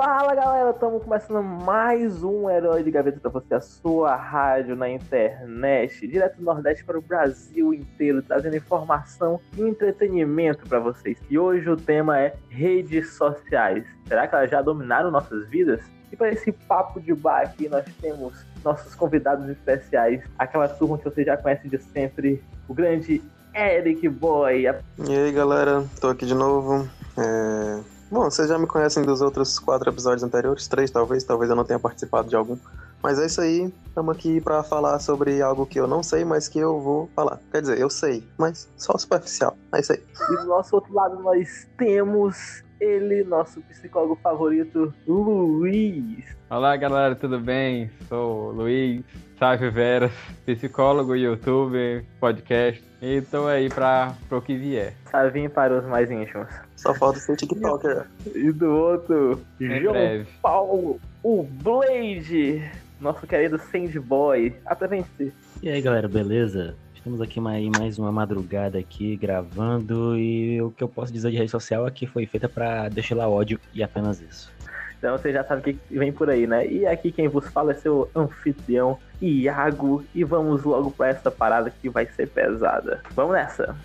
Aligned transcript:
Fala 0.00 0.32
galera, 0.32 0.70
estamos 0.70 1.02
começando 1.02 1.42
mais 1.42 2.22
um 2.22 2.48
Herói 2.48 2.84
de 2.84 2.90
Gaveta 2.92 3.18
para 3.18 3.32
você, 3.32 3.54
a 3.54 3.60
sua 3.60 4.14
rádio 4.14 4.76
na 4.76 4.88
internet, 4.88 6.06
direto 6.06 6.36
do 6.36 6.44
Nordeste 6.44 6.84
para 6.84 6.96
o 6.96 7.02
Brasil 7.02 7.74
inteiro, 7.74 8.22
trazendo 8.22 8.54
informação 8.54 9.40
e 9.56 9.62
entretenimento 9.62 10.68
para 10.68 10.78
vocês. 10.78 11.18
E 11.28 11.36
hoje 11.36 11.68
o 11.68 11.76
tema 11.76 12.16
é 12.16 12.32
redes 12.48 13.14
sociais. 13.14 13.84
Será 14.06 14.28
que 14.28 14.36
elas 14.36 14.48
já 14.48 14.62
dominaram 14.62 15.10
nossas 15.10 15.48
vidas? 15.48 15.80
E 16.12 16.16
para 16.16 16.28
esse 16.28 16.52
papo 16.52 17.00
de 17.00 17.12
bar 17.12 17.42
aqui, 17.42 17.68
nós 17.68 17.84
temos 18.00 18.46
nossos 18.64 18.94
convidados 18.94 19.48
especiais, 19.48 20.22
aquela 20.38 20.68
turma 20.68 20.96
que 20.96 21.06
você 21.06 21.24
já 21.24 21.36
conhece 21.36 21.68
de 21.68 21.76
sempre, 21.76 22.40
o 22.68 22.72
grande 22.72 23.20
Eric 23.52 24.08
Boy. 24.08 24.62
E 24.62 25.12
aí 25.12 25.32
galera, 25.32 25.84
tô 26.00 26.06
aqui 26.06 26.24
de 26.24 26.34
novo. 26.36 26.88
É 27.18 27.97
Bom, 28.10 28.24
vocês 28.24 28.48
já 28.48 28.58
me 28.58 28.66
conhecem 28.66 29.02
dos 29.02 29.20
outros 29.20 29.58
quatro 29.58 29.90
episódios 29.90 30.22
anteriores, 30.22 30.66
três 30.66 30.90
talvez, 30.90 31.24
talvez 31.24 31.50
eu 31.50 31.56
não 31.56 31.64
tenha 31.64 31.78
participado 31.78 32.26
de 32.26 32.34
algum. 32.34 32.56
Mas 33.02 33.18
é 33.18 33.26
isso 33.26 33.38
aí, 33.38 33.70
estamos 33.86 34.16
aqui 34.16 34.40
para 34.40 34.62
falar 34.62 34.98
sobre 34.98 35.42
algo 35.42 35.66
que 35.66 35.78
eu 35.78 35.86
não 35.86 36.02
sei, 36.02 36.24
mas 36.24 36.48
que 36.48 36.58
eu 36.58 36.80
vou 36.80 37.10
falar. 37.14 37.38
Quer 37.52 37.60
dizer, 37.60 37.78
eu 37.78 37.90
sei, 37.90 38.26
mas 38.38 38.66
só 38.78 38.96
superficial. 38.96 39.54
É 39.74 39.80
isso 39.80 39.92
aí. 39.92 40.02
E 40.30 40.36
do 40.36 40.46
nosso 40.46 40.74
outro 40.74 40.94
lado 40.94 41.22
nós 41.22 41.68
temos 41.76 42.64
ele, 42.80 43.24
nosso 43.24 43.60
psicólogo 43.60 44.18
favorito, 44.22 44.90
Luiz. 45.06 46.24
Olá 46.48 46.74
galera, 46.76 47.14
tudo 47.14 47.38
bem? 47.38 47.90
Sou 48.08 48.48
o 48.48 48.52
Luiz 48.52 49.04
Sávio 49.38 49.70
Vera, 49.70 50.10
psicólogo, 50.46 51.14
youtuber, 51.14 52.06
podcast. 52.18 52.82
E 53.02 53.20
tô 53.20 53.46
aí 53.46 53.68
para 53.68 54.14
o 54.30 54.40
que 54.40 54.56
vier. 54.56 54.94
Savinho 55.10 55.50
para 55.50 55.78
os 55.78 55.84
mais 55.84 56.10
íntimos. 56.10 56.67
Só 56.78 56.94
falta 56.94 57.18
ser 57.18 57.36
TikToker. 57.36 58.06
E 58.34 58.52
do 58.52 58.70
outro, 58.70 59.40
em 59.60 59.80
João 59.80 59.94
breve. 59.94 60.28
Paulo, 60.40 61.00
o 61.24 61.42
Blade, 61.42 62.70
nosso 63.00 63.26
querido 63.26 63.58
Sandboy. 63.58 64.54
Apresente-se. 64.64 65.32
E 65.60 65.68
aí 65.68 65.82
galera, 65.82 66.08
beleza? 66.08 66.76
Estamos 66.94 67.20
aqui 67.20 67.40
mais, 67.40 67.68
mais 67.76 67.98
uma 67.98 68.12
madrugada 68.12 68.78
aqui 68.78 69.16
gravando 69.16 70.16
e 70.16 70.62
o 70.62 70.70
que 70.70 70.84
eu 70.84 70.88
posso 70.88 71.12
dizer 71.12 71.32
de 71.32 71.36
rede 71.36 71.50
social 71.50 71.86
é 71.86 71.90
que 71.90 72.06
foi 72.06 72.26
feita 72.26 72.48
para 72.48 72.88
deixar 72.88 73.16
lá 73.16 73.28
ódio 73.28 73.58
e 73.74 73.82
apenas 73.82 74.20
isso. 74.20 74.52
Então 74.98 75.16
você 75.18 75.32
já 75.32 75.42
sabe 75.42 75.60
o 75.60 75.64
que 75.64 75.78
vem 75.90 76.12
por 76.12 76.30
aí, 76.30 76.46
né? 76.46 76.64
E 76.66 76.86
aqui 76.86 77.10
quem 77.10 77.26
vos 77.26 77.48
fala 77.48 77.72
é 77.72 77.74
seu 77.74 78.08
anfitrião, 78.14 78.98
Iago, 79.20 80.04
e 80.14 80.22
vamos 80.22 80.62
logo 80.62 80.92
para 80.92 81.08
essa 81.08 81.30
parada 81.30 81.70
que 81.70 81.88
vai 81.88 82.06
ser 82.06 82.28
pesada. 82.28 83.02
Vamos 83.16 83.32
nessa! 83.32 83.76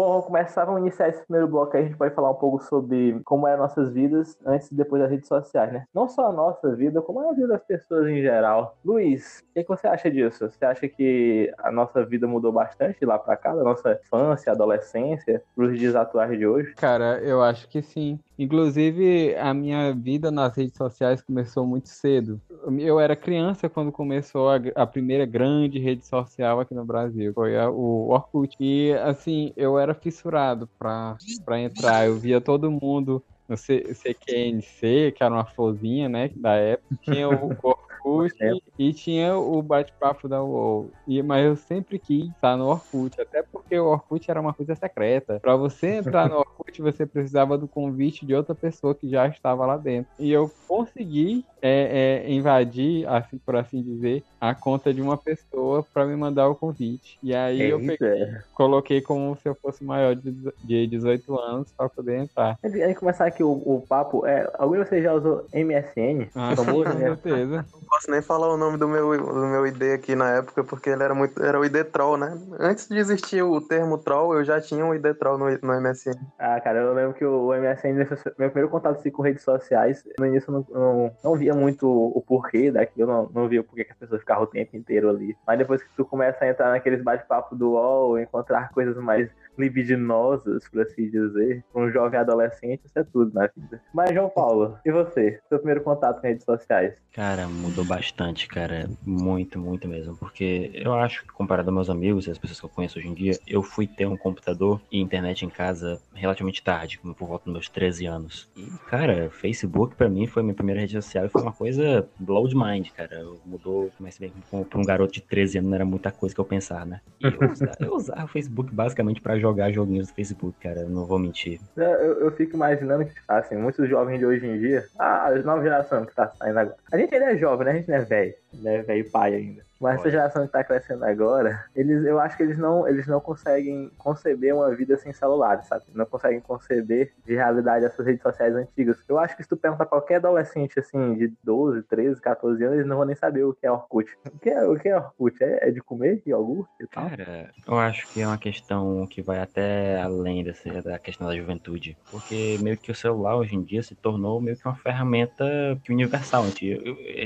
Bom, 0.00 0.12
vamos 0.12 0.24
começar, 0.24 0.64
vamos 0.64 0.80
iniciar 0.80 1.10
esse 1.10 1.22
primeiro 1.24 1.46
bloco 1.46 1.76
aí, 1.76 1.82
a 1.82 1.86
gente 1.86 1.98
pode 1.98 2.14
falar 2.14 2.30
um 2.30 2.34
pouco 2.34 2.64
sobre 2.64 3.20
como 3.22 3.46
é 3.46 3.54
nossas 3.54 3.90
vidas 3.90 4.34
antes 4.46 4.72
e 4.72 4.74
depois 4.74 5.02
das 5.02 5.10
redes 5.10 5.28
sociais, 5.28 5.70
né? 5.70 5.84
Não 5.92 6.08
só 6.08 6.28
a 6.28 6.32
nossa 6.32 6.74
vida, 6.74 7.02
como 7.02 7.20
a 7.20 7.34
vida 7.34 7.48
das 7.48 7.62
pessoas 7.62 8.08
em 8.08 8.22
geral. 8.22 8.78
Luiz, 8.82 9.40
o 9.50 9.52
que, 9.52 9.62
que 9.62 9.68
você 9.68 9.86
acha 9.86 10.10
disso? 10.10 10.48
Você 10.48 10.64
acha 10.64 10.88
que 10.88 11.52
a 11.58 11.70
nossa 11.70 12.02
vida 12.02 12.26
mudou 12.26 12.50
bastante 12.50 13.04
lá 13.04 13.18
pra 13.18 13.36
cá, 13.36 13.54
da 13.54 13.62
nossa 13.62 14.00
infância, 14.02 14.50
adolescência, 14.50 15.42
pros 15.54 15.78
dias 15.78 15.94
atuais 15.94 16.30
de 16.30 16.46
hoje? 16.46 16.72
Cara, 16.76 17.18
eu 17.18 17.42
acho 17.42 17.68
que 17.68 17.82
sim. 17.82 18.18
Inclusive, 18.40 19.36
a 19.36 19.52
minha 19.52 19.92
vida 19.92 20.30
nas 20.30 20.56
redes 20.56 20.74
sociais 20.74 21.20
começou 21.20 21.66
muito 21.66 21.90
cedo. 21.90 22.40
Eu 22.78 22.98
era 22.98 23.14
criança 23.14 23.68
quando 23.68 23.92
começou 23.92 24.48
a, 24.48 24.56
a 24.76 24.86
primeira 24.86 25.26
grande 25.26 25.78
rede 25.78 26.06
social 26.06 26.58
aqui 26.58 26.72
no 26.72 26.82
Brasil. 26.82 27.34
Foi 27.34 27.58
a, 27.58 27.68
o 27.68 28.08
Orkut. 28.08 28.56
E, 28.58 28.94
assim, 28.94 29.52
eu 29.58 29.78
era 29.78 29.92
fissurado 29.92 30.66
pra, 30.78 31.18
pra 31.44 31.60
entrar. 31.60 32.06
Eu 32.06 32.16
via 32.16 32.40
todo 32.40 32.70
mundo 32.70 33.22
no 33.46 33.58
CQNC, 33.58 35.12
que 35.14 35.22
era 35.22 35.34
uma 35.34 35.44
florzinha, 35.44 36.08
né, 36.08 36.30
da 36.34 36.54
época. 36.54 36.96
Tinha 37.02 37.28
o 37.28 37.50
Orkut 37.62 38.34
é. 38.40 38.52
e 38.78 38.94
tinha 38.94 39.36
o 39.36 39.60
bate-papo 39.60 40.26
da 40.26 40.42
UOL. 40.42 40.90
E, 41.06 41.22
mas 41.22 41.44
eu 41.44 41.56
sempre 41.56 41.98
quis 41.98 42.30
estar 42.30 42.56
no 42.56 42.68
Orkut, 42.68 43.20
até 43.20 43.42
porque 43.42 43.59
o 43.78 43.86
Orkut 43.86 44.30
era 44.30 44.40
uma 44.40 44.52
coisa 44.52 44.74
secreta. 44.74 45.38
Para 45.40 45.56
você 45.56 45.96
entrar 45.96 46.28
no 46.28 46.38
Orkut, 46.40 46.80
você 46.80 47.06
precisava 47.06 47.58
do 47.58 47.68
convite 47.68 48.24
de 48.26 48.34
outra 48.34 48.54
pessoa 48.54 48.94
que 48.94 49.08
já 49.08 49.26
estava 49.28 49.66
lá 49.66 49.76
dentro. 49.76 50.10
E 50.18 50.30
eu 50.30 50.50
consegui 50.66 51.44
é, 51.62 52.24
é, 52.26 52.32
invadir, 52.32 53.06
assim, 53.08 53.38
por 53.38 53.56
assim 53.56 53.82
dizer, 53.82 54.22
a 54.40 54.54
conta 54.54 54.92
de 54.92 55.00
uma 55.00 55.16
pessoa 55.16 55.84
para 55.92 56.06
me 56.06 56.16
mandar 56.16 56.48
o 56.48 56.54
convite. 56.54 57.18
E 57.22 57.34
aí 57.34 57.60
eu 57.60 57.78
peguei, 57.78 58.28
coloquei 58.54 59.00
como 59.00 59.36
se 59.36 59.48
eu 59.48 59.54
fosse 59.54 59.84
maior 59.84 60.14
de, 60.14 60.32
de 60.64 60.86
18 60.86 61.38
anos 61.38 61.72
para 61.76 61.88
poder 61.88 62.18
entrar. 62.18 62.56
Antes 62.64 62.78
de 62.78 62.94
começar 62.94 63.26
aqui 63.26 63.42
o, 63.42 63.50
o 63.50 63.84
papo, 63.86 64.26
é, 64.26 64.50
algum 64.58 64.74
de 64.74 64.88
vocês 64.88 65.02
já 65.02 65.12
usou 65.12 65.46
MSN? 65.52 66.28
Ah, 66.34 66.54
famoso, 66.56 66.84
com 66.84 66.98
né? 66.98 67.06
certeza. 67.06 67.66
Não 67.72 67.80
posso 67.88 68.10
nem 68.10 68.22
falar 68.22 68.52
o 68.52 68.56
nome 68.56 68.78
do 68.78 68.88
meu, 68.88 69.16
do 69.16 69.46
meu 69.46 69.66
ID 69.66 69.82
aqui 69.94 70.14
na 70.14 70.30
época, 70.36 70.64
porque 70.64 70.90
ele 70.90 71.02
era 71.02 71.14
muito. 71.14 71.42
Era 71.42 71.58
o 71.58 71.64
ID 71.64 71.84
Troll, 71.92 72.16
né? 72.16 72.38
Antes 72.58 72.88
de 72.88 72.96
existir 72.96 73.42
o 73.42 73.60
termo 73.60 73.98
Troll, 73.98 74.34
eu 74.34 74.44
já 74.44 74.60
tinha 74.60 74.84
um 74.84 74.94
ID 74.94 75.14
Troll 75.18 75.38
no, 75.38 75.46
no 75.50 75.80
MSN. 75.80 76.14
Ah, 76.38 76.60
cara, 76.60 76.78
eu 76.78 76.94
lembro 76.94 77.14
que 77.14 77.24
o 77.24 77.52
MSN, 77.52 78.06
meu 78.38 78.50
primeiro 78.50 78.68
contato 78.68 78.98
assim, 78.98 79.10
com 79.10 79.22
redes 79.22 79.42
sociais, 79.42 80.02
no 80.18 80.26
início 80.26 80.50
eu 80.50 80.64
não, 80.70 80.80
não, 80.80 81.12
não 81.24 81.36
via 81.36 81.49
muito 81.54 81.88
o 81.88 82.20
porquê 82.20 82.70
daquilo, 82.70 83.10
não, 83.10 83.30
não 83.32 83.48
via 83.48 83.60
o 83.60 83.64
porquê 83.64 83.84
que 83.84 83.92
as 83.92 83.98
pessoas 83.98 84.20
ficavam 84.20 84.44
o 84.44 84.46
tempo 84.46 84.76
inteiro 84.76 85.08
ali. 85.08 85.36
Mas 85.46 85.58
depois 85.58 85.82
que 85.82 85.88
tu 85.96 86.04
começa 86.04 86.44
a 86.44 86.48
entrar 86.48 86.70
naqueles 86.70 87.02
bate-papo 87.02 87.54
do 87.54 87.72
UOL, 87.72 88.18
encontrar 88.18 88.70
coisas 88.70 88.96
mais 88.96 89.28
libidinosas, 89.58 90.68
por 90.68 90.82
assim 90.82 91.10
dizer, 91.10 91.64
um 91.74 91.90
jovem 91.90 92.18
adolescente, 92.18 92.82
isso 92.84 92.98
é 92.98 93.04
tudo 93.04 93.32
na 93.34 93.48
vida. 93.54 93.80
Mas, 93.92 94.12
João 94.12 94.30
Paulo, 94.30 94.78
e 94.84 94.90
você? 94.90 95.40
Seu 95.48 95.58
primeiro 95.58 95.82
contato 95.82 96.20
com 96.20 96.26
redes 96.26 96.44
sociais? 96.44 96.94
Cara, 97.12 97.46
mudou 97.48 97.84
bastante, 97.84 98.46
cara. 98.46 98.88
Muito, 99.04 99.58
muito 99.58 99.88
mesmo. 99.88 100.16
Porque 100.16 100.70
eu 100.74 100.94
acho 100.94 101.22
que, 101.22 101.32
comparado 101.32 101.68
aos 101.68 101.74
meus 101.74 101.90
amigos 101.90 102.26
e 102.26 102.30
as 102.30 102.38
pessoas 102.38 102.60
que 102.60 102.66
eu 102.66 102.70
conheço 102.70 102.98
hoje 102.98 103.08
em 103.08 103.14
dia, 103.14 103.32
eu 103.46 103.62
fui 103.62 103.86
ter 103.86 104.06
um 104.06 104.16
computador 104.16 104.80
e 104.90 105.00
internet 105.00 105.44
em 105.44 105.50
casa 105.50 106.00
relativamente 106.14 106.62
tarde, 106.62 106.98
por 106.98 107.26
volta 107.26 107.44
dos 107.46 107.52
meus 107.52 107.68
13 107.68 108.06
anos. 108.06 108.48
E, 108.56 108.66
cara, 108.88 109.28
Facebook 109.30 109.96
para 109.96 110.08
mim 110.08 110.26
foi 110.26 110.42
minha 110.42 110.54
primeira 110.54 110.80
rede 110.80 110.92
social 110.92 111.26
e 111.26 111.28
foi 111.28 111.42
uma 111.42 111.52
coisa 111.52 112.08
blow 112.18 112.46
de 112.46 112.54
mind, 112.54 112.88
cara. 112.90 113.24
Mudou, 113.44 113.90
mas 113.98 114.18
bem, 114.18 114.32
para 114.50 114.78
um 114.78 114.84
garoto 114.84 115.14
de 115.14 115.22
13 115.22 115.58
anos 115.58 115.70
não 115.70 115.74
era 115.74 115.84
muita 115.84 116.12
coisa 116.12 116.34
que 116.34 116.40
eu 116.40 116.44
pensava, 116.44 116.84
né? 116.84 117.00
E 117.20 117.84
eu 117.84 117.94
usava 117.94 118.24
o 118.24 118.28
Facebook 118.28 118.72
basicamente 118.72 119.20
para 119.20 119.38
jogar 119.40 119.72
joguinhos 119.72 120.08
do 120.08 120.14
Facebook, 120.14 120.58
cara, 120.60 120.84
não 120.84 121.06
vou 121.06 121.18
mentir. 121.18 121.60
Eu, 121.76 122.20
eu 122.20 122.30
fico 122.32 122.56
imaginando 122.56 123.04
que, 123.04 123.12
assim, 123.26 123.56
muitos 123.56 123.88
jovens 123.88 124.18
de 124.18 124.26
hoje 124.26 124.46
em 124.46 124.58
dia, 124.58 124.86
ah, 124.98 125.26
a 125.28 125.34
nova 125.38 125.62
geração 125.62 126.04
que 126.04 126.14
tá 126.14 126.28
saindo 126.28 126.58
agora. 126.58 126.76
A 126.92 126.98
gente 126.98 127.14
ainda 127.14 127.32
é 127.32 127.38
jovem, 127.38 127.64
né? 127.66 127.72
A 127.72 127.74
gente 127.74 127.88
não 127.88 127.96
é 127.96 128.00
velho, 128.00 128.34
né? 128.54 128.82
Velho 128.82 129.10
pai 129.10 129.34
ainda. 129.34 129.69
Mas 129.80 129.98
essa 129.98 130.10
geração 130.10 130.42
que 130.42 130.48
está 130.48 130.62
crescendo 130.62 131.04
agora, 131.04 131.64
eles, 131.74 132.04
eu 132.04 132.20
acho 132.20 132.36
que 132.36 132.42
eles 132.42 132.58
não, 132.58 132.86
eles 132.86 133.06
não 133.06 133.18
conseguem 133.18 133.90
conceber 133.96 134.54
uma 134.54 134.70
vida 134.74 134.96
sem 134.98 135.12
celular, 135.12 135.62
sabe? 135.64 135.84
Não 135.94 136.04
conseguem 136.04 136.40
conceber 136.40 137.12
de 137.24 137.34
realidade 137.34 137.86
essas 137.86 138.04
redes 138.04 138.22
sociais 138.22 138.54
antigas. 138.54 139.02
Eu 139.08 139.18
acho 139.18 139.34
que 139.34 139.42
se 139.42 139.48
tu 139.48 139.56
perguntar 139.56 139.86
qualquer 139.86 140.16
adolescente, 140.16 140.78
assim, 140.78 141.14
de 141.14 141.32
12, 141.42 141.82
13, 141.84 142.20
14 142.20 142.62
anos, 142.62 142.76
eles 142.76 142.86
não 142.86 142.96
vão 142.96 143.06
nem 143.06 143.16
saber 143.16 143.44
o 143.44 143.54
que 143.54 143.66
é 143.66 143.72
Orkut. 143.72 144.10
O 144.26 144.38
que 144.38 144.50
é, 144.50 144.62
o 144.66 144.78
que 144.78 144.88
é 144.88 144.96
Orkut? 144.96 145.42
É, 145.42 145.68
é 145.68 145.70
de 145.70 145.80
comer 145.80 146.22
iogurte 146.26 146.70
e 146.80 146.86
tal? 146.86 147.08
Cara, 147.08 147.50
eu 147.66 147.78
acho 147.78 148.06
que 148.08 148.20
é 148.20 148.26
uma 148.26 148.38
questão 148.38 149.06
que 149.06 149.22
vai 149.22 149.38
até 149.38 150.00
além 150.00 150.44
dessa, 150.44 150.82
da 150.82 150.98
questão 150.98 151.26
da 151.26 151.34
juventude. 151.34 151.96
Porque 152.10 152.58
meio 152.60 152.76
que 152.76 152.90
o 152.90 152.94
celular 152.94 153.36
hoje 153.36 153.56
em 153.56 153.62
dia 153.62 153.82
se 153.82 153.94
tornou 153.94 154.40
meio 154.42 154.56
que 154.58 154.66
uma 154.66 154.76
ferramenta 154.76 155.44
universal. 155.88 156.44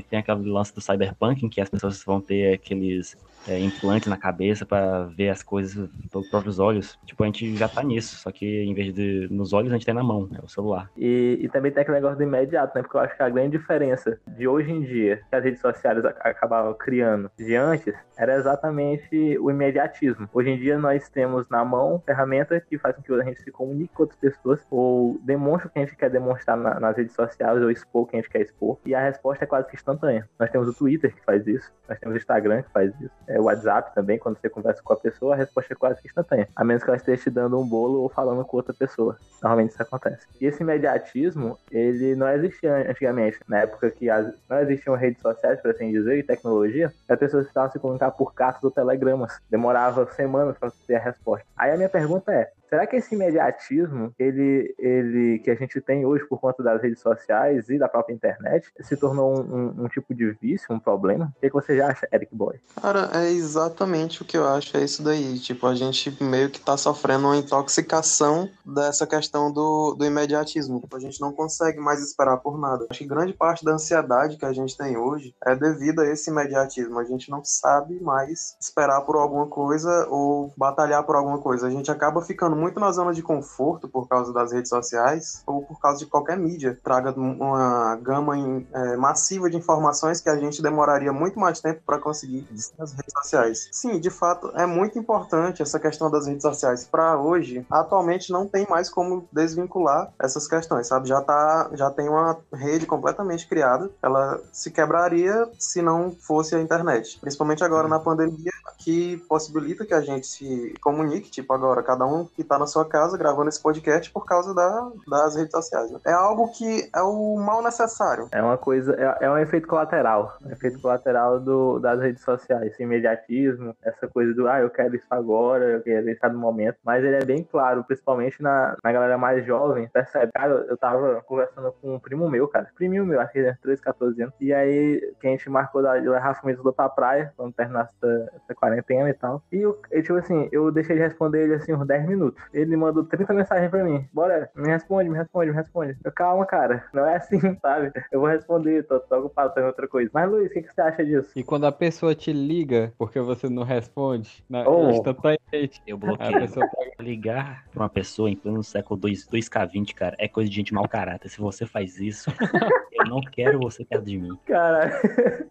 Tem 0.08 0.18
aquele 0.20 0.50
lance 0.50 0.72
do 0.72 0.80
cyberpunk 0.80 1.44
em 1.44 1.48
que 1.48 1.60
as 1.60 1.68
pessoas 1.68 2.02
vão 2.04 2.20
ter 2.20 2.43
aqueles 2.52 3.16
é, 3.48 3.58
implantes 3.58 4.08
na 4.08 4.16
cabeça 4.16 4.64
para 4.64 5.04
ver 5.04 5.30
as 5.30 5.42
coisas 5.42 5.88
pelos 6.10 6.28
próprios 6.28 6.58
olhos. 6.58 6.98
Tipo, 7.04 7.22
a 7.22 7.26
gente 7.26 7.56
já 7.56 7.68
tá 7.68 7.82
nisso, 7.82 8.16
só 8.16 8.30
que 8.30 8.62
em 8.62 8.74
vez 8.74 8.92
de 8.92 9.28
nos 9.30 9.52
olhos, 9.52 9.70
a 9.70 9.74
gente 9.74 9.86
tem 9.86 9.94
na 9.94 10.02
mão, 10.02 10.28
é 10.34 10.44
o 10.44 10.48
celular. 10.48 10.90
E, 10.96 11.38
e 11.40 11.48
também 11.48 11.72
tem 11.72 11.82
aquele 11.82 11.96
negócio 11.96 12.16
do 12.16 12.22
imediato, 12.22 12.76
né? 12.76 12.82
Porque 12.82 12.96
eu 12.96 13.00
acho 13.00 13.16
que 13.16 13.22
a 13.22 13.28
grande 13.28 13.58
diferença 13.58 14.18
de 14.26 14.46
hoje 14.48 14.70
em 14.70 14.82
dia, 14.82 15.20
que 15.28 15.36
as 15.36 15.44
redes 15.44 15.60
sociais 15.60 16.04
acabavam 16.04 16.74
criando 16.74 17.30
de 17.38 17.54
antes, 17.54 17.94
era 18.16 18.36
exatamente 18.36 19.38
o 19.38 19.50
imediatismo. 19.50 20.28
Hoje 20.32 20.50
em 20.50 20.58
dia 20.58 20.78
nós 20.78 21.08
temos 21.08 21.48
na 21.48 21.64
mão 21.64 22.02
ferramentas 22.04 22.62
que 22.64 22.78
fazem 22.78 23.02
com 23.02 23.02
que 23.02 23.20
a 23.20 23.24
gente 23.24 23.42
se 23.42 23.50
comunique 23.50 23.94
com 23.94 24.02
outras 24.04 24.18
pessoas 24.18 24.60
ou 24.70 25.18
demonstre 25.22 25.68
o 25.68 25.70
que 25.70 25.78
a 25.78 25.82
gente 25.82 25.96
quer 25.96 26.10
demonstrar 26.10 26.56
na, 26.56 26.78
nas 26.80 26.96
redes 26.96 27.14
sociais 27.14 27.62
ou 27.62 27.70
expor 27.70 28.02
o 28.02 28.06
que 28.06 28.16
a 28.16 28.20
gente 28.20 28.30
quer 28.30 28.42
expor. 28.42 28.78
E 28.84 28.94
a 28.94 29.00
resposta 29.00 29.44
é 29.44 29.46
quase 29.46 29.68
que 29.68 29.76
instantânea. 29.76 30.28
Nós 30.38 30.50
temos 30.50 30.68
o 30.68 30.74
Twitter 30.74 31.14
que 31.14 31.24
faz 31.24 31.46
isso, 31.46 31.72
nós 31.88 31.98
temos 31.98 32.14
o 32.14 32.18
Instagram 32.18 32.62
que 32.62 32.70
faz 32.70 32.92
isso. 33.00 33.14
WhatsApp 33.40 33.94
também, 33.94 34.18
quando 34.18 34.38
você 34.38 34.48
conversa 34.48 34.82
com 34.82 34.92
a 34.92 34.96
pessoa, 34.96 35.34
a 35.34 35.36
resposta 35.36 35.72
é 35.72 35.76
quase 35.76 36.00
que 36.00 36.08
instantânea. 36.08 36.48
A 36.54 36.64
menos 36.64 36.82
que 36.82 36.90
ela 36.90 36.96
esteja 36.96 37.22
te 37.22 37.30
dando 37.30 37.58
um 37.58 37.66
bolo 37.66 38.00
ou 38.00 38.08
falando 38.08 38.44
com 38.44 38.56
outra 38.56 38.74
pessoa. 38.74 39.16
Normalmente 39.42 39.72
isso 39.72 39.82
acontece. 39.82 40.26
E 40.40 40.46
esse 40.46 40.62
imediatismo, 40.62 41.58
ele 41.70 42.14
não 42.14 42.28
existia 42.28 42.90
antigamente, 42.90 43.38
na 43.48 43.60
época 43.60 43.90
que 43.90 44.08
as, 44.08 44.32
não 44.48 44.60
existiam 44.60 44.94
redes 44.94 45.20
sociais, 45.20 45.60
por 45.60 45.70
assim 45.70 45.90
dizer, 45.90 46.18
e 46.18 46.22
tecnologia, 46.22 46.92
as 47.08 47.18
pessoas 47.18 47.44
precisavam 47.44 47.72
se 47.72 47.78
comunicar 47.78 48.10
por 48.12 48.34
cartas 48.34 48.64
ou 48.64 48.70
telegramas. 48.70 49.38
Demorava 49.50 50.06
semanas 50.12 50.56
para 50.58 50.72
ter 50.86 50.96
a 50.96 51.00
resposta. 51.00 51.46
Aí 51.56 51.72
a 51.72 51.76
minha 51.76 51.88
pergunta 51.88 52.32
é: 52.32 52.50
Será 52.74 52.88
que 52.88 52.96
esse 52.96 53.14
imediatismo, 53.14 54.12
ele, 54.18 54.74
ele 54.76 55.38
que 55.38 55.48
a 55.48 55.54
gente 55.54 55.80
tem 55.80 56.04
hoje 56.04 56.24
por 56.24 56.40
conta 56.40 56.60
das 56.60 56.82
redes 56.82 57.00
sociais 57.00 57.68
e 57.68 57.78
da 57.78 57.88
própria 57.88 58.12
internet, 58.12 58.68
se 58.80 58.96
tornou 58.96 59.32
um, 59.32 59.42
um, 59.42 59.84
um 59.84 59.88
tipo 59.88 60.12
de 60.12 60.32
vício, 60.42 60.66
um 60.74 60.80
problema? 60.80 61.32
O 61.36 61.40
que, 61.40 61.50
que 61.50 61.54
você 61.54 61.76
já 61.76 61.86
acha, 61.86 62.08
Eric 62.12 62.34
Boy? 62.34 62.58
Cara, 62.82 63.10
é 63.14 63.30
exatamente 63.30 64.22
o 64.22 64.24
que 64.24 64.36
eu 64.36 64.44
acho, 64.44 64.76
é 64.76 64.82
isso 64.82 65.04
daí. 65.04 65.38
Tipo, 65.38 65.68
a 65.68 65.74
gente 65.76 66.20
meio 66.20 66.50
que 66.50 66.58
tá 66.58 66.76
sofrendo 66.76 67.28
uma 67.28 67.36
intoxicação 67.36 68.50
dessa 68.66 69.06
questão 69.06 69.52
do, 69.52 69.94
do 69.94 70.04
imediatismo. 70.04 70.80
Tipo, 70.80 70.96
a 70.96 71.00
gente 71.00 71.20
não 71.20 71.32
consegue 71.32 71.78
mais 71.78 72.02
esperar 72.02 72.38
por 72.38 72.58
nada. 72.58 72.88
Acho 72.90 72.98
que 72.98 73.06
grande 73.06 73.34
parte 73.34 73.64
da 73.64 73.74
ansiedade 73.74 74.36
que 74.36 74.44
a 74.44 74.52
gente 74.52 74.76
tem 74.76 74.96
hoje 74.96 75.32
é 75.46 75.54
devido 75.54 76.00
a 76.00 76.06
esse 76.08 76.28
imediatismo. 76.28 76.98
A 76.98 77.04
gente 77.04 77.30
não 77.30 77.44
sabe 77.44 78.00
mais 78.00 78.56
esperar 78.60 79.00
por 79.02 79.14
alguma 79.14 79.46
coisa 79.46 80.08
ou 80.10 80.52
batalhar 80.56 81.04
por 81.04 81.14
alguma 81.14 81.38
coisa. 81.38 81.68
A 81.68 81.70
gente 81.70 81.88
acaba 81.88 82.20
ficando 82.20 82.56
muito 82.64 82.80
na 82.80 82.90
zona 82.90 83.12
de 83.12 83.22
conforto 83.22 83.86
por 83.86 84.08
causa 84.08 84.32
das 84.32 84.50
redes 84.50 84.70
sociais 84.70 85.42
ou 85.46 85.62
por 85.62 85.78
causa 85.78 85.98
de 85.98 86.06
qualquer 86.06 86.38
mídia. 86.38 86.78
Traga 86.82 87.12
uma 87.12 87.94
gama 87.96 88.38
em, 88.38 88.66
é, 88.72 88.96
massiva 88.96 89.50
de 89.50 89.56
informações 89.58 90.18
que 90.18 90.30
a 90.30 90.36
gente 90.36 90.62
demoraria 90.62 91.12
muito 91.12 91.38
mais 91.38 91.60
tempo 91.60 91.82
para 91.84 91.98
conseguir 91.98 92.46
nas 92.78 92.92
redes 92.92 93.12
sociais. 93.12 93.68
Sim, 93.70 94.00
de 94.00 94.08
fato, 94.08 94.50
é 94.54 94.64
muito 94.64 94.98
importante 94.98 95.60
essa 95.60 95.78
questão 95.78 96.10
das 96.10 96.26
redes 96.26 96.42
sociais. 96.42 96.86
Para 96.86 97.18
hoje, 97.18 97.66
atualmente 97.70 98.32
não 98.32 98.48
tem 98.48 98.66
mais 98.68 98.88
como 98.88 99.28
desvincular 99.30 100.10
essas 100.18 100.48
questões, 100.48 100.86
sabe? 100.86 101.06
Já, 101.06 101.20
tá, 101.20 101.68
já 101.74 101.90
tem 101.90 102.08
uma 102.08 102.38
rede 102.52 102.86
completamente 102.86 103.46
criada. 103.46 103.90
Ela 104.02 104.40
se 104.52 104.70
quebraria 104.70 105.50
se 105.58 105.82
não 105.82 106.12
fosse 106.12 106.54
a 106.54 106.60
internet. 106.60 107.18
Principalmente 107.20 107.62
agora 107.62 107.88
na 107.88 107.98
pandemia, 107.98 108.52
que 108.78 109.16
possibilita 109.28 109.84
que 109.84 109.94
a 109.94 110.00
gente 110.00 110.26
se 110.26 110.74
comunique, 110.80 111.30
tipo 111.30 111.52
agora, 111.52 111.82
cada 111.82 112.04
um 112.06 112.24
que 112.24 112.43
está 112.44 112.58
na 112.58 112.66
sua 112.66 112.84
casa 112.88 113.18
gravando 113.18 113.48
esse 113.48 113.62
podcast 113.62 114.10
por 114.10 114.24
causa 114.24 114.54
da, 114.54 114.90
das 115.08 115.36
redes 115.36 115.52
sociais. 115.52 115.90
Né? 115.90 115.98
É 116.06 116.12
algo 116.12 116.50
que 116.52 116.88
é 116.94 117.02
o 117.02 117.36
mal 117.36 117.62
necessário. 117.62 118.28
É 118.32 118.42
uma 118.42 118.56
coisa, 118.56 118.94
é, 118.94 119.26
é 119.26 119.30
um 119.30 119.38
efeito 119.38 119.66
colateral. 119.66 120.38
Um 120.44 120.50
efeito 120.50 120.80
colateral 120.80 121.40
do, 121.40 121.78
das 121.78 122.00
redes 122.00 122.22
sociais. 122.22 122.72
Esse 122.72 122.82
imediatismo, 122.82 123.74
essa 123.82 124.08
coisa 124.08 124.32
do, 124.34 124.48
ah, 124.48 124.60
eu 124.60 124.70
quero 124.70 124.94
isso 124.96 125.06
agora, 125.10 125.64
eu 125.64 125.82
quero 125.82 126.08
isso 126.10 126.24
no 126.28 126.38
momento. 126.38 126.76
Mas 126.84 127.04
ele 127.04 127.16
é 127.16 127.24
bem 127.24 127.42
claro, 127.42 127.84
principalmente 127.84 128.42
na, 128.42 128.76
na 128.82 128.92
galera 128.92 129.18
mais 129.18 129.44
jovem, 129.44 129.88
percebe? 129.88 130.32
Cara, 130.32 130.66
eu 130.68 130.76
tava 130.76 131.22
conversando 131.26 131.72
com 131.80 131.94
um 131.94 131.98
primo 131.98 132.28
meu, 132.28 132.48
cara. 132.48 132.68
Priminho 132.74 133.04
meu, 133.04 133.20
acho 133.20 133.32
que 133.32 133.38
ele 133.38 133.48
é 133.48 133.56
13, 133.62 133.82
14 133.82 134.22
anos. 134.22 134.34
E 134.40 134.52
aí, 134.52 135.00
que 135.20 135.26
a 135.26 135.30
gente 135.30 135.48
marcou 135.50 135.82
de 135.82 136.08
levar 136.08 136.30
a 136.30 136.34
família 136.34 136.62
pra 136.72 136.88
praia, 136.88 137.32
quando 137.36 137.52
terminasse 137.52 137.92
essa, 138.02 138.32
essa 138.36 138.54
quarentena 138.54 139.08
e 139.08 139.14
tal. 139.14 139.42
E, 139.52 139.58
eu, 139.58 139.80
tipo 140.02 140.14
assim, 140.14 140.48
eu 140.52 140.70
deixei 140.70 140.96
de 140.96 141.02
responder 141.02 141.44
ele, 141.44 141.54
assim, 141.54 141.72
uns 141.74 141.86
10 141.86 142.06
minutos. 142.06 142.33
Ele 142.52 142.76
mandou 142.76 143.04
30 143.04 143.32
mensagens 143.32 143.70
pra 143.70 143.84
mim. 143.84 144.06
Bora, 144.12 144.50
me 144.54 144.68
responde, 144.68 145.10
me 145.10 145.16
responde, 145.16 145.50
me 145.50 145.56
responde. 145.56 145.96
Eu, 146.04 146.12
calma, 146.12 146.46
cara. 146.46 146.84
Não 146.92 147.06
é 147.06 147.16
assim, 147.16 147.38
sabe? 147.60 147.92
Eu 148.10 148.20
vou 148.20 148.28
responder, 148.28 148.84
tô, 148.84 149.00
tô 149.00 149.18
ocupado 149.18 149.54
fazendo 149.54 149.68
outra 149.68 149.88
coisa. 149.88 150.10
Mas, 150.12 150.30
Luiz, 150.30 150.50
o 150.50 150.54
que, 150.54 150.62
que, 150.62 150.72
você 150.72 150.80
acha 150.80 151.04
disso? 151.04 151.30
E 151.36 151.42
quando 151.42 151.66
a 151.66 151.72
pessoa 151.72 152.14
te 152.14 152.32
liga 152.32 152.92
porque 152.98 153.20
você 153.20 153.48
não 153.48 153.62
responde, 153.62 154.44
na, 154.48 154.68
oh. 154.68 154.90
instantaneamente, 154.90 155.82
eu 155.86 155.96
bloqueio. 155.96 156.36
A 156.36 156.40
pessoa 156.40 156.66
pode 156.68 156.90
ligar 157.00 157.64
pra 157.70 157.82
uma 157.82 157.88
pessoa 157.88 158.30
em 158.30 158.36
pleno 158.36 158.62
século 158.62 158.98
2, 159.00 159.28
2K20, 159.28 159.94
cara, 159.94 160.16
é 160.18 160.28
coisa 160.28 160.48
de 160.48 160.56
gente 160.56 160.74
mau 160.74 160.88
caráter. 160.88 161.28
Se 161.28 161.40
você 161.40 161.66
faz 161.66 161.98
isso, 161.98 162.30
eu 162.92 163.04
não 163.06 163.20
quero 163.20 163.58
você 163.58 163.84
perto 163.84 164.04
de 164.04 164.18
mim. 164.18 164.38
Cara, 164.46 165.00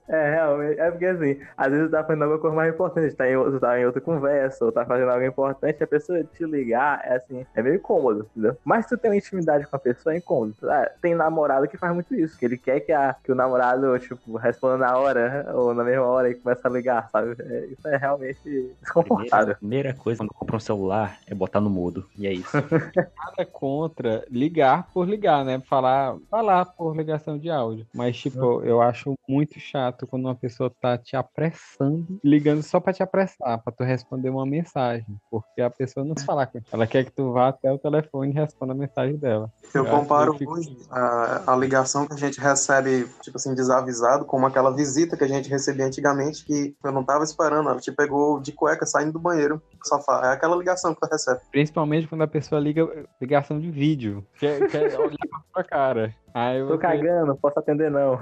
é 0.08 0.32
realmente. 0.32 0.80
É 0.80 0.92
porque 0.92 1.06
assim, 1.06 1.40
às 1.58 1.72
vezes 1.72 1.86
você 1.86 1.92
tá 1.92 2.04
fazendo 2.04 2.24
alguma 2.24 2.40
coisa 2.40 2.56
mais 2.56 2.74
importante, 2.74 3.16
tá 3.16 3.30
em, 3.30 3.38
você 3.38 3.60
tá 3.60 3.80
em 3.80 3.86
outra 3.86 4.02
conversa, 4.02 4.66
ou 4.66 4.72
tá 4.72 4.86
fazendo 4.86 5.10
algo 5.10 5.26
importante, 5.26 5.84
a 5.84 5.88
pessoa 5.88 6.24
te 6.24 6.44
ligar, 6.74 7.02
é 7.04 7.16
assim, 7.16 7.46
é 7.54 7.62
meio 7.62 7.80
cômodo, 7.80 8.28
entendeu? 8.32 8.58
Mas 8.64 8.86
se 8.86 8.96
tu 8.96 8.98
tem 9.00 9.12
uma 9.12 9.18
intimidade 9.18 9.68
com 9.68 9.76
a 9.76 9.80
pessoa, 9.80 10.14
é 10.14 10.18
incômodo. 10.18 10.56
Ah, 10.64 10.90
tem 11.02 11.14
namorado 11.14 11.68
que 11.68 11.78
faz 11.78 11.94
muito 11.94 12.14
isso, 12.16 12.38
que 12.38 12.46
ele 12.46 12.58
quer 12.58 12.80
que, 12.80 12.92
a, 12.92 13.16
que 13.24 13.32
o 13.32 13.36
namorado, 13.36 13.98
tipo, 14.00 14.38
responda 14.38 14.78
na 14.78 14.98
hora, 14.98 15.46
ou 15.54 15.74
na 15.74 15.84
mesma 15.84 16.06
hora 16.06 16.30
e 16.30 16.36
começa 16.36 16.68
a 16.68 16.72
ligar, 16.72 17.10
sabe? 17.10 17.36
É, 17.40 17.66
isso 17.68 17.88
é 17.88 17.98
realmente 17.98 18.76
desconfortável. 18.82 19.56
Primeira, 19.56 19.90
primeira 19.90 19.94
coisa 19.94 20.20
quando 20.20 20.34
compra 20.34 20.56
um 20.56 20.60
celular 20.60 21.20
é 21.28 21.36
botar 21.36 21.62
no 21.62 21.70
mudo, 21.70 22.08
e 22.18 22.28
é 22.28 22.34
isso. 22.34 22.52
Nada 23.18 23.46
contra 23.52 24.26
ligar 24.30 24.90
por 24.94 25.08
ligar, 25.08 25.46
né? 25.46 25.62
Falar, 25.68 26.18
falar 26.30 26.66
por 26.66 26.96
ligação 26.96 27.38
de 27.38 27.50
áudio. 27.50 27.86
Mas, 27.94 28.18
tipo, 28.18 28.62
eu 28.64 28.82
acho 28.82 29.14
muito 29.28 29.60
chato 29.60 30.08
quando 30.08 30.26
uma 30.26 30.36
pessoa 30.36 30.72
tá 30.82 30.98
te 30.98 31.16
apressando, 31.16 32.20
ligando 32.24 32.64
só 32.64 32.80
pra 32.80 32.94
te 32.94 33.04
apressar, 33.04 33.62
pra 33.62 33.74
tu 33.74 33.84
responder 33.84 34.30
uma 34.30 34.46
mensagem. 34.46 35.06
Porque 35.30 35.62
a 35.62 35.70
pessoa 35.70 36.06
não 36.06 36.16
se 36.16 36.26
falar 36.26 36.48
com 36.48 36.63
ela 36.72 36.88
quer 36.88 37.06
que 37.06 37.12
tu 37.12 37.32
vá 37.32 37.50
até 37.50 37.72
o 37.72 37.78
telefone 37.78 38.32
e 38.32 38.34
responda 38.34 38.74
a 38.74 38.76
mensagem 38.76 39.18
dela. 39.18 39.52
Eu, 39.74 39.86
eu 39.86 39.92
comparo 39.92 40.38
fico... 40.38 40.52
hoje 40.52 40.78
a, 40.90 41.54
a 41.54 41.56
ligação 41.56 42.06
que 42.06 42.14
a 42.14 42.18
gente 42.18 42.40
recebe, 42.40 43.08
tipo 43.22 43.38
assim, 43.38 43.56
desavisado, 43.56 44.26
como 44.26 44.46
aquela 44.46 44.72
visita 44.72 45.18
que 45.18 45.24
a 45.24 45.28
gente 45.28 45.50
recebia 45.50 45.86
antigamente, 45.86 46.46
que 46.46 46.76
eu 46.84 46.92
não 46.92 47.04
tava 47.04 47.24
esperando, 47.24 47.70
ela 47.70 47.80
te 47.80 47.92
pegou 47.92 48.40
de 48.40 48.52
cueca 48.52 48.86
saindo 48.86 49.14
do 49.14 49.20
banheiro, 49.20 49.62
sofá. 49.88 50.22
É 50.26 50.34
aquela 50.34 50.56
ligação 50.56 50.94
que 50.94 51.02
tu 51.02 51.10
recebe. 51.10 51.40
Principalmente 51.52 52.08
quando 52.08 52.22
a 52.22 52.28
pessoa 52.28 52.60
liga 52.60 52.88
ligação 53.22 53.60
de 53.60 53.70
vídeo. 53.70 54.26
Quer, 54.40 54.68
quer 54.70 55.00
olhar 55.00 55.18
pra 55.30 55.42
sua 55.54 55.64
cara. 55.64 56.14
Aí 56.34 56.64
você... 56.64 56.72
Tô 56.74 56.80
cagando, 56.80 57.28
não 57.28 57.38
posso 57.38 57.60
atender 57.60 57.92
não. 57.92 58.20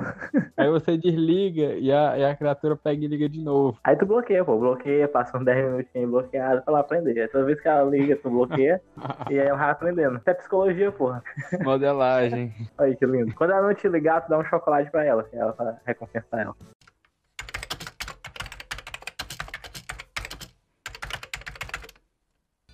Aí 0.58 0.70
você 0.70 0.98
desliga 0.98 1.76
e 1.76 1.92
a, 1.92 2.18
e 2.18 2.26
a 2.26 2.36
criatura 2.36 2.76
pega 2.76 3.06
e 3.06 3.08
liga 3.08 3.30
de 3.30 3.42
novo. 3.42 3.78
Aí 3.84 3.96
tu 3.96 4.06
bloqueia, 4.06 4.44
pô. 4.44 4.58
Bloqueia, 4.60 5.08
passa 5.08 5.38
uns 5.38 5.46
10 5.46 5.72
minutinhos 5.72 6.10
bloqueado 6.10 6.62
pra 6.62 6.74
ela 6.74 6.80
aprender. 6.82 7.22
Aí 7.22 7.28
toda 7.30 7.46
vez 7.46 7.62
que 7.62 7.68
ela 7.68 7.90
liga, 7.90 8.18
tu 8.18 8.30
bloqueia 8.30 8.82
e 9.30 9.40
aí 9.40 9.48
ela 9.48 9.58
vai 9.58 9.72
aprendendo. 9.72 10.18
Isso 10.18 10.30
é 10.30 10.34
psicologia, 10.34 10.92
porra. 10.92 11.24
Modelagem. 11.64 12.54
Aí 12.78 12.96
que 12.96 13.06
lindo. 13.06 13.34
Quando 13.34 13.52
ela 13.52 13.68
não 13.68 13.74
te 13.74 13.88
ligar, 13.88 14.22
tu 14.22 14.30
dá 14.30 14.38
um 14.38 14.46
chocolate 14.46 14.92
pra 14.92 15.06
ela, 15.06 15.26
ela 15.32 15.54
pra 15.54 15.78
recompensar 15.86 16.42
ela. 16.42 16.56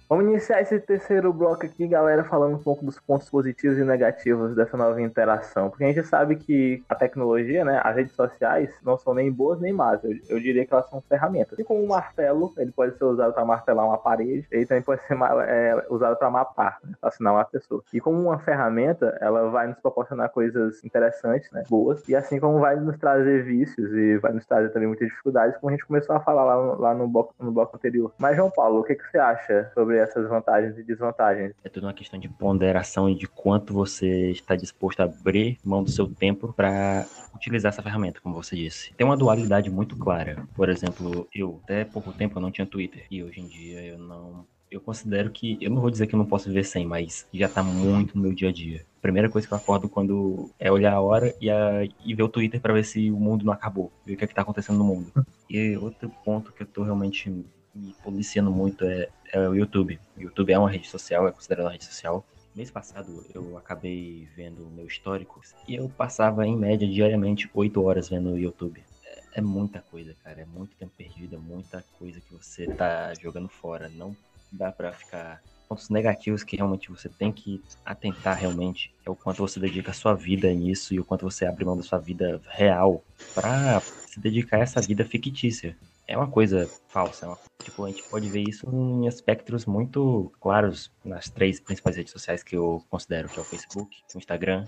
Vamos 0.09 0.25
iniciar 0.25 0.61
esse 0.61 0.79
terceiro 0.79 1.33
bloco 1.33 1.65
aqui, 1.65 1.85
galera, 1.85 2.23
falando 2.23 2.55
um 2.55 2.63
pouco 2.63 2.85
dos 2.85 2.97
pontos 2.97 3.29
positivos 3.29 3.77
e 3.77 3.83
negativos 3.83 4.55
dessa 4.55 4.77
nova 4.77 5.01
interação. 5.01 5.69
Porque 5.69 5.83
a 5.83 5.87
gente 5.87 6.07
sabe 6.07 6.37
que 6.37 6.81
a 6.87 6.95
tecnologia, 6.95 7.65
né, 7.65 7.81
as 7.83 7.93
redes 7.93 8.13
sociais, 8.13 8.73
não 8.81 8.97
são 8.97 9.13
nem 9.13 9.29
boas 9.29 9.59
nem 9.59 9.73
más. 9.73 10.01
Eu, 10.05 10.11
eu 10.29 10.39
diria 10.39 10.65
que 10.65 10.73
elas 10.73 10.89
são 10.89 11.01
ferramentas. 11.01 11.59
E 11.59 11.63
como 11.63 11.83
um 11.83 11.87
martelo, 11.87 12.53
ele 12.57 12.71
pode 12.71 12.97
ser 12.97 13.03
usado 13.03 13.33
para 13.33 13.43
martelar 13.43 13.85
uma 13.85 13.97
parede, 13.97 14.47
ele 14.49 14.65
também 14.65 14.81
pode 14.81 15.01
ser 15.05 15.17
é, 15.45 15.85
usado 15.89 16.15
para 16.15 16.29
mapar, 16.29 16.79
né, 16.81 16.93
assinar 17.01 17.33
uma 17.33 17.43
pessoa. 17.43 17.83
E 17.91 17.99
como 17.99 18.17
uma 18.21 18.39
ferramenta, 18.39 19.17
ela 19.19 19.49
vai 19.49 19.67
nos 19.67 19.79
proporcionar 19.79 20.29
coisas 20.29 20.81
interessantes, 20.85 21.51
né, 21.51 21.63
boas, 21.69 22.07
e 22.07 22.15
assim 22.15 22.39
como 22.39 22.59
vai 22.59 22.77
nos 22.77 22.97
trazer 22.97 23.43
vícios 23.43 23.91
e 23.91 24.17
vai 24.19 24.31
nos 24.31 24.45
trazer 24.45 24.69
também 24.69 24.87
muitas 24.87 25.09
dificuldades, 25.09 25.57
como 25.57 25.69
a 25.69 25.75
gente 25.75 25.85
começou 25.85 26.15
a 26.15 26.21
falar 26.21 26.45
lá 26.45 26.55
lá 26.77 26.93
no, 26.93 27.09
bloco, 27.09 27.33
no 27.39 27.51
bloco 27.51 27.75
anterior. 27.75 28.13
Mas, 28.17 28.37
João 28.37 28.49
Paulo, 28.49 28.79
o 28.79 28.83
que, 28.83 28.95
que 28.95 29.11
você 29.11 29.17
acha 29.17 29.69
sobre 29.73 29.96
essas 29.97 30.27
vantagens 30.27 30.77
e 30.77 30.83
desvantagens. 30.83 31.53
É 31.63 31.69
tudo 31.69 31.85
uma 31.85 31.93
questão 31.93 32.19
de 32.19 32.29
ponderação 32.29 33.09
e 33.09 33.15
de 33.15 33.27
quanto 33.27 33.73
você 33.73 34.31
está 34.31 34.55
disposto 34.55 34.99
a 35.01 35.05
abrir 35.05 35.57
mão 35.63 35.83
do 35.83 35.91
seu 35.91 36.07
tempo 36.07 36.53
para 36.53 37.05
utilizar 37.35 37.71
essa 37.71 37.83
ferramenta, 37.83 38.19
como 38.21 38.35
você 38.35 38.55
disse. 38.55 38.93
Tem 38.93 39.05
uma 39.05 39.17
dualidade 39.17 39.69
muito 39.69 39.95
clara. 39.97 40.43
Por 40.55 40.69
exemplo, 40.69 41.27
eu 41.33 41.59
até 41.63 41.85
pouco 41.85 42.11
tempo 42.11 42.37
eu 42.37 42.41
não 42.41 42.51
tinha 42.51 42.65
Twitter 42.65 43.05
e 43.09 43.23
hoje 43.23 43.39
em 43.39 43.47
dia 43.47 43.81
eu 43.81 43.97
não 43.97 44.45
eu 44.69 44.81
considero 44.81 45.31
que, 45.31 45.57
eu 45.61 45.71
não 45.71 45.81
vou 45.81 45.89
dizer 45.89 46.07
que 46.07 46.15
eu 46.15 46.19
não 46.19 46.25
posso 46.25 46.49
viver 46.49 46.63
sem, 46.63 46.85
mas 46.85 47.27
já 47.33 47.47
tá 47.47 47.63
muito 47.63 48.15
no 48.15 48.23
meu 48.23 48.33
dia 48.33 48.49
a 48.49 48.51
dia. 48.51 48.85
Primeira 49.01 49.29
coisa 49.29 49.47
que 49.47 49.53
eu 49.53 49.57
acordo 49.57 49.87
quando 49.87 50.49
é 50.59 50.71
olhar 50.71 50.93
a 50.93 51.01
hora 51.01 51.33
e, 51.39 51.49
a, 51.49 51.85
e 52.05 52.13
ver 52.13 52.23
o 52.23 52.29
Twitter 52.29 52.59
para 52.59 52.73
ver 52.73 52.83
se 52.83 53.09
o 53.09 53.17
mundo 53.17 53.45
não 53.45 53.53
acabou, 53.53 53.91
ver 54.05 54.13
o 54.13 54.17
que 54.17 54.23
é 54.25 54.27
que 54.27 54.35
tá 54.35 54.41
acontecendo 54.41 54.77
no 54.77 54.83
mundo. 54.83 55.11
E 55.49 55.77
outro 55.77 56.09
ponto 56.25 56.51
que 56.51 56.63
eu 56.63 56.67
tô 56.67 56.83
realmente 56.83 57.45
me 57.77 57.93
policiando 58.03 58.51
muito 58.51 58.83
é, 58.83 59.07
é 59.31 59.47
o 59.47 59.53
YouTube. 59.53 59.99
O 60.17 60.21
YouTube 60.21 60.51
é 60.51 60.59
uma 60.59 60.69
rede 60.69 60.87
social, 60.87 61.27
é 61.27 61.31
considerado 61.31 61.65
uma 61.65 61.71
rede 61.71 61.85
social. 61.85 62.25
Mês 62.55 62.71
passado 62.71 63.23
eu 63.35 63.55
acabei 63.55 64.27
vendo 64.35 64.65
o 64.65 64.71
meu 64.71 64.87
histórico 64.87 65.39
e 65.67 65.75
eu 65.75 65.87
passava 65.89 66.45
em 66.45 66.57
média 66.57 66.87
diariamente 66.87 67.49
8 67.53 67.83
horas 67.83 68.09
vendo 68.09 68.31
o 68.31 68.37
YouTube. 68.37 68.83
É, 69.05 69.23
é 69.35 69.41
muita 69.41 69.79
coisa, 69.79 70.15
cara. 70.23 70.41
É 70.41 70.45
muito 70.45 70.75
tempo 70.75 70.91
perdido, 70.97 71.35
é 71.35 71.39
muita 71.39 71.85
coisa 71.99 72.19
que 72.19 72.33
você 72.33 72.65
tá 72.65 73.13
jogando 73.13 73.47
fora. 73.47 73.89
Não 73.89 74.15
dá 74.51 74.71
pra 74.71 74.91
ficar. 74.91 75.41
Pontos 75.69 75.89
negativos 75.89 76.43
que 76.43 76.55
realmente 76.55 76.89
você 76.89 77.09
tem 77.09 77.29
que 77.29 77.61
atentar 77.85 78.37
realmente 78.37 78.91
é 79.05 79.09
o 79.09 79.15
quanto 79.15 79.39
você 79.39 79.59
dedica 79.59 79.91
a 79.91 79.93
sua 79.93 80.13
vida 80.13 80.51
nisso 80.53 80.93
e 80.93 80.99
o 80.99 81.03
quanto 81.03 81.29
você 81.29 81.45
abre 81.45 81.65
mão 81.65 81.75
da 81.75 81.83
sua 81.83 81.99
vida 81.99 82.41
real 82.47 83.03
para 83.35 83.81
se 83.81 84.17
dedicar 84.17 84.57
a 84.57 84.61
essa 84.61 84.79
vida 84.79 85.03
fictícia 85.03 85.75
é 86.07 86.17
uma 86.17 86.27
coisa 86.27 86.69
falsa. 86.87 87.27
É 87.27 87.63
tipo, 87.63 87.83
a 87.83 87.89
gente 87.89 88.03
pode 88.03 88.29
ver 88.29 88.43
isso 88.47 88.65
em 88.71 89.07
aspectos 89.07 89.65
muito 89.65 90.31
claros 90.39 90.91
nas 91.03 91.29
três 91.29 91.59
principais 91.59 91.97
redes 91.97 92.13
sociais 92.13 92.41
que 92.41 92.55
eu 92.55 92.83
considero, 92.89 93.27
que 93.27 93.37
é 93.37 93.41
o 93.41 93.45
Facebook, 93.45 93.97
o 94.15 94.17
Instagram 94.17 94.65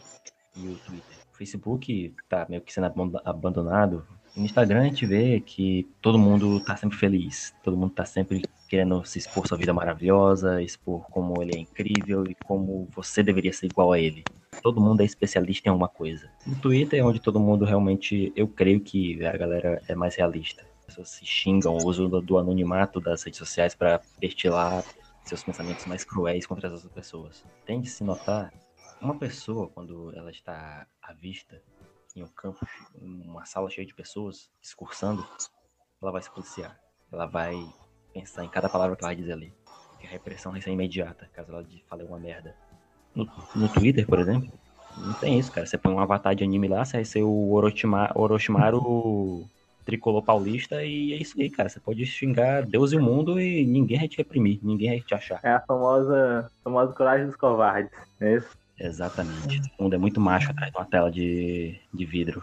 e 0.55 0.67
o 0.67 0.75
Twitter. 0.75 1.17
O 1.33 1.37
Facebook 1.37 2.13
tá 2.27 2.45
meio 2.49 2.61
que 2.61 2.73
sendo 2.73 2.91
abandonado. 3.23 4.05
No 4.35 4.45
Instagram 4.45 4.81
a 4.81 4.85
gente 4.85 5.05
vê 5.05 5.39
que 5.39 5.87
todo 6.01 6.19
mundo 6.19 6.59
tá 6.59 6.75
sempre 6.75 6.97
feliz, 6.97 7.53
todo 7.63 7.77
mundo 7.77 7.93
tá 7.93 8.05
sempre 8.05 8.43
querendo 8.67 9.03
se 9.03 9.17
expor 9.17 9.47
sua 9.47 9.57
vida 9.57 9.73
maravilhosa, 9.73 10.61
expor 10.61 11.01
como 11.09 11.41
ele 11.41 11.55
é 11.55 11.59
incrível 11.59 12.23
e 12.29 12.35
como 12.35 12.87
você 12.93 13.23
deveria 13.23 13.51
ser 13.51 13.67
igual 13.67 13.91
a 13.91 13.99
ele. 13.99 14.23
Todo 14.61 14.81
mundo 14.81 15.01
é 15.01 15.05
especialista 15.05 15.67
em 15.67 15.71
alguma 15.71 15.87
coisa. 15.87 16.29
No 16.45 16.55
Twitter 16.57 16.99
é 16.99 17.03
onde 17.03 17.19
todo 17.19 17.39
mundo 17.39 17.65
realmente, 17.65 18.31
eu 18.35 18.47
creio 18.47 18.79
que 18.81 19.25
a 19.25 19.35
galera 19.35 19.81
é 19.87 19.95
mais 19.95 20.15
realista. 20.15 20.63
As 20.89 20.95
pessoas 20.95 21.09
se 21.09 21.25
xingam, 21.25 21.77
usam 21.77 22.09
do 22.09 22.37
anonimato 22.39 22.99
das 22.99 23.21
redes 23.21 23.37
sociais 23.37 23.75
para 23.75 24.01
destilar 24.19 24.83
seus 25.23 25.43
pensamentos 25.43 25.85
mais 25.85 26.03
cruéis 26.03 26.47
contra 26.47 26.67
as 26.67 26.73
outras 26.73 26.91
pessoas. 26.91 27.45
Tem 27.63 27.79
de 27.79 27.87
se 27.87 28.03
notar, 28.03 28.51
uma 28.99 29.15
pessoa, 29.15 29.69
quando 29.69 30.11
ela 30.15 30.31
está 30.31 30.87
à 31.01 31.13
vista 31.13 31.61
em 32.15 32.23
um 32.23 32.27
campo, 32.27 32.67
uma 32.99 33.45
sala 33.45 33.69
cheia 33.69 33.85
de 33.85 33.93
pessoas, 33.93 34.49
discursando, 34.59 35.23
ela 36.01 36.11
vai 36.11 36.23
se 36.23 36.31
policiar. 36.31 36.77
Ela 37.11 37.27
vai 37.27 37.55
pensar 38.11 38.43
em 38.43 38.49
cada 38.49 38.67
palavra 38.67 38.95
que 38.95 39.03
ela 39.03 39.13
vai 39.13 39.15
dizer 39.15 39.33
ali. 39.33 39.53
Que 39.99 40.07
a 40.07 40.09
repressão 40.09 40.51
vai 40.51 40.59
ser 40.59 40.71
imediata, 40.71 41.29
caso 41.31 41.51
ela 41.51 41.63
fale 41.87 42.03
uma 42.03 42.19
merda. 42.19 42.55
No, 43.13 43.29
no 43.55 43.69
Twitter, 43.69 44.07
por 44.07 44.19
exemplo, 44.19 44.51
não 44.97 45.13
tem 45.13 45.37
isso, 45.37 45.51
cara. 45.51 45.67
Você 45.67 45.77
põe 45.77 45.93
um 45.93 45.99
avatar 45.99 46.33
de 46.33 46.43
anime 46.43 46.67
lá, 46.67 46.83
você 46.83 46.97
vai 46.97 47.05
ser 47.05 47.21
o 47.21 47.51
Orochimaru, 47.51 48.19
Orochimaru 48.19 49.49
tricolor 49.89 50.23
paulista 50.23 50.83
e 50.83 51.13
é 51.13 51.17
isso 51.17 51.39
aí, 51.39 51.49
cara. 51.49 51.67
Você 51.67 51.79
pode 51.79 52.05
xingar 52.05 52.63
Deus 52.63 52.91
e 52.91 52.97
o 52.97 53.01
mundo 53.01 53.39
e 53.39 53.65
ninguém 53.65 53.99
vai 53.99 54.07
te 54.07 54.17
reprimir, 54.17 54.59
ninguém 54.61 54.89
vai 54.91 55.01
te 55.01 55.15
achar. 55.15 55.39
É 55.43 55.51
a 55.51 55.59
famosa, 55.59 56.49
famosa 56.63 56.93
coragem 56.93 57.25
dos 57.25 57.35
covardes, 57.35 57.91
é 58.21 58.35
isso? 58.35 58.57
Exatamente. 58.79 59.61
Todo 59.61 59.83
mundo 59.83 59.95
é 59.95 59.97
muito 59.97 60.21
macho 60.21 60.51
atrás 60.51 60.71
de 60.71 60.77
uma 60.77 60.85
tela 60.85 61.11
de, 61.11 61.77
de 61.93 62.05
vidro. 62.05 62.41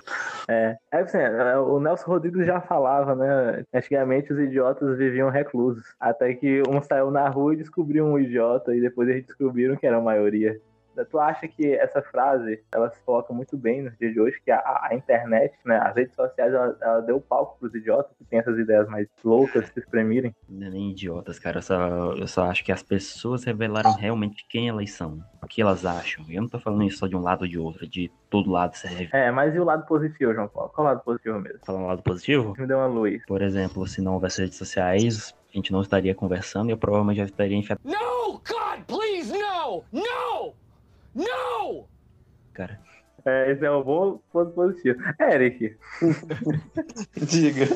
É, 0.48 0.76
é 0.92 0.98
assim, 0.98 1.16
é, 1.16 1.58
o 1.58 1.80
Nelson 1.80 2.10
Rodrigues 2.10 2.46
já 2.46 2.60
falava, 2.60 3.14
né? 3.14 3.64
Antigamente 3.72 4.32
os 4.32 4.38
idiotas 4.38 4.98
viviam 4.98 5.30
reclusos. 5.30 5.94
Até 5.98 6.34
que 6.34 6.62
um 6.68 6.82
saiu 6.82 7.10
na 7.10 7.28
rua 7.28 7.54
e 7.54 7.56
descobriu 7.56 8.04
um 8.04 8.18
idiota, 8.18 8.76
e 8.76 8.80
depois 8.80 9.08
eles 9.08 9.24
descobriram 9.24 9.76
que 9.76 9.86
era 9.86 9.96
a 9.96 10.02
maioria. 10.02 10.60
Tu 11.04 11.18
acha 11.18 11.46
que 11.48 11.74
essa 11.74 12.02
frase, 12.02 12.62
ela 12.72 12.90
se 12.90 13.00
coloca 13.02 13.32
muito 13.32 13.56
bem 13.56 13.82
nos 13.82 13.96
dias 13.98 14.12
de 14.12 14.20
hoje, 14.20 14.40
que 14.44 14.50
a, 14.50 14.58
a 14.58 14.94
internet, 14.94 15.54
né, 15.64 15.78
as 15.78 15.94
redes 15.94 16.14
sociais, 16.14 16.52
ela, 16.52 16.76
ela 16.80 17.00
deu 17.00 17.20
palco 17.20 17.58
pros 17.58 17.74
idiotas 17.74 18.12
que 18.16 18.24
têm 18.24 18.38
essas 18.38 18.58
ideias 18.58 18.88
mais 18.88 19.06
loucas 19.24 19.66
se 19.68 19.78
exprimirem? 19.78 20.34
Não 20.48 20.66
é 20.66 20.70
nem 20.70 20.90
idiotas, 20.90 21.38
cara. 21.38 21.58
Eu 21.58 21.62
só, 21.62 22.12
eu 22.12 22.26
só 22.26 22.44
acho 22.50 22.64
que 22.64 22.72
as 22.72 22.82
pessoas 22.82 23.44
revelaram 23.44 23.92
realmente 23.94 24.46
quem 24.48 24.68
elas 24.68 24.90
são, 24.92 25.22
o 25.42 25.46
que 25.46 25.62
elas 25.62 25.84
acham. 25.84 26.24
Eu 26.28 26.42
não 26.42 26.48
tô 26.48 26.58
falando 26.58 26.84
isso 26.84 26.98
só 26.98 27.06
de 27.06 27.16
um 27.16 27.22
lado 27.22 27.42
ou 27.42 27.48
de 27.48 27.58
outro, 27.58 27.86
de 27.86 28.10
todo 28.30 28.50
lado 28.50 28.74
serve. 28.74 29.08
É, 29.12 29.30
mas 29.30 29.54
e 29.54 29.60
o 29.60 29.64
lado 29.64 29.86
positivo, 29.86 30.34
João 30.34 30.48
Paulo? 30.48 30.70
Qual 30.74 30.86
é 30.86 30.90
o 30.90 30.94
lado 30.94 31.04
positivo 31.04 31.40
mesmo? 31.40 31.58
Falando 31.64 31.84
o 31.84 31.88
lado 31.88 32.02
positivo? 32.02 32.54
Me 32.58 32.66
deu 32.66 32.78
uma 32.78 32.86
luz. 32.86 33.24
Por 33.26 33.42
exemplo, 33.42 33.86
se 33.86 34.00
não 34.00 34.14
houvesse 34.14 34.42
redes 34.42 34.58
sociais, 34.58 35.34
a 35.52 35.56
gente 35.56 35.72
não 35.72 35.80
estaria 35.80 36.14
conversando 36.14 36.70
e 36.70 36.72
eu 36.72 36.78
provavelmente 36.78 37.18
já 37.18 37.24
estaria 37.24 37.56
enfiado. 37.56 37.80
No, 37.84 38.32
God, 38.32 38.84
please, 38.86 39.32
no! 39.32 39.84
No! 39.92 40.15
No! 41.16 41.88
Cara. 42.52 42.86
É, 43.26 43.50
esse 43.50 43.64
é 43.64 43.71
um 43.73 43.83
bom 43.83 44.21
ponto 44.33 44.52
positivo. 44.52 45.00
Eric. 45.21 45.76
Diga. 47.16 47.66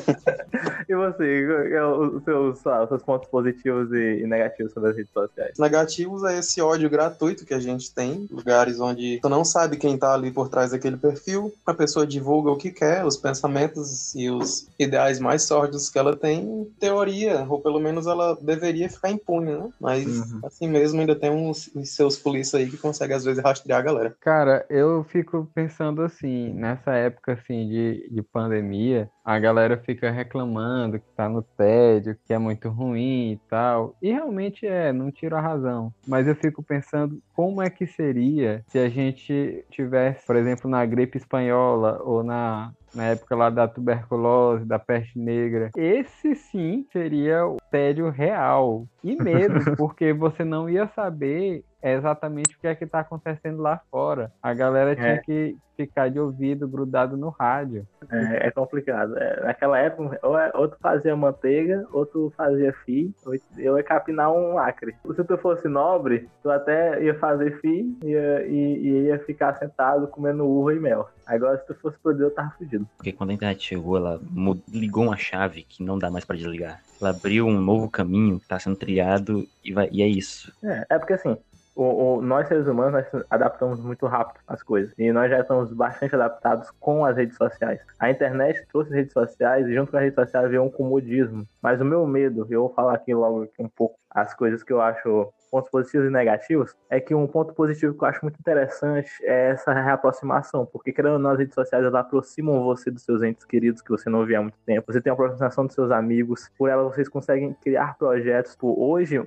E 0.87 0.95
você, 0.95 1.43
é 1.73 1.85
os 1.85 2.23
seus, 2.23 2.57
os 2.65 2.89
seus 2.89 3.03
pontos 3.03 3.27
positivos 3.27 3.91
e, 3.91 4.25
negativos 4.25 4.71
sobre 4.71 4.91
as 4.91 4.95
redes 4.95 5.11
sociais? 5.11 5.59
Negativos 5.59 6.23
é 6.23 6.39
esse 6.39 6.61
ódio 6.61 6.89
gratuito 6.89 7.45
que 7.45 7.53
a 7.53 7.59
gente 7.59 7.93
tem, 7.93 8.27
lugares 8.31 8.79
onde 8.79 9.19
tu 9.21 9.27
não 9.27 9.43
sabe 9.43 9.75
quem 9.75 9.97
tá 9.97 10.13
ali 10.13 10.31
por 10.31 10.47
trás 10.47 10.71
daquele 10.71 10.95
perfil, 10.95 11.53
a 11.65 11.73
pessoa 11.73 12.07
divulga 12.07 12.49
o 12.49 12.57
que 12.57 12.71
quer, 12.71 13.05
os 13.05 13.17
pensamentos 13.17 14.15
e 14.15 14.29
os 14.29 14.69
ideais 14.79 15.19
mais 15.19 15.43
sórdidos 15.43 15.89
que 15.89 15.99
ela 15.99 16.15
tem, 16.15 16.39
em 16.39 16.63
teoria, 16.79 17.45
ou 17.49 17.59
pelo 17.59 17.79
menos 17.79 18.07
ela 18.07 18.37
deveria 18.41 18.89
ficar 18.89 19.11
impune, 19.11 19.53
né? 19.53 19.69
Mas 19.81 20.05
uhum. 20.05 20.39
assim 20.45 20.69
mesmo 20.69 21.01
ainda 21.01 21.15
tem 21.15 21.29
uns, 21.29 21.69
uns 21.75 21.89
seus 21.89 22.17
polícias 22.17 22.61
aí 22.61 22.69
que 22.69 22.77
conseguem 22.77 23.17
às 23.17 23.25
vezes 23.25 23.43
rastrear 23.43 23.79
a 23.79 23.83
galera. 23.83 24.15
Cara, 24.21 24.65
eu 24.69 25.03
fico 25.09 25.40
pensando 25.45 26.01
assim, 26.01 26.53
nessa 26.53 26.93
época 26.93 27.33
assim 27.33 27.67
de, 27.67 28.09
de 28.09 28.21
pandemia, 28.21 29.09
a 29.23 29.37
galera 29.39 29.77
fica 29.77 30.09
reclamando 30.11 30.99
que 30.99 31.09
tá 31.15 31.29
no 31.29 31.41
tédio, 31.41 32.17
que 32.25 32.33
é 32.33 32.37
muito 32.37 32.69
ruim 32.69 33.33
e 33.33 33.39
tal. 33.49 33.95
E 34.01 34.11
realmente 34.11 34.65
é, 34.65 34.91
não 34.91 35.11
tiro 35.11 35.35
a 35.35 35.41
razão. 35.41 35.93
Mas 36.07 36.27
eu 36.27 36.35
fico 36.35 36.63
pensando 36.63 37.21
como 37.33 37.61
é 37.61 37.69
que 37.69 37.85
seria 37.85 38.63
se 38.67 38.79
a 38.79 38.89
gente 38.89 39.65
tivesse, 39.69 40.25
por 40.25 40.35
exemplo, 40.35 40.69
na 40.69 40.85
gripe 40.85 41.17
espanhola 41.17 42.01
ou 42.03 42.23
na 42.23 42.73
na 42.93 43.05
época 43.05 43.35
lá 43.35 43.49
da 43.49 43.67
tuberculose, 43.67 44.65
da 44.65 44.77
peste 44.77 45.17
negra. 45.17 45.69
Esse 45.75 46.35
sim 46.35 46.85
seria 46.91 47.47
o 47.47 47.57
tédio 47.71 48.09
real. 48.09 48.87
E 49.03 49.15
medo, 49.15 49.53
porque 49.77 50.13
você 50.13 50.43
não 50.43 50.69
ia 50.69 50.87
saber 50.87 51.63
exatamente 51.81 52.55
o 52.55 52.59
que 52.59 52.67
é 52.67 52.75
que 52.75 52.83
está 52.83 52.99
acontecendo 52.99 53.61
lá 53.61 53.81
fora. 53.89 54.31
A 54.41 54.53
galera 54.53 54.95
tinha 54.95 55.13
é. 55.13 55.17
que 55.17 55.57
ficar 55.85 56.09
de 56.09 56.19
ouvido 56.19 56.67
grudado 56.67 57.17
no 57.17 57.29
rádio. 57.29 57.85
É, 58.09 58.47
é 58.47 58.51
complicado. 58.51 59.17
É, 59.17 59.43
naquela 59.43 59.77
época, 59.77 60.19
ou, 60.23 60.37
é, 60.37 60.51
ou 60.53 60.67
tu 60.67 60.77
fazia 60.79 61.15
manteiga, 61.15 61.85
ou 61.91 62.05
tu 62.05 62.33
fazia 62.35 62.73
fio, 62.85 63.13
ou 63.25 63.33
eu 63.57 63.77
ia 63.77 63.83
capinar 63.83 64.31
um 64.31 64.57
acre. 64.57 64.95
Se 65.15 65.23
tu 65.23 65.37
fosse 65.37 65.67
nobre, 65.67 66.27
tu 66.41 66.49
até 66.49 67.03
ia 67.03 67.17
fazer 67.17 67.59
fio 67.59 67.97
ia, 68.03 68.45
e, 68.47 68.77
e 68.77 69.01
ia 69.03 69.19
ficar 69.19 69.55
sentado 69.55 70.07
comendo 70.07 70.47
uva 70.47 70.73
e 70.73 70.79
mel. 70.79 71.09
Agora, 71.25 71.57
se 71.57 71.65
tu 71.65 71.75
fosse 71.75 71.97
poder, 71.99 72.23
eu 72.23 72.31
tava 72.31 72.51
fudido. 72.57 72.87
Porque 72.97 73.13
quando 73.13 73.29
a 73.29 73.33
internet 73.33 73.63
chegou, 73.63 73.97
ela 73.97 74.19
ligou 74.67 75.05
uma 75.05 75.17
chave 75.17 75.63
que 75.63 75.83
não 75.83 75.97
dá 75.97 76.09
mais 76.09 76.25
para 76.25 76.35
desligar. 76.35 76.81
Ela 76.99 77.11
abriu 77.11 77.47
um 77.47 77.59
novo 77.59 77.89
caminho 77.89 78.39
que 78.39 78.47
tá 78.47 78.59
sendo 78.59 78.75
trilhado 78.75 79.47
e, 79.63 79.73
vai, 79.73 79.89
e 79.91 80.01
é 80.01 80.07
isso. 80.07 80.51
É, 80.63 80.85
é 80.89 80.99
porque 80.99 81.13
assim, 81.13 81.37
o, 81.75 82.17
o, 82.17 82.21
nós 82.21 82.47
seres 82.47 82.67
humanos 82.67 83.05
nós 83.11 83.25
adaptamos 83.29 83.79
muito 83.79 84.05
rápido 84.05 84.39
as 84.47 84.61
coisas 84.61 84.93
e 84.97 85.11
nós 85.11 85.29
já 85.29 85.39
estamos 85.39 85.71
bastante 85.73 86.15
adaptados 86.15 86.69
com 86.79 87.05
as 87.05 87.15
redes 87.15 87.37
sociais. 87.37 87.81
A 87.99 88.09
internet 88.09 88.65
trouxe 88.71 88.89
as 88.89 88.95
redes 88.95 89.13
sociais 89.13 89.67
e 89.67 89.73
junto 89.73 89.91
com 89.91 89.97
as 89.97 90.03
redes 90.03 90.15
sociais 90.15 90.49
veio 90.49 90.63
um 90.63 90.69
comodismo. 90.69 91.47
Mas 91.61 91.79
o 91.79 91.85
meu 91.85 92.05
medo, 92.05 92.45
eu 92.49 92.61
vou 92.61 92.73
falar 92.73 92.95
aqui 92.95 93.13
logo 93.13 93.47
um 93.57 93.69
pouco 93.69 93.97
as 94.09 94.33
coisas 94.33 94.61
que 94.61 94.73
eu 94.73 94.81
acho 94.81 95.31
pontos 95.49 95.69
positivos 95.69 96.07
e 96.07 96.09
negativos, 96.09 96.73
é 96.89 96.99
que 96.99 97.13
um 97.13 97.27
ponto 97.27 97.53
positivo 97.53 97.93
que 97.93 98.03
eu 98.03 98.07
acho 98.07 98.19
muito 98.23 98.39
interessante 98.39 99.11
é 99.21 99.49
essa 99.49 99.73
reaproximação, 99.73 100.65
porque 100.65 100.93
querendo 100.93 101.13
ou 101.13 101.19
não, 101.19 101.31
as 101.31 101.39
redes 101.39 101.53
sociais 101.53 101.83
elas 101.83 101.93
aproximam 101.93 102.63
você 102.63 102.89
dos 102.89 103.03
seus 103.03 103.21
entes 103.21 103.45
queridos 103.45 103.81
que 103.81 103.89
você 103.89 104.09
não 104.09 104.25
via 104.25 104.39
há 104.39 104.41
muito 104.41 104.57
tempo, 104.65 104.91
você 104.91 105.01
tem 105.01 105.11
a 105.11 105.13
aproximação 105.13 105.65
dos 105.65 105.75
seus 105.75 105.91
amigos, 105.91 106.49
por 106.57 106.69
ela 106.69 106.83
vocês 106.83 107.09
conseguem 107.09 107.53
criar 107.61 107.97
projetos. 107.97 108.55
Por 108.55 108.79
hoje, 108.79 109.17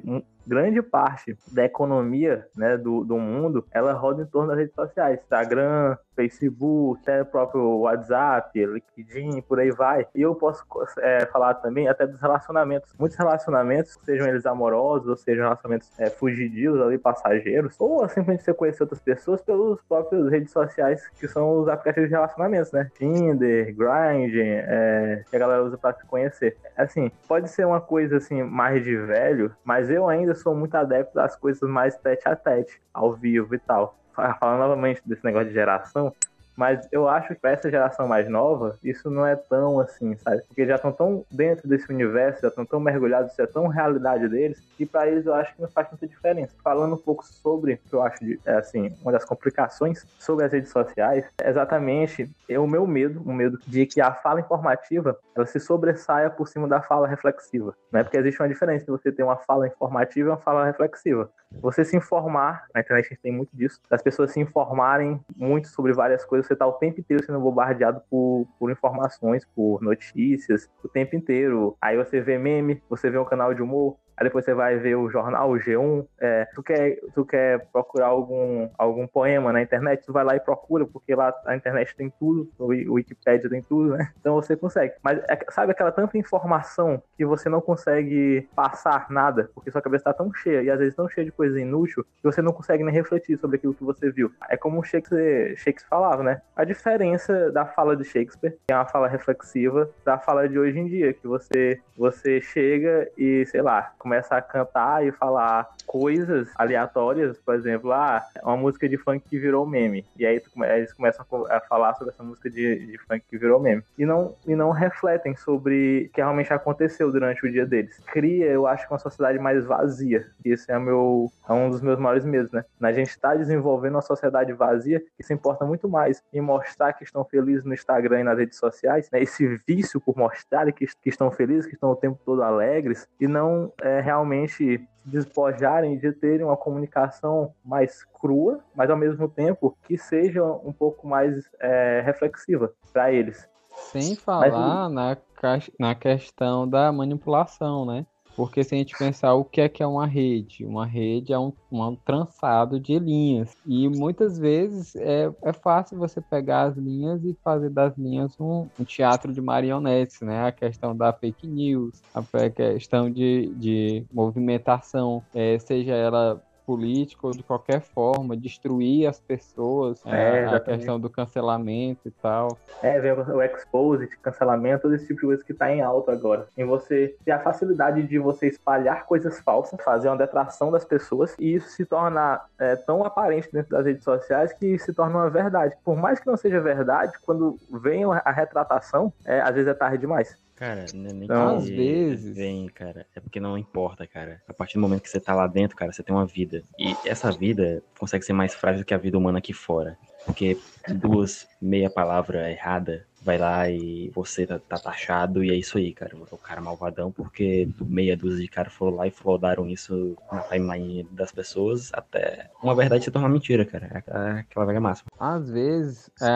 grande 0.47 0.83
parte 0.83 1.37
da 1.53 1.65
economia 1.65 2.47
né, 2.57 2.77
do, 2.77 3.05
do 3.05 3.19
mundo, 3.19 3.65
ela 3.73 3.93
roda 3.93 4.23
em 4.23 4.27
torno 4.27 4.49
das 4.49 4.59
redes 4.59 4.75
sociais, 4.75 5.21
Instagram, 5.21 5.97
Facebook, 6.15 7.01
até 7.03 7.23
o 7.23 7.27
próprio 7.27 7.63
WhatsApp, 7.81 8.65
LinkedIn, 8.65 9.43
por 9.43 9.59
aí 9.59 9.71
vai. 9.71 10.07
E 10.15 10.23
eu 10.23 10.35
posso 10.35 10.65
é, 10.99 11.27
falar 11.27 11.55
também 11.55 11.89
até 11.89 12.07
dos 12.07 12.21
relacionamentos. 12.21 12.93
Muitos 12.99 13.19
relacionamentos, 13.19 13.99
sejam 14.05 14.27
eles 14.29 14.47
amorosos, 14.47 15.09
ou 15.09 15.17
sejam 15.17 15.45
relacionamentos 15.45 15.91
é, 15.99 16.09
fugidios 16.11 16.81
ali, 16.81 16.99
passageiros, 16.99 17.75
ou 17.79 18.09
simplesmente 18.09 18.45
você 18.45 18.55
conhecer 18.55 18.83
outras 18.83 19.01
pessoas 19.01 19.43
pelos 19.43 19.81
próprios 19.83 20.31
redes 20.31 20.53
sociais, 20.53 21.07
que 21.19 21.27
são 21.27 21.61
os 21.61 21.69
aplicativos 21.69 22.09
de 22.09 22.15
relacionamentos, 22.15 22.73
né? 22.73 22.91
Tinder, 22.95 23.75
Grindr, 23.75 24.39
é, 24.41 25.25
que 25.29 25.37
a 25.37 25.39
galera 25.39 25.65
usa 25.65 25.77
para 25.77 25.95
se 25.97 26.07
conhecer. 26.07 26.57
Assim, 26.77 27.11
pode 27.27 27.51
ser 27.51 27.67
uma 27.67 27.81
coisa 27.81 28.17
assim 28.17 28.43
mais 28.43 28.83
de 28.85 28.97
velho, 28.97 29.53
mas 29.65 29.91
eu 29.91 30.09
ainda 30.09 30.34
sou 30.35 30.55
muito 30.55 30.75
adepto 30.75 31.15
das 31.15 31.37
coisas 31.37 31.69
mais 31.69 31.97
tete 31.97 32.29
a 32.29 32.37
tete, 32.37 32.81
ao 32.93 33.13
vivo 33.15 33.55
e 33.55 33.59
tal. 33.59 33.99
Falando 34.15 34.61
novamente 34.61 35.03
desse 35.05 35.25
negócio 35.25 35.49
de 35.49 35.55
geração, 35.55 36.15
mas 36.57 36.87
eu 36.93 37.09
acho 37.09 37.29
que 37.29 37.41
para 37.41 37.51
essa 37.51 37.71
geração 37.71 38.07
mais 38.07 38.29
nova, 38.29 38.79
isso 38.83 39.11
não 39.11 39.27
é 39.27 39.37
tão 39.37 39.81
assim, 39.81 40.17
sabe? 40.17 40.43
Porque 40.47 40.67
já 40.67 40.77
estão 40.77 40.93
tão 40.93 41.25
dentro 41.31 41.69
desse 41.69 41.91
universo, 41.91 42.43
já 42.43 42.49
estão 42.49 42.65
tão 42.65 42.81
mergulhados, 42.81 43.33
isso 43.33 43.43
é 43.43 43.47
tão 43.47 43.67
realidade 43.67 44.29
deles, 44.29 44.61
que 44.77 44.87
para 44.87 45.09
eles 45.09 45.27
eu 45.27 45.35
acho 45.35 45.55
que 45.55 45.63
não 45.63 45.69
faz 45.69 45.89
muita 45.91 46.07
diferença. 46.07 46.55
Falando 46.63 46.95
um 46.95 46.99
pouco 46.99 47.25
sobre 47.25 47.77
que 47.77 47.95
eu 47.95 48.03
acho 48.03 48.25
de, 48.25 48.41
é, 48.45 48.57
assim, 48.57 48.95
uma 49.03 49.13
das 49.13 49.25
complicações 49.25 50.05
sobre 50.19 50.45
as 50.45 50.53
redes 50.53 50.71
sociais, 50.71 51.25
é 51.39 51.49
exatamente 51.49 52.31
é 52.49 52.59
o 52.59 52.67
meu 52.67 52.87
medo, 52.87 53.23
o 53.25 53.33
medo 53.33 53.59
de 53.67 53.87
que 53.87 54.01
a 54.01 54.13
fala 54.13 54.41
informativa 54.41 55.19
ela 55.35 55.47
se 55.47 55.59
sobressaia 55.59 56.31
por 56.31 56.49
cima 56.49 56.69
da 56.69 56.81
fala 56.81 57.09
reflexiva, 57.09 57.75
né? 57.91 58.03
Porque 58.03 58.17
existe 58.17 58.41
uma 58.41 58.49
diferença 58.49 58.85
de 58.85 58.91
você 58.91 59.11
ter 59.11 59.23
uma 59.23 59.37
fala 59.37 59.67
informativa 59.67 60.29
e 60.29 60.31
uma 60.31 60.39
fala 60.39 60.65
reflexiva. 60.65 61.31
Você 61.61 61.85
se 61.85 61.97
informar, 61.97 62.67
na 62.75 62.81
internet 62.81 63.07
a 63.07 63.09
gente 63.11 63.21
tem 63.21 63.33
muito 63.33 63.51
disso, 63.57 63.81
das 63.89 64.03
pessoas 64.03 64.33
se 64.33 64.41
informarem 64.41 65.21
muito 65.37 65.69
sobre 65.69 65.93
várias 65.93 66.25
coisas 66.25 66.44
você 66.47 66.57
tá 66.57 66.67
o 66.67 66.75
tempo 66.75 67.01
inteiro 67.01 67.25
sendo 67.25 67.41
bombardeado 67.41 68.01
por, 68.11 68.47
por 68.59 68.71
informações, 68.71 69.45
por 69.55 69.83
notícias, 69.83 70.69
o 70.83 70.89
tempo 70.89 71.17
inteiro. 71.17 71.77
Aí 71.81 71.97
você 71.97 72.21
vê 72.21 72.39
meme, 72.39 72.83
você 72.89 73.11
vê 73.11 73.19
um 73.19 73.25
canal 73.25 73.55
de 73.55 73.63
humor, 73.63 73.97
Aí 74.17 74.25
depois 74.25 74.45
você 74.45 74.55
vai 74.55 74.77
ver 74.77 74.95
o 74.97 75.09
jornal, 75.11 75.51
o 75.51 75.59
G1. 75.59 76.07
É, 76.21 76.47
tu, 76.55 76.63
quer, 76.63 76.99
tu 77.15 77.25
quer 77.25 77.67
procurar 77.73 78.07
algum, 78.07 78.69
algum 78.79 79.07
poema 79.07 79.53
na 79.53 79.63
internet, 79.63 80.05
tu 80.05 80.13
vai 80.13 80.25
lá 80.25 80.37
e 80.37 80.41
procura, 80.41 80.87
porque 80.87 81.15
lá 81.15 81.35
a 81.45 81.57
internet 81.57 81.95
tem 81.97 82.13
tudo, 82.19 82.51
o 82.59 82.95
Wikipedia 82.95 83.51
tem 83.51 83.63
tudo, 83.63 83.97
né? 83.97 84.11
Então 84.21 84.35
você 84.35 84.57
consegue. 84.57 84.95
Mas 85.03 85.19
é, 85.29 85.39
sabe 85.51 85.73
aquela 85.73 85.93
tanta 85.93 86.17
informação 86.17 87.03
que 87.17 87.25
você 87.25 87.49
não 87.49 87.61
consegue 87.61 88.49
passar 88.55 89.07
nada, 89.11 89.51
porque 89.55 89.71
sua 89.71 89.83
cabeça 89.83 90.05
tá 90.05 90.13
tão 90.13 90.33
cheia, 90.33 90.63
e 90.63 90.71
às 90.71 90.79
vezes 90.79 90.95
tão 90.95 91.09
cheia 91.09 91.25
de 91.25 91.33
coisa 91.33 91.61
inútil, 91.61 92.05
que 92.05 92.23
você 92.25 92.41
não 92.41 92.53
consegue 92.53 92.85
nem 92.85 92.95
refletir 92.95 93.39
sobre 93.39 93.57
aquilo 93.57 93.75
que 93.75 93.85
você 93.85 94.11
viu. 94.11 94.33
É 94.49 94.57
como 94.57 94.81
o 94.81 94.85
Shakespeare, 94.85 95.57
Shakespeare 95.57 95.89
falava, 95.89 96.23
né? 96.23 96.41
A 96.57 96.65
diferença 96.65 97.51
da 97.51 97.67
fala 97.67 97.97
de 97.97 98.05
Shakespeare, 98.05 98.57
que 98.67 98.73
é 98.73 98.77
uma 98.77 98.87
fala 98.87 99.09
reflexiva, 99.09 99.91
da 100.05 100.19
fala 100.19 100.49
de 100.49 100.59
hoje 100.59 100.79
em 100.79 100.87
dia, 100.87 101.13
que 101.13 101.27
você, 101.27 101.81
você 101.97 102.41
chega 102.41 103.09
e, 103.17 103.45
sei 103.47 103.63
lá, 103.63 103.93
começa 104.05 104.37
a 104.37 104.43
cantar 104.43 105.03
e 105.03 105.11
falar 105.13 105.67
coisas 105.87 106.51
aleatórias, 106.57 107.39
por 107.39 107.55
exemplo, 107.55 107.93
ah, 107.93 108.25
uma 108.43 108.57
música 108.57 108.89
de 108.89 108.97
funk 108.97 109.25
que 109.29 109.39
virou 109.39 109.67
meme. 109.67 110.05
E 110.17 110.27
aí 110.27 110.41
eles 110.59 110.93
começam 110.93 111.25
a 111.51 111.61
falar 111.61 111.95
sobre 111.95 112.13
essa 112.13 112.23
música 112.23 112.51
de, 112.51 112.87
de 112.87 112.99
funk 112.99 113.25
que 113.29 113.39
virou 113.39 113.61
meme. 113.61 113.83
E 113.99 114.05
não, 114.05 114.35
e 114.47 114.55
não 114.55 114.71
refletem 114.71 115.37
sobre 115.37 116.07
o 116.11 116.15
que 116.15 116.21
realmente 116.21 116.53
aconteceu 116.53 117.11
durante 117.11 117.47
o 117.47 117.51
dia 117.51 117.67
deles. 117.67 117.99
Cria, 118.07 118.47
eu 118.47 118.67
acho, 118.67 118.87
uma 118.91 118.99
sociedade 118.99 119.39
mais 119.39 119.65
vazia. 119.65 120.27
Isso 120.45 120.71
é, 120.71 120.79
meu, 120.79 121.31
é 121.49 121.53
um 121.53 121.71
dos 121.71 121.81
meus 121.81 121.99
maiores 121.99 122.25
medos, 122.25 122.51
né? 122.53 122.65
A 122.81 122.93
gente 122.93 123.11
está 123.11 123.35
desenvolvendo 123.35 123.95
uma 123.95 124.03
sociedade 124.03 124.53
vazia 124.53 125.03
que 125.17 125.23
se 125.23 125.33
importa 125.33 125.65
muito 125.65 125.89
mais 125.89 126.23
em 126.33 126.41
mostrar 126.41 126.93
que 126.93 127.05
estão 127.05 127.25
felizes 127.25 127.65
no 127.65 127.75
Instagram 127.75 128.21
e 128.21 128.25
nas 128.25 128.39
redes 128.39 128.59
sociais, 128.59 129.09
né? 129.11 129.23
Esse 129.23 129.61
vício 129.67 130.01
por 130.01 130.17
mostrar 130.17 130.71
que, 130.73 130.87
que 130.87 131.09
estão 131.09 131.31
felizes, 131.31 131.67
que 131.67 131.75
estão 131.75 131.91
o 131.91 131.97
tempo 131.97 132.19
todo 132.25 132.43
alegres, 132.43 133.09
e 133.21 133.27
não 133.27 133.73
é, 133.81 134.01
realmente 134.01 134.87
despojarem 135.05 135.99
de 135.99 136.13
terem 136.13 136.45
uma 136.45 136.57
comunicação 136.57 137.53
mais 137.65 138.05
crua, 138.05 138.61
mas 138.75 138.89
ao 138.91 138.97
mesmo 138.97 139.29
tempo 139.29 139.77
que 139.85 139.99
seja 139.99 140.43
um 140.43 140.73
pouco 140.73 141.07
mais 141.07 141.49
é, 141.61 142.03
reflexiva 142.05 142.73
para 142.93 143.13
eles. 143.13 143.49
Sem 143.75 144.15
falar 144.15 144.89
mas, 144.89 145.19
na, 145.43 145.59
na 145.79 145.95
questão 145.95 146.69
da 146.69 146.93
manipulação, 146.93 147.85
né? 147.85 148.07
Porque 148.37 148.65
se 148.65 148.75
a 148.75 148.79
gente 148.79 148.97
pensar 148.97 149.35
o 149.35 149.45
que 149.45 149.61
é 149.61 149.69
que 149.69 149.83
é 149.83 149.87
uma 149.87 150.07
rede, 150.07 150.65
uma 150.65 150.87
rede 150.87 151.33
é 151.33 151.39
um, 151.39 151.53
um 151.71 151.95
trançado 151.97 152.81
de 152.81 152.99
linhas. 152.99 153.53
E 153.65 153.89
muitas 153.89 154.39
vezes 154.39 154.95
é, 154.97 155.31
é 155.43 155.53
fácil 155.53 155.99
você 155.99 156.21
pegar 156.21 156.65
as 156.65 156.77
linhas 156.77 157.25
e 157.25 157.37
fazer 157.45 157.71
das 157.71 157.97
linhas 157.97 158.35
um, 158.41 158.69
um 158.79 158.85
teatro 158.85 159.33
de 159.33 159.41
marionetes, 159.41 160.21
né? 160.21 160.47
A 160.47 160.53
questão 160.53 160.97
da 160.97 161.13
fake 161.13 161.47
news, 161.47 162.03
a 162.13 162.23
questão 162.51 163.11
de, 163.11 163.53
de 163.57 164.05
movimentação, 164.13 165.23
é, 165.33 165.59
seja 165.59 165.95
ela 165.95 166.43
político 166.67 167.31
de 167.31 167.43
qualquer 167.43 167.81
forma, 167.81 168.37
destruir 168.37 169.07
as 169.07 169.21
pessoas, 169.21 170.03
é, 170.07 170.47
a 170.47 170.61
questão 170.61 170.99
do 170.99 171.11
cancelamento 171.11 172.09
e 172.09 172.11
tal. 172.11 172.59
É, 172.83 172.99
ver 173.01 173.19
o 173.19 173.43
expose, 173.43 174.07
cancelamento, 174.23 174.83
todo 174.83 174.95
esse 174.95 175.07
tipo 175.07 175.21
de 175.21 175.27
coisa 175.27 175.45
que 175.45 175.53
está 175.53 175.71
em 175.71 175.81
alta 175.81 176.13
agora. 176.13 176.47
Em 176.57 176.65
você 176.65 177.17
ter 177.25 177.33
a 177.33 177.39
facilidade 177.39 178.03
de 178.03 178.19
você 178.19 178.49
espalhar 178.49 179.07
coisas 179.07 179.41
falsas, 179.41 179.79
fazer 179.83 180.09
uma 180.09 180.17
detração 180.17 180.71
das 180.71 180.85
pessoas 180.85 181.35
e 181.39 181.55
isso 181.55 181.69
se 181.69 181.85
tornar 181.85 182.47
é, 182.59 182.77
tão 182.77 183.05
aparente 183.05 183.49
dentro 183.53 183.71
das 183.71 183.85
redes 183.85 184.05
sociais 184.05 184.53
que 184.53 184.79
se 184.79 184.93
torna 184.93 185.19
uma 185.19 185.31
verdade. 185.31 185.77
Por 185.85 185.97
mais 185.97 186.19
que 186.19 186.27
não 186.27 186.37
seja 186.37 186.61
verdade, 186.61 187.13
quando 187.25 187.57
vem 187.71 188.05
a 188.05 188.33
retratação, 188.33 189.13
é, 189.25 189.41
às 189.41 189.55
vezes 189.55 189.69
é 189.69 189.75
tarde 189.75 189.99
demais. 189.99 190.37
Cara, 190.65 190.87
não 190.95 191.11
é 191.11 191.13
nem 191.13 191.25
então, 191.25 191.57
às 191.57 191.69
vezes 191.69 192.35
vem, 192.35 192.67
cara. 192.69 193.07
É 193.15 193.21
porque 193.21 193.39
não 193.39 193.59
importa, 193.59 194.07
cara. 194.07 194.41
A 194.49 194.55
partir 194.55 194.75
do 194.75 194.81
momento 194.81 195.03
que 195.03 195.11
você 195.11 195.21
tá 195.21 195.35
lá 195.35 195.47
dentro, 195.47 195.77
cara, 195.77 195.93
você 195.93 196.03
tem 196.03 196.15
uma 196.15 196.25
vida. 196.25 196.63
E 196.79 196.97
essa 197.05 197.31
vida 197.31 197.83
consegue 197.99 198.25
ser 198.25 198.33
mais 198.33 198.55
frágil 198.55 198.83
que 198.83 198.95
a 198.95 198.99
vida 198.99 199.19
humana 199.19 199.39
aqui 199.39 199.53
fora. 199.53 199.99
Porque 200.25 200.57
duas 200.89 201.47
meia 201.61 201.91
palavra 201.91 202.51
errada 202.51 203.07
vai 203.25 203.39
lá 203.39 203.69
e 203.69 204.11
você 204.15 204.47
tá, 204.47 204.59
tá, 204.59 204.79
taxado 204.79 205.43
e 205.43 205.51
é 205.51 205.55
isso 205.55 205.79
aí, 205.79 205.93
cara. 205.93 206.15
O 206.17 206.37
cara 206.37 206.61
malvadão, 206.61 207.11
porque 207.11 207.69
meia 207.81 208.17
dúzia 208.17 208.43
de 208.43 208.49
caras 208.49 208.73
foram 208.73 208.97
lá 208.97 209.07
e 209.07 209.11
flodaram 209.11 209.67
isso 209.69 210.17
na 210.31 210.41
timeline 210.43 211.09
das 211.11 211.33
pessoas 211.33 211.91
até 211.95 212.51
uma 212.63 212.75
verdade 212.75 213.05
se 213.05 213.11
tornar 213.11 213.29
mentira, 213.29 213.65
cara. 213.65 214.05
É 214.07 214.41
aquela 214.41 214.67
velha 214.67 214.81
máxima. 214.81 215.11
Às 215.19 215.51
vezes, 215.51 216.11
é 216.21 216.35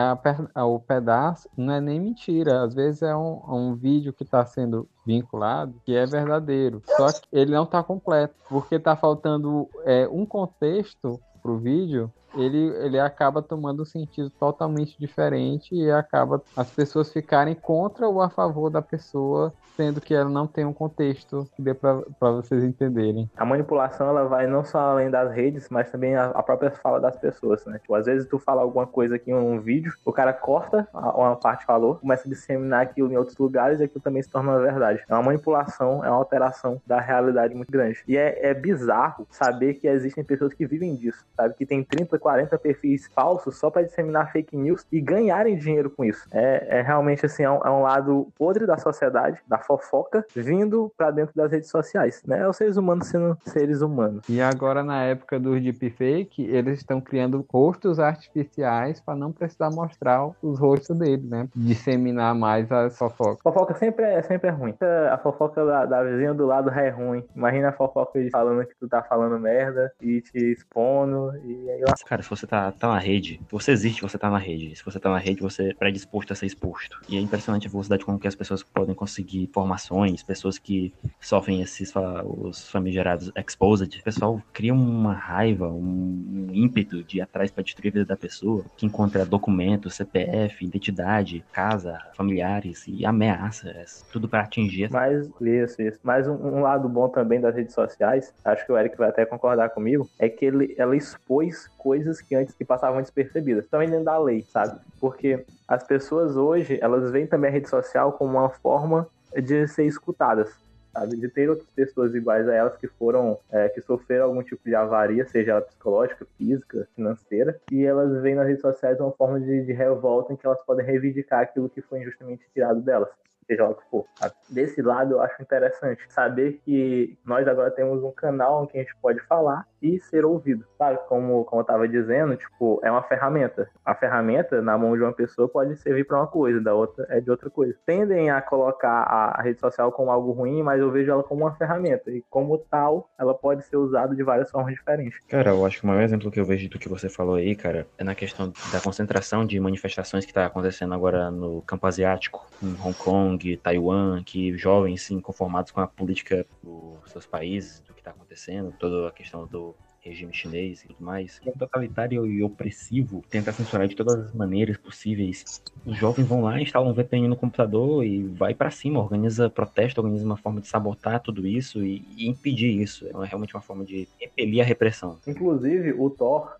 é 0.55 0.63
o 0.63 0.79
pedaço 0.79 1.47
não 1.55 1.73
é 1.73 1.81
nem 1.81 1.99
mentira. 1.99 2.63
Às 2.63 2.73
vezes 2.73 3.03
é 3.03 3.15
um, 3.15 3.41
um 3.47 3.75
vídeo 3.75 4.11
que 4.11 4.25
tá 4.25 4.45
sendo 4.45 4.87
vinculado 5.05 5.79
que 5.85 5.95
é 5.95 6.05
verdadeiro. 6.05 6.81
Só 6.85 7.11
que 7.11 7.21
ele 7.31 7.51
não 7.51 7.65
tá 7.65 7.83
completo, 7.83 8.35
porque 8.47 8.79
tá 8.79 8.95
faltando 8.95 9.69
é, 9.85 10.07
um 10.07 10.25
contexto 10.25 11.19
pro 11.41 11.57
vídeo 11.57 12.11
ele, 12.35 12.73
ele 12.83 12.99
acaba 12.99 13.41
tomando 13.41 13.81
um 13.81 13.85
sentido 13.85 14.29
totalmente 14.29 14.97
diferente 14.99 15.73
e 15.73 15.89
acaba 15.89 16.41
as 16.55 16.69
pessoas 16.71 17.11
ficarem 17.11 17.55
contra 17.55 18.07
ou 18.07 18.21
a 18.21 18.29
favor 18.29 18.69
da 18.69 18.81
pessoa, 18.81 19.53
sendo 19.75 20.01
que 20.01 20.13
ela 20.13 20.29
não 20.29 20.45
tem 20.45 20.65
um 20.65 20.73
contexto 20.73 21.47
que 21.55 21.61
dê 21.61 21.73
para 21.73 22.03
vocês 22.19 22.63
entenderem. 22.63 23.29
A 23.37 23.45
manipulação 23.45 24.09
ela 24.09 24.25
vai 24.25 24.47
não 24.47 24.63
só 24.63 24.79
além 24.79 25.09
das 25.09 25.33
redes, 25.33 25.67
mas 25.69 25.91
também 25.91 26.15
a, 26.15 26.25
a 26.25 26.43
própria 26.43 26.71
fala 26.71 26.99
das 26.99 27.17
pessoas, 27.17 27.65
né? 27.65 27.79
Tipo, 27.79 27.95
às 27.95 28.05
vezes 28.05 28.27
tu 28.27 28.37
fala 28.37 28.61
alguma 28.61 28.85
coisa 28.85 29.15
aqui 29.15 29.31
em 29.31 29.35
um 29.35 29.59
vídeo, 29.59 29.93
o 30.05 30.11
cara 30.11 30.33
corta 30.33 30.87
uma 30.93 31.35
parte 31.35 31.65
falou, 31.65 31.95
começa 31.95 32.27
a 32.27 32.29
disseminar 32.29 32.81
aquilo 32.81 33.11
em 33.11 33.17
outros 33.17 33.37
lugares 33.37 33.79
e 33.79 33.83
aquilo 33.83 34.01
também 34.01 34.21
se 34.21 34.29
torna 34.29 34.59
verdade. 34.59 35.03
É 35.07 35.13
uma 35.13 35.23
manipulação, 35.23 36.03
é 36.03 36.09
uma 36.09 36.17
alteração 36.17 36.81
da 36.85 36.99
realidade 36.99 37.55
muito 37.55 37.71
grande. 37.71 38.03
E 38.07 38.17
é, 38.17 38.49
é 38.49 38.53
bizarro 38.53 39.27
saber 39.29 39.75
que 39.75 39.87
existem 39.87 40.23
pessoas 40.23 40.53
que 40.53 40.65
vivem 40.65 40.95
disso, 40.95 41.25
sabe? 41.35 41.55
Que 41.55 41.65
tem 41.65 41.83
30, 41.83 42.18
40 42.19 42.57
perfis 42.57 43.07
falsos 43.13 43.57
só 43.57 43.69
para 43.69 43.83
disseminar 43.83 44.31
fake 44.31 44.55
news 44.55 44.85
e 44.91 45.01
ganharem 45.01 45.57
dinheiro 45.57 45.89
com 45.89 46.03
isso. 46.03 46.27
É, 46.31 46.79
é 46.79 46.81
realmente 46.81 47.25
assim, 47.25 47.43
é 47.43 47.49
um, 47.49 47.61
é 47.63 47.69
um, 47.69 47.81
lado 47.81 48.27
podre 48.37 48.65
da 48.65 48.77
sociedade, 48.77 49.39
da 49.47 49.57
fofoca, 49.57 50.25
vindo 50.35 50.91
para 50.97 51.11
dentro 51.11 51.33
das 51.35 51.51
redes 51.51 51.69
sociais, 51.69 52.21
né? 52.25 52.39
É 52.39 52.47
os 52.47 52.57
seres 52.57 52.77
humanos 52.77 53.07
sendo 53.07 53.37
seres 53.45 53.81
humanos. 53.81 54.27
E 54.29 54.41
agora, 54.41 54.83
na 54.83 55.03
época 55.03 55.39
do 55.39 55.59
deepfake, 55.59 56.43
eles 56.43 56.79
estão 56.79 57.01
criando 57.01 57.45
rostos 57.51 57.99
artificiais 57.99 58.99
para 58.99 59.15
não 59.15 59.31
precisar 59.31 59.69
mostrar 59.69 60.29
os 60.41 60.59
rostos 60.59 60.97
deles, 60.97 61.29
né? 61.29 61.47
Disseminar 61.55 62.35
mais 62.35 62.71
as 62.71 62.97
fofocas. 62.97 63.41
Fofoca 63.41 63.73
sempre 63.75 64.05
é, 64.05 64.21
sempre 64.21 64.49
é 64.49 64.51
ruim. 64.51 64.75
A 65.11 65.17
fofoca 65.17 65.65
da, 65.65 65.85
da 65.85 66.03
vizinha 66.03 66.33
do 66.33 66.45
lado 66.45 66.69
é 66.69 66.89
ruim. 66.89 67.23
Imagina 67.35 67.69
a 67.69 67.73
fofoca 67.73 68.21
de 68.21 68.29
falando 68.29 68.65
que 68.65 68.75
tu 68.75 68.87
tá 68.87 69.01
falando 69.03 69.39
merda 69.39 69.91
e 70.01 70.21
te 70.21 70.37
expondo. 70.51 71.31
E 71.43 71.69
aí, 71.69 71.83
Cara, 72.09 72.23
se 72.23 72.29
você 72.31 72.47
tá, 72.47 72.71
tá 72.71 72.87
na 72.87 72.97
rede, 72.97 73.39
você 73.51 73.71
existe, 73.71 74.01
você 74.01 74.17
tá 74.17 74.31
na 74.31 74.39
rede. 74.39 74.75
Se 74.75 74.83
você 74.83 74.99
tá 74.99 75.11
na 75.11 75.19
rede, 75.19 75.43
você 75.43 75.69
é 75.69 75.73
predisposto 75.75 76.33
a 76.33 76.35
ser 76.35 76.47
exposto. 76.47 76.99
E 77.07 77.15
é 77.15 77.21
impressionante 77.21 77.67
a 77.67 77.69
velocidade 77.69 78.03
com 78.03 78.17
que 78.17 78.27
as 78.27 78.33
pessoas 78.33 78.63
podem 78.63 78.95
conseguir 78.95 79.43
informações, 79.43 80.23
pessoas 80.23 80.57
que 80.57 80.91
sofrem 81.21 81.61
esses 81.61 81.93
os 82.25 82.67
famigerados 82.67 83.31
exposed. 83.37 83.99
O 83.99 84.03
pessoal 84.03 84.41
cria 84.51 84.73
uma 84.73 85.13
raiva, 85.13 85.69
um, 85.69 86.47
ímpeto 86.51 87.03
de 87.03 87.17
ir 87.17 87.21
atrás 87.21 87.51
para 87.51 87.63
destruir 87.63 87.91
a 87.91 87.93
vida 87.93 88.05
da 88.05 88.17
pessoa, 88.17 88.65
que 88.75 88.87
encontra 88.87 89.23
documentos, 89.23 89.93
CPF, 89.93 90.65
identidade, 90.65 91.45
casa, 91.53 91.99
familiares 92.15 92.87
e 92.87 93.05
ameaças, 93.05 94.03
tudo 94.11 94.27
para 94.27 94.41
atingir. 94.41 94.89
Mas, 94.91 95.29
isso, 95.39 95.79
isso. 95.79 95.99
Mas 96.01 96.27
um, 96.27 96.33
um, 96.33 96.61
lado 96.61 96.89
bom 96.89 97.07
também 97.07 97.39
das 97.39 97.55
redes 97.55 97.75
sociais, 97.75 98.33
acho 98.43 98.65
que 98.65 98.71
o 98.71 98.77
Eric 98.79 98.97
vai 98.97 99.09
até 99.09 99.27
concordar 99.27 99.69
comigo, 99.69 100.09
é 100.17 100.27
que 100.27 100.43
ele, 100.43 100.73
ela 100.75 100.95
expôs 100.95 101.69
coisas 101.99 102.21
que 102.21 102.35
antes 102.35 102.55
que 102.55 102.63
passavam 102.63 103.01
despercebidas, 103.01 103.67
também 103.67 103.89
dentro 103.89 104.05
da 104.05 104.17
lei, 104.17 104.41
sabe? 104.41 104.79
Porque 104.99 105.45
as 105.67 105.83
pessoas 105.83 106.35
hoje, 106.35 106.79
elas 106.81 107.11
veem 107.11 107.27
também 107.27 107.49
a 107.49 107.53
rede 107.53 107.69
social 107.69 108.13
como 108.13 108.37
uma 108.37 108.49
forma 108.49 109.07
de 109.35 109.67
ser 109.67 109.85
escutadas, 109.85 110.49
sabe? 110.93 111.17
De 111.17 111.27
ter 111.27 111.49
outras 111.49 111.69
pessoas 111.71 112.15
iguais 112.15 112.47
a 112.47 112.53
elas 112.53 112.77
que 112.77 112.87
foram, 112.87 113.37
é, 113.51 113.67
que 113.69 113.81
sofreram 113.81 114.25
algum 114.25 114.41
tipo 114.41 114.61
de 114.63 114.73
avaria, 114.73 115.25
seja 115.25 115.51
ela 115.51 115.61
psicológica, 115.61 116.25
física, 116.37 116.87
financeira, 116.95 117.59
e 117.71 117.83
elas 117.83 118.21
veem 118.21 118.35
nas 118.35 118.47
redes 118.47 118.61
sociais 118.61 118.99
uma 118.99 119.11
forma 119.11 119.39
de, 119.39 119.65
de 119.65 119.73
revolta 119.73 120.33
em 120.33 120.35
que 120.37 120.45
elas 120.45 120.61
podem 120.63 120.85
reivindicar 120.85 121.41
aquilo 121.41 121.69
que 121.69 121.81
foi 121.81 121.99
injustamente 121.99 122.43
tirado 122.53 122.81
delas. 122.81 123.09
Seja 123.49 123.63
lá 123.63 123.69
o 123.71 123.75
que 123.75 123.89
for. 123.89 124.05
Desse 124.47 124.81
lado 124.81 125.15
eu 125.15 125.21
acho 125.21 125.41
interessante 125.41 126.01
saber 126.09 126.61
que 126.63 127.17
nós 127.25 127.47
agora 127.47 127.71
temos 127.71 128.03
um 128.03 128.11
canal 128.11 128.67
que 128.67 128.77
a 128.77 128.81
gente 128.81 128.95
pode 129.01 129.19
falar 129.21 129.65
e 129.81 129.99
ser 129.99 130.23
ouvido. 130.23 130.65
Sabe, 130.77 130.99
como, 131.07 131.43
como 131.45 131.61
eu 131.61 131.65
tava 131.65 131.87
dizendo, 131.87 132.35
tipo, 132.35 132.79
é 132.83 132.91
uma 132.91 133.01
ferramenta. 133.03 133.69
A 133.83 133.95
ferramenta 133.95 134.61
na 134.61 134.77
mão 134.77 134.95
de 134.95 135.01
uma 135.01 135.13
pessoa 135.13 135.47
pode 135.47 135.75
servir 135.77 136.05
para 136.05 136.17
uma 136.17 136.27
coisa, 136.27 136.61
da 136.61 136.73
outra 136.73 137.05
é 137.09 137.19
de 137.19 137.31
outra 137.31 137.49
coisa. 137.49 137.75
Tendem 137.85 138.29
a 138.29 138.41
colocar 138.41 139.03
a 139.03 139.41
rede 139.41 139.59
social 139.59 139.91
como 139.91 140.11
algo 140.11 140.31
ruim, 140.31 140.61
mas 140.61 140.79
eu 140.79 140.91
vejo 140.91 141.11
ela 141.11 141.23
como 141.23 141.45
uma 141.45 141.55
ferramenta. 141.55 142.11
E 142.11 142.23
como 142.29 142.57
tal, 142.57 143.09
ela 143.17 143.33
pode 143.33 143.63
ser 143.65 143.77
usada 143.77 144.15
de 144.15 144.23
várias 144.23 144.51
formas 144.51 144.73
diferentes. 144.73 145.19
Cara, 145.27 145.51
eu 145.51 145.65
acho 145.65 145.79
que 145.79 145.83
o 145.83 145.87
maior 145.87 146.03
exemplo 146.03 146.29
que 146.29 146.39
eu 146.39 146.45
vejo 146.45 146.69
do 146.69 146.77
que 146.77 146.89
você 146.89 147.09
falou 147.09 147.35
aí, 147.35 147.55
cara, 147.55 147.87
é 147.97 148.03
na 148.03 148.13
questão 148.13 148.51
da 148.71 148.79
concentração 148.81 149.45
de 149.45 149.59
manifestações 149.59 150.25
que 150.25 150.33
tá 150.33 150.45
acontecendo 150.45 150.93
agora 150.93 151.31
no 151.31 151.61
campo 151.61 151.87
asiático, 151.87 152.45
em 152.61 152.75
Hong 152.83 152.93
Kong, 152.93 153.38
Taiwan, 153.57 154.23
que 154.23 154.57
jovens, 154.57 155.01
sim, 155.01 155.19
conformados 155.19 155.71
com 155.71 155.81
a 155.81 155.87
política 155.87 156.45
dos 156.63 157.11
seus 157.11 157.25
países, 157.25 157.81
do 157.81 157.93
que 157.93 158.03
tá 158.03 158.11
acontecendo, 158.11 158.73
toda 158.77 159.07
a 159.07 159.11
questão 159.11 159.45
do 159.47 159.75
regime 160.01 160.33
chinês 160.33 160.83
e 160.83 160.87
tudo 160.87 161.03
mais, 161.03 161.39
que 161.39 161.49
é 161.49 161.51
totalitário 161.51 162.25
e 162.25 162.41
opressivo, 162.41 163.23
tenta 163.29 163.51
censurar 163.51 163.87
de 163.87 163.95
todas 163.95 164.27
as 164.27 164.33
maneiras 164.33 164.77
possíveis. 164.77 165.61
Os 165.85 165.97
jovens 165.97 166.27
vão 166.27 166.41
lá, 166.41 166.61
instalam 166.61 166.89
um 166.89 166.93
VPN 166.93 167.27
no 167.27 167.35
computador 167.35 168.05
e 168.05 168.23
vai 168.23 168.53
para 168.53 168.71
cima, 168.71 168.99
organiza 168.99 169.49
protesto, 169.49 169.99
organiza 169.99 170.25
uma 170.25 170.37
forma 170.37 170.61
de 170.61 170.67
sabotar 170.67 171.21
tudo 171.21 171.45
isso 171.45 171.83
e, 171.83 172.05
e 172.17 172.27
impedir 172.27 172.81
isso. 172.81 173.07
É 173.07 173.25
realmente 173.25 173.55
uma 173.55 173.61
forma 173.61 173.83
de 173.83 174.07
repelir 174.19 174.61
a 174.61 174.65
repressão. 174.65 175.17
Inclusive, 175.27 175.93
o 175.93 176.09
Thor 176.09 176.58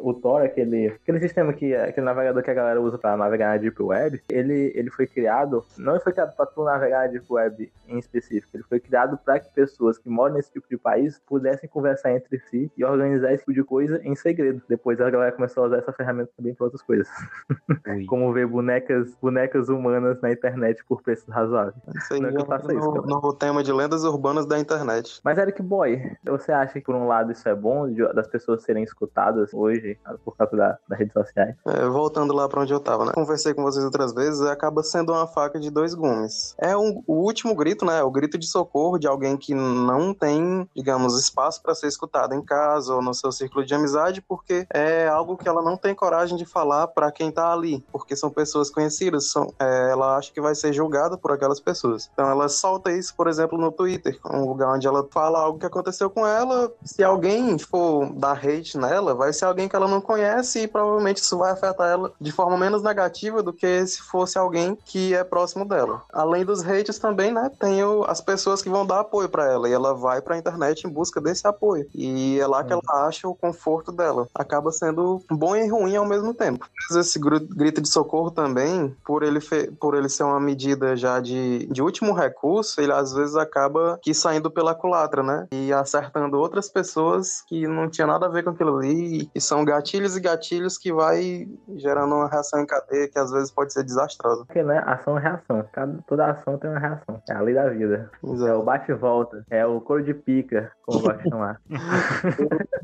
o 0.00 0.12
Tor, 0.12 0.42
aquele, 0.42 0.88
aquele 0.88 1.20
sistema 1.20 1.52
que 1.52 1.74
aquele 1.74 2.04
navegador 2.04 2.42
que 2.42 2.50
a 2.50 2.54
galera 2.54 2.80
usa 2.80 2.98
para 2.98 3.16
navegar 3.16 3.52
na 3.52 3.56
Deep 3.56 3.82
Web, 3.82 4.22
ele, 4.28 4.72
ele 4.74 4.90
foi 4.90 5.06
criado, 5.06 5.64
não 5.78 5.98
foi 6.00 6.12
criado 6.12 6.36
para 6.36 6.46
tu 6.46 6.62
navegar 6.62 7.06
na 7.06 7.06
Deep 7.06 7.26
Web 7.28 7.72
em 7.88 7.98
específico, 7.98 8.54
ele 8.54 8.64
foi 8.64 8.80
criado 8.80 9.18
para 9.24 9.40
que 9.40 9.52
pessoas 9.52 9.98
que 9.98 10.08
moram 10.08 10.34
nesse 10.34 10.52
tipo 10.52 10.66
de 10.68 10.76
país 10.76 11.20
pudessem 11.26 11.68
conversar 11.68 12.12
entre 12.12 12.38
si 12.38 12.70
e 12.76 12.84
organizar 12.84 13.32
esse 13.32 13.44
tipo 13.44 13.54
de 13.54 13.64
coisa 13.64 14.00
em 14.04 14.14
segredo. 14.14 14.62
Depois 14.68 15.00
a 15.00 15.08
galera 15.08 15.32
começou 15.32 15.64
a 15.64 15.66
usar 15.68 15.78
essa 15.78 15.92
ferramenta 15.92 16.30
também 16.36 16.54
para 16.54 16.64
outras 16.64 16.82
coisas. 16.82 17.08
Como 18.06 18.32
ver 18.32 18.46
bonecas, 18.46 19.14
bonecas 19.20 19.68
humanas 19.68 20.20
na 20.20 20.32
internet 20.32 20.84
por 20.84 21.02
preços 21.02 21.28
razoáveis. 21.28 21.76
Isso 21.94 22.14
aí 22.14 22.20
não 22.20 22.28
é 22.28 22.32
que 22.32 22.40
eu 22.40 22.46
faça 22.46 22.72
no, 22.72 22.78
isso, 22.78 22.92
novo 23.06 23.32
tema 23.32 23.62
de 23.62 23.72
lendas 23.72 24.04
urbanas 24.04 24.46
da 24.46 24.58
internet. 24.58 25.20
Mas 25.24 25.38
Eric 25.38 25.62
Boy, 25.62 26.16
você 26.24 26.52
acha 26.52 26.74
que 26.74 26.80
por 26.80 26.94
um 26.94 27.06
lado 27.06 27.32
isso 27.32 27.48
é 27.48 27.54
bom 27.54 27.86
das 28.14 28.26
pessoas 28.26 28.62
serem 28.62 28.84
escutadas 28.84 29.45
hoje 29.52 29.98
por 30.24 30.36
causa 30.36 30.56
da, 30.56 30.78
das 30.88 30.98
redes 30.98 31.12
sociais. 31.12 31.54
É, 31.66 31.86
voltando 31.86 32.34
lá 32.34 32.48
para 32.48 32.62
onde 32.62 32.72
eu 32.72 32.80
tava, 32.80 33.04
né? 33.04 33.12
Conversei 33.12 33.54
com 33.54 33.62
vocês 33.62 33.84
outras 33.84 34.12
vezes, 34.12 34.40
acaba 34.42 34.82
sendo 34.82 35.12
uma 35.12 35.26
faca 35.26 35.58
de 35.58 35.70
dois 35.70 35.94
gumes. 35.94 36.54
É 36.58 36.76
um, 36.76 37.02
o 37.06 37.14
último 37.14 37.54
grito, 37.54 37.84
né? 37.84 38.02
O 38.02 38.10
grito 38.10 38.38
de 38.38 38.46
socorro 38.46 38.98
de 38.98 39.06
alguém 39.06 39.36
que 39.36 39.54
não 39.54 40.14
tem, 40.14 40.68
digamos, 40.74 41.18
espaço 41.18 41.62
para 41.62 41.74
ser 41.74 41.86
escutado 41.86 42.34
em 42.34 42.42
casa 42.42 42.94
ou 42.94 43.02
no 43.02 43.14
seu 43.14 43.32
círculo 43.32 43.64
de 43.64 43.74
amizade, 43.74 44.20
porque 44.20 44.66
é 44.72 45.06
algo 45.08 45.36
que 45.36 45.48
ela 45.48 45.62
não 45.62 45.76
tem 45.76 45.94
coragem 45.94 46.36
de 46.36 46.44
falar 46.44 46.88
para 46.88 47.10
quem 47.10 47.30
tá 47.30 47.52
ali, 47.52 47.84
porque 47.92 48.16
são 48.16 48.30
pessoas 48.30 48.70
conhecidas, 48.70 49.30
são, 49.30 49.52
é, 49.58 49.90
ela 49.90 50.16
acha 50.16 50.32
que 50.32 50.40
vai 50.40 50.54
ser 50.54 50.72
julgada 50.72 51.16
por 51.16 51.32
aquelas 51.32 51.60
pessoas. 51.60 52.10
Então 52.12 52.28
ela 52.28 52.48
solta 52.48 52.92
isso, 52.92 53.14
por 53.16 53.28
exemplo, 53.28 53.58
no 53.58 53.72
Twitter, 53.72 54.18
um 54.30 54.46
lugar 54.46 54.74
onde 54.74 54.86
ela 54.86 55.06
fala 55.10 55.40
algo 55.40 55.58
que 55.58 55.66
aconteceu 55.66 56.10
com 56.10 56.26
ela. 56.26 56.72
Se 56.84 57.02
alguém 57.02 57.58
for 57.58 58.12
dar 58.12 58.36
hate 58.36 58.76
nela, 58.78 59.14
vai 59.14 59.32
ser 59.36 59.44
alguém 59.44 59.68
que 59.68 59.76
ela 59.76 59.88
não 59.88 60.00
conhece 60.00 60.60
e 60.60 60.68
provavelmente 60.68 61.18
isso 61.18 61.38
vai 61.38 61.52
afetar 61.52 61.88
ela 61.88 62.12
de 62.20 62.32
forma 62.32 62.56
menos 62.56 62.82
negativa 62.82 63.42
do 63.42 63.52
que 63.52 63.86
se 63.86 64.02
fosse 64.02 64.38
alguém 64.38 64.76
que 64.84 65.14
é 65.14 65.24
próximo 65.24 65.64
dela. 65.64 66.02
Além 66.12 66.44
dos 66.44 66.66
hates 66.66 66.98
também, 66.98 67.32
né, 67.32 67.50
tem 67.58 67.84
o, 67.84 68.04
as 68.04 68.20
pessoas 68.20 68.62
que 68.62 68.68
vão 68.68 68.86
dar 68.86 69.00
apoio 69.00 69.28
para 69.28 69.50
ela 69.50 69.68
e 69.68 69.72
ela 69.72 69.94
vai 69.94 70.20
para 70.20 70.34
a 70.34 70.38
internet 70.38 70.86
em 70.86 70.90
busca 70.90 71.20
desse 71.20 71.46
apoio. 71.46 71.86
E 71.94 72.38
é 72.40 72.46
lá 72.46 72.64
que 72.64 72.72
ela 72.72 72.82
acha 73.06 73.28
o 73.28 73.34
conforto 73.34 73.92
dela. 73.92 74.28
Acaba 74.34 74.72
sendo 74.72 75.22
bom 75.30 75.54
e 75.56 75.68
ruim 75.68 75.96
ao 75.96 76.06
mesmo 76.06 76.34
tempo. 76.34 76.66
Esse 76.90 77.18
grito 77.18 77.80
de 77.80 77.88
socorro 77.88 78.30
também, 78.30 78.94
por 79.04 79.22
ele, 79.22 79.40
por 79.78 79.94
ele 79.94 80.08
ser 80.08 80.24
uma 80.24 80.40
medida 80.40 80.96
já 80.96 81.20
de, 81.20 81.66
de 81.66 81.82
último 81.82 82.12
recurso, 82.12 82.80
ele 82.80 82.92
às 82.92 83.12
vezes 83.12 83.36
acaba 83.36 83.98
que 84.02 84.14
saindo 84.14 84.50
pela 84.50 84.74
culatra, 84.74 85.22
né? 85.22 85.46
E 85.52 85.72
acertando 85.72 86.38
outras 86.38 86.68
pessoas 86.68 87.42
que 87.46 87.66
não 87.66 87.88
tinha 87.88 88.06
nada 88.06 88.26
a 88.26 88.28
ver 88.28 88.44
com 88.44 88.50
aquilo 88.50 88.78
ali 88.78 89.25
e 89.34 89.40
são 89.40 89.64
gatilhos 89.64 90.16
e 90.16 90.20
gatilhos 90.20 90.78
que 90.78 90.92
vai 90.92 91.48
gerando 91.76 92.14
uma 92.14 92.28
reação 92.28 92.60
em 92.60 92.66
cadeia 92.66 93.08
que 93.08 93.18
às 93.18 93.30
vezes 93.30 93.50
pode 93.50 93.72
ser 93.72 93.82
desastrosa. 93.82 94.44
Porque, 94.44 94.62
né, 94.62 94.82
ação 94.86 95.18
e 95.18 95.22
reação. 95.22 95.64
Cada, 95.72 95.98
toda 96.06 96.26
ação 96.26 96.58
tem 96.58 96.70
uma 96.70 96.78
reação. 96.78 97.22
É 97.28 97.34
a 97.34 97.40
lei 97.40 97.54
da 97.54 97.68
vida. 97.68 98.10
Exato. 98.22 98.46
É 98.46 98.54
o 98.54 98.62
bate 98.62 98.90
e 98.90 98.94
volta. 98.94 99.44
É 99.50 99.66
o 99.66 99.80
couro 99.80 100.02
de 100.02 100.14
pica, 100.14 100.72
como 100.82 100.98
eu 100.98 101.02
gosto 101.02 101.22
de 101.22 101.30
chamar. 101.30 101.60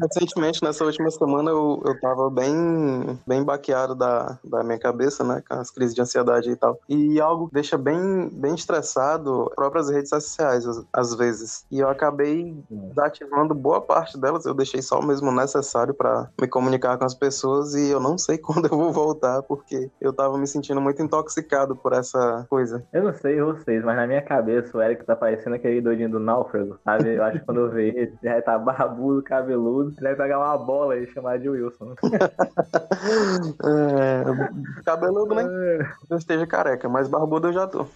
Recentemente, 0.00 0.62
nessa 0.62 0.84
última 0.84 1.10
semana, 1.10 1.50
eu, 1.50 1.82
eu 1.84 2.00
tava 2.00 2.30
bem, 2.30 3.18
bem 3.26 3.44
baqueado 3.44 3.94
da, 3.94 4.38
da 4.44 4.62
minha 4.62 4.78
cabeça, 4.78 5.22
né, 5.24 5.42
com 5.48 5.54
as 5.54 5.70
crises 5.70 5.94
de 5.94 6.00
ansiedade 6.00 6.50
e 6.50 6.56
tal. 6.56 6.78
E 6.88 7.20
algo 7.20 7.48
deixa 7.52 7.78
bem, 7.78 8.28
bem 8.32 8.54
estressado 8.54 9.50
próprias 9.54 9.90
redes 9.90 10.08
sociais, 10.08 10.66
às, 10.66 10.84
às 10.92 11.14
vezes. 11.14 11.64
E 11.70 11.80
eu 11.80 11.88
acabei 11.88 12.56
desativando 12.70 13.54
boa 13.54 13.80
parte 13.80 14.18
delas, 14.18 14.44
eu 14.44 14.54
deixei 14.54 14.82
só 14.82 14.98
o 14.98 15.04
mesmo 15.04 15.30
necessário 15.32 15.94
para 15.94 16.28
me 16.40 16.48
comunicar 16.48 16.96
com 16.98 17.04
as 17.04 17.14
pessoas 17.14 17.74
e 17.74 17.90
eu 17.90 18.00
não 18.00 18.18
sei 18.18 18.38
quando 18.42 18.66
eu 18.66 18.76
vou 18.76 18.92
voltar, 18.92 19.42
porque 19.42 19.90
eu 20.00 20.12
tava 20.12 20.36
me 20.38 20.46
sentindo 20.46 20.80
muito 20.80 21.02
intoxicado 21.02 21.76
por 21.76 21.92
essa 21.92 22.46
coisa. 22.48 22.84
Eu 22.92 23.04
não 23.04 23.12
sei 23.12 23.40
vocês, 23.40 23.84
mas 23.84 23.96
na 23.96 24.06
minha 24.06 24.22
cabeça 24.22 24.76
o 24.76 24.82
Eric 24.82 25.04
tá 25.04 25.16
parecendo 25.16 25.56
aquele 25.56 25.80
doidinho 25.80 26.10
do 26.10 26.18
náufrago, 26.18 26.78
sabe? 26.84 27.14
Eu 27.14 27.24
acho 27.24 27.40
que 27.40 27.44
quando 27.44 27.60
eu 27.60 27.70
ver 27.70 27.94
ele, 27.94 28.12
já 28.22 28.40
tá 28.42 28.58
barbudo, 28.58 29.22
cabeludo, 29.22 29.94
ele 29.98 30.08
vai 30.08 30.16
pegar 30.16 30.38
uma 30.38 30.58
bola 30.58 30.96
e 30.96 31.06
chamar 31.08 31.38
de 31.38 31.48
Wilson. 31.48 31.94
é, 33.64 34.24
cabeludo, 34.84 35.34
né? 35.34 35.44
Eu 36.10 36.16
esteja 36.16 36.46
careca, 36.46 36.88
mas 36.88 37.08
barbudo 37.08 37.48
eu 37.48 37.52
já 37.52 37.66
tô. 37.66 37.86